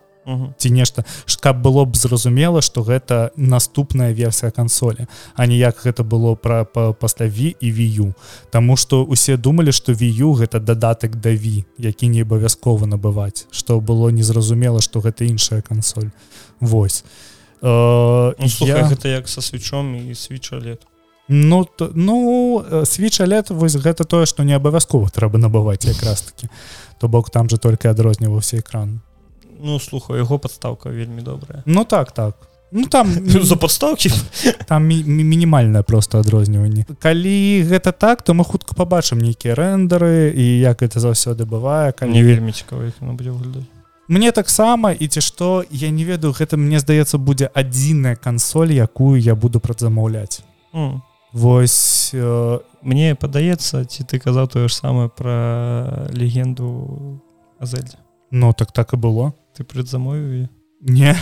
Ці 0.56 0.70
нешта. 0.70 1.04
Каб 1.40 1.62
было 1.62 1.84
б 1.84 1.96
зразумела 1.96 2.60
што 2.62 2.82
гэта 2.82 3.30
наступная 3.36 4.12
версія 4.12 4.50
кансолі 4.50 5.06
а 5.34 5.46
не 5.46 5.56
як 5.56 5.80
гэта 5.84 6.04
было 6.04 6.34
пра 6.34 6.64
па, 6.64 6.92
пасля 6.92 7.26
ві 7.26 7.56
і 7.60 7.70
вію 7.72 8.14
Таму 8.50 8.76
што 8.76 9.04
усе 9.04 9.36
думалі 9.36 9.72
што 9.72 9.92
вію 9.92 10.32
гэта 10.32 10.60
дадатак 10.60 11.16
да 11.16 11.30
ві 11.30 11.64
які 11.78 12.08
не 12.08 12.22
абавязкова 12.22 12.86
набываць 12.86 13.46
што 13.50 13.80
было 13.80 14.10
незразумела 14.10 14.80
што 14.80 15.00
гэта 15.00 15.24
іншая 15.24 15.62
кансоль. 15.62 16.10
Вось. 16.60 17.04
Э, 17.62 18.32
Ну, 18.38 18.48
слухай, 18.48 18.80
я... 18.80 18.88
гэта 18.88 19.08
як 19.08 19.28
са 19.28 19.42
свечом 19.42 19.94
і 19.94 20.14
свеча 20.14 20.56
лет 20.56 20.86
Ну 21.28 21.64
то, 21.64 21.90
ну 21.94 22.64
свеча 22.84 23.24
лет 23.24 23.50
вось 23.50 23.76
гэта 23.76 24.04
тое 24.04 24.26
што 24.26 24.42
не 24.42 24.56
абавязкова 24.56 25.10
трэба 25.10 25.38
набываць 25.38 25.84
якраз 25.84 26.22
таки 26.22 26.48
то 26.98 27.08
бок 27.08 27.30
там 27.30 27.48
же 27.48 27.56
толькі 27.56 27.88
адрозніваўся 27.88 28.58
экран 28.58 29.00
Ну 29.62 29.78
слухай 29.80 30.18
яго 30.18 30.38
подставка 30.38 30.88
вельмі 30.90 31.22
добрая. 31.22 31.62
Ну 31.66 31.84
так 31.84 32.12
так. 32.12 32.34
Ну 32.72 32.84
там 32.86 33.06
за 33.42 33.56
подставки? 33.56 34.10
Там 34.66 34.86
мі- 34.88 35.04
мі- 35.04 35.24
мінімальнае 35.24 35.82
просто 35.82 36.18
адрозніванне 36.20 36.84
калі 37.02 37.62
гэта 37.64 37.92
так 37.92 38.22
то 38.22 38.32
мы 38.34 38.44
хутка 38.44 38.74
побачым 38.74 39.18
нейкія 39.18 39.54
рэндары 39.54 40.30
і 40.34 40.60
як 40.60 40.82
это 40.82 41.00
заўсёды 41.00 41.44
бывае 41.44 41.92
калі 41.92 42.10
мне 42.10 42.22
вельмі 42.22 42.52
цікава 42.52 42.92
будзе 43.00 43.30
выглядаць 43.30 43.66
мне 44.08 44.30
таксама 44.32 44.92
і 44.92 45.08
ці 45.08 45.20
што 45.20 45.64
я 45.70 45.90
не 45.90 46.04
ведаю 46.04 46.32
гэта 46.32 46.56
мне 46.56 46.78
здаецца 46.78 47.18
будзе 47.18 47.50
адзіная 47.54 48.14
кансоль 48.16 48.70
якую 48.72 49.18
я 49.20 49.34
буду 49.34 49.60
прадзамаўляць. 49.60 50.40
М, 50.74 51.02
Вось 51.32 52.10
э, 52.14 52.58
мне 52.82 53.14
падаецца 53.14 53.84
ці 53.84 54.02
ты 54.04 54.18
казаў 54.18 54.46
тое 54.46 54.68
ж 54.68 54.74
самае 54.74 55.08
про 55.08 56.06
легенду 56.10 57.20
азельдзе 57.58 57.98
ну 58.30 58.52
так 58.52 58.72
так 58.72 58.92
і 58.92 58.96
было 58.96 59.32
ты 59.56 59.64
предзамовіў 59.64 60.48
не. 60.80 61.14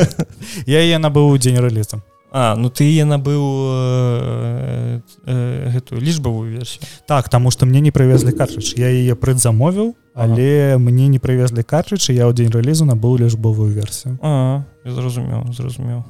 Я 0.66 0.80
яе 0.84 0.98
набыў 0.98 1.36
дзень 1.38 1.58
рэліза 1.58 2.02
А 2.32 2.54
ну 2.54 2.70
ты 2.70 2.84
я 2.94 3.04
набыў 3.04 3.42
э, 3.42 5.00
э, 5.26 5.70
гэтую 5.74 6.00
лічбавую 6.00 6.50
версію 6.52 6.86
так 7.06 7.28
таму 7.28 7.50
што 7.50 7.66
мне 7.66 7.80
не 7.80 7.90
прывезлі 7.90 8.30
картрыдж 8.30 8.78
я 8.78 8.86
яе 8.86 9.16
прыдзамовіў 9.18 9.96
але 10.14 10.78
мне 10.78 11.08
не 11.08 11.18
прывезлі 11.18 11.66
картрыдж 11.66 12.12
я 12.14 12.30
ў 12.30 12.32
дзень 12.32 12.54
рэлізу 12.54 12.86
набыў 12.86 13.18
лічбовую 13.18 13.74
версію 13.74 14.18
А 14.22 14.62
я 14.84 14.92
зразумеў 14.94 15.50
зразумеў 15.50 16.04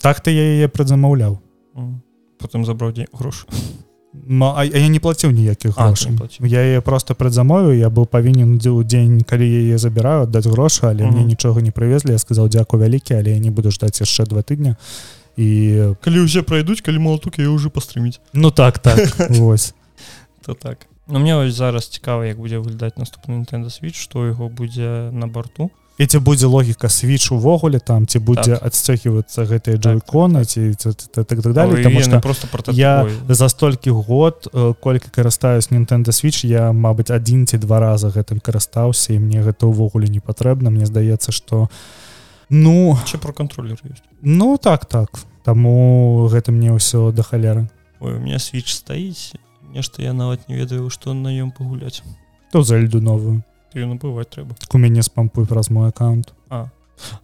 так 0.00 0.24
ты 0.24 0.32
я 0.32 0.56
яе 0.56 0.68
прыдзамаўляў 0.72 1.36
М. 1.76 2.00
потым 2.40 2.64
забраў 2.64 2.96
дзень 2.96 3.12
грош 3.12 3.44
Ма- 4.14 4.54
а 4.56 4.64
я 4.64 4.88
не 4.88 5.00
плаціў 5.00 5.30
ніякіх 5.30 5.74
А, 5.76 5.86
грошай 5.86 6.12
я 6.40 6.60
яе 6.60 6.80
просто 6.80 7.14
прыдзамовіў 7.14 7.76
я 7.76 7.88
быў 7.90 8.06
павінен 8.06 8.56
у 8.56 8.82
дзень 8.82 9.20
калі 9.20 9.44
яе 9.44 9.78
забіраю 9.78 10.26
даць 10.26 10.46
грошы 10.46 10.88
але 10.88 11.04
Мгм. 11.04 11.12
мне 11.14 11.24
нічога 11.24 11.60
не 11.60 11.70
прывезлі 11.70 12.12
я 12.12 12.18
сказаў 12.18 12.48
дзяку 12.48 12.78
вялікі 12.78 13.14
але 13.14 13.36
я 13.36 13.38
не 13.38 13.50
буду 13.50 13.70
ждаць 13.70 14.00
яшчэ 14.00 14.24
два 14.24 14.40
тыдня 14.42 14.76
і 15.36 15.94
калі 16.00 16.24
ўсе 16.24 16.42
пройдуць 16.42 16.80
калі 16.80 16.98
малатук 16.98 17.38
я 17.38 17.50
ўжо 17.52 17.68
пастрыміць 17.70 18.18
ну 18.32 18.50
так 18.50 18.78
так. 18.78 18.98
Вось 19.30 19.74
то 20.44 20.54
так. 20.54 20.86
Ну 21.08 21.18
мне 21.20 21.36
вось 21.36 21.54
зараз 21.54 21.88
цікава 21.88 22.24
як 22.26 22.38
будзе 22.40 22.58
выглядаць 22.58 22.96
наступны 22.96 23.36
Nintendo 23.44 23.68
switch 23.68 24.00
што 24.00 24.24
яго 24.26 24.48
будзе 24.48 25.12
на 25.12 25.26
борту 25.28 25.70
і 25.98 26.06
ці 26.06 26.18
будзе 26.18 26.46
логіка 26.46 26.88
свіч 26.88 27.32
увогуле 27.32 27.78
там 27.78 28.06
ці 28.06 28.18
будзе 28.18 28.54
Так. 28.54 28.66
адсцёгівацца 28.70 29.44
гэтыя 29.44 29.78
Так, 29.78 29.82
джойконы 29.82 30.44
ці 30.44 30.74
так 31.12 31.26
так 31.26 31.52
далее 31.52 31.86
Ой, 31.86 32.02
что 32.02 32.20
просто 32.20 32.46
про 32.46 32.72
я 32.72 33.06
за 33.28 33.48
столькі 33.48 33.90
год 33.90 34.48
колькі 34.80 35.10
карыстаюсь 35.10 35.70
Nintendo 35.70 36.14
switch 36.14 36.46
я 36.46 36.72
мабыць 36.72 37.10
адзін 37.10 37.46
ці 37.46 37.58
два 37.58 37.80
раза 37.80 38.08
гэтым 38.08 38.38
карыстаўся 38.40 39.12
і 39.12 39.18
мне 39.18 39.42
гэта 39.42 39.66
ўвогуле 39.66 40.06
не 40.06 40.20
патрэбна. 40.20 40.70
Мне 40.70 40.86
здаецца 40.86 41.32
что 41.32 41.68
ну 42.48 42.96
чи 43.04 43.18
про 43.18 43.32
контроллер 43.32 43.78
ёсць 43.82 44.02
ну 44.22 44.56
так 44.56 44.86
так. 44.86 45.10
Таму 45.44 46.28
гэта 46.30 46.52
мне 46.52 46.70
ўсё 46.70 47.10
да 47.12 47.22
халеры. 47.22 47.68
Ой, 48.00 48.14
у 48.14 48.20
меня 48.20 48.36
switch 48.36 48.70
стаіць 48.70 49.34
нешта 49.74 50.02
я 50.02 50.12
нават 50.12 50.48
не 50.48 50.54
ведаю 50.54 50.90
што 50.90 51.12
на 51.12 51.28
ём 51.28 51.50
пагуляць 51.50 52.02
то 52.52 52.62
зальду 52.62 53.00
новую 53.00 53.42
набываць 53.74 54.28
трэба 54.28 54.54
Так 54.58 54.74
у 54.74 54.78
мяне 54.78 55.02
спампуй 55.02 55.46
праз 55.46 55.70
мой 55.70 55.88
аккаунт. 55.88 56.32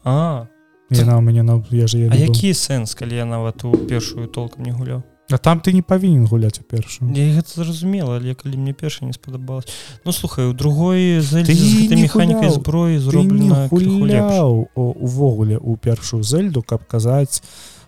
А. 0.05 0.47
Яна 0.91 1.19
у 1.19 1.21
мяне 1.21 1.43
на 1.43 1.63
я 1.71 1.87
же 1.87 2.09
А 2.09 2.17
які 2.17 2.55
сэнс 2.55 2.95
калі 2.95 3.17
я 3.17 3.25
нават 3.25 3.65
у 3.65 3.73
першую 3.73 4.29
толкам 4.29 4.65
не 4.65 4.73
гуляў 4.73 5.03
А 5.31 5.39
там 5.39 5.61
ты 5.61 5.73
не 5.73 5.81
павінен 5.81 6.27
гуляць 6.27 6.61
у 6.61 6.63
першую. 6.63 7.11
Я 7.17 7.33
гэта 7.33 7.65
зразумела 7.65 8.17
але 8.17 8.35
калі 8.35 8.57
мне 8.57 8.73
перша 8.73 9.05
не 9.05 9.13
спадабалась 9.13 9.67
Ну 10.05 10.13
слухай 10.13 10.47
у 10.47 10.53
другой 10.53 11.21
механікай 11.23 12.51
зброі 12.51 12.99
зроблена 12.99 13.69
гуляў 13.71 14.69
увогуле 14.75 15.59
у 15.59 15.77
першую 15.77 16.23
зельду 16.23 16.63
каб 16.63 16.85
казаць 16.87 17.43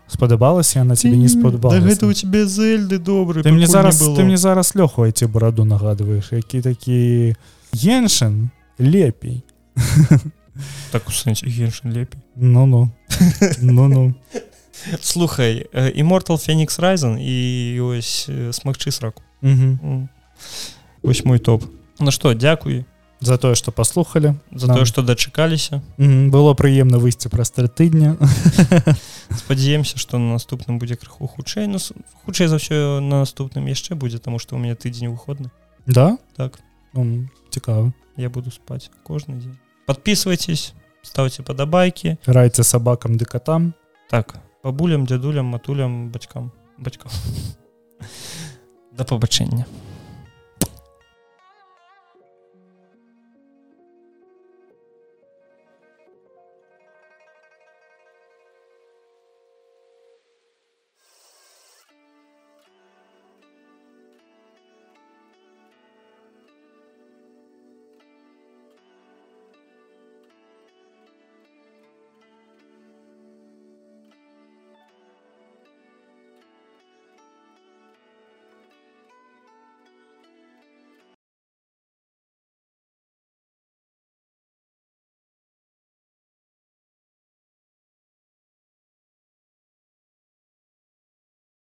спадабалася 0.08 0.78
яна 0.78 0.96
тебе 0.96 1.16
не 1.16 1.28
Да 1.28 1.34
спадабалася 1.34 1.82
гэта 1.82 2.06
у 2.06 2.12
тебе 2.12 2.46
зельды 2.46 2.98
добры 2.98 3.42
ты 3.42 3.52
мне 3.52 3.66
зараз 3.66 3.98
ты 3.98 4.24
мне 4.24 4.36
зараз 4.36 4.74
лёху 4.74 5.04
эти 5.04 5.24
бараду 5.26 5.64
нагадваешь 5.64 6.32
які 6.32 6.60
такі 6.60 7.34
еншин 7.84 8.50
лепей 8.78 9.44
так 10.92 11.08
у 11.08 11.10
сэнсе 11.10 11.46
геншин 11.46 11.92
лепей 11.92 12.20
ну 12.34 12.66
ну 12.66 12.90
ну 13.60 13.88
ну 13.88 14.14
слухай 15.02 15.66
э, 15.72 15.90
immortal 15.92 16.36
Phoenix 16.36 16.78
Ryzen 16.80 17.18
і 17.20 17.80
ось 17.80 18.26
э, 18.28 18.52
смагчы 18.52 18.90
сраку 18.90 19.22
Мгм. 19.42 19.78
М. 19.82 20.08
ось 21.02 21.24
мой 21.24 21.38
топ. 21.38 21.64
Ну 21.98 22.10
што 22.10 22.32
дзякуй 22.34 22.84
за 23.20 23.38
тое 23.38 23.54
что 23.54 23.72
послухали 23.72 24.34
за 24.52 24.66
тое 24.66 24.84
што 24.84 25.02
дачакаліся 25.02 25.82
было 25.98 26.54
прыемна 26.54 26.98
выйсці 26.98 27.28
праз 27.28 27.50
тры 27.50 27.68
тыдня. 27.68 28.16
Спадзяемся 29.38 29.98
што 29.98 30.18
на 30.18 30.32
наступным 30.36 30.78
будзе 30.78 30.96
крыху 30.96 31.26
хутчэй 31.26 31.66
ну 31.66 31.78
хутчэй 32.24 32.48
за 32.48 32.56
ўсё 32.56 33.00
на 33.00 33.24
наступным 33.24 33.66
яшчэ 33.66 33.94
будзе 33.94 34.18
таму 34.18 34.38
што 34.38 34.56
у 34.56 34.58
мяне 34.58 34.74
тыдзень 34.74 35.08
выходны 35.08 35.50
да? 35.86 36.18
Так. 36.36 36.58
Цікава 37.50 37.92
я 38.16 38.28
буду 38.28 38.50
спаць 38.50 38.90
кожны 39.04 39.36
дзень 39.36 39.56
подписывайтесь 39.86 40.72
ставьте 41.02 41.42
падабайкі 41.42 42.16
райце 42.26 42.64
сабакам 42.64 43.16
ды 43.20 43.24
катам 43.24 43.72
так 44.10 44.36
бабулям 44.64 45.04
дзядулям 45.06 45.46
матулям 45.46 46.10
бацькам 46.10 46.52
бацькам 46.78 47.12
да 48.92 49.04
пабачэння 49.04 49.66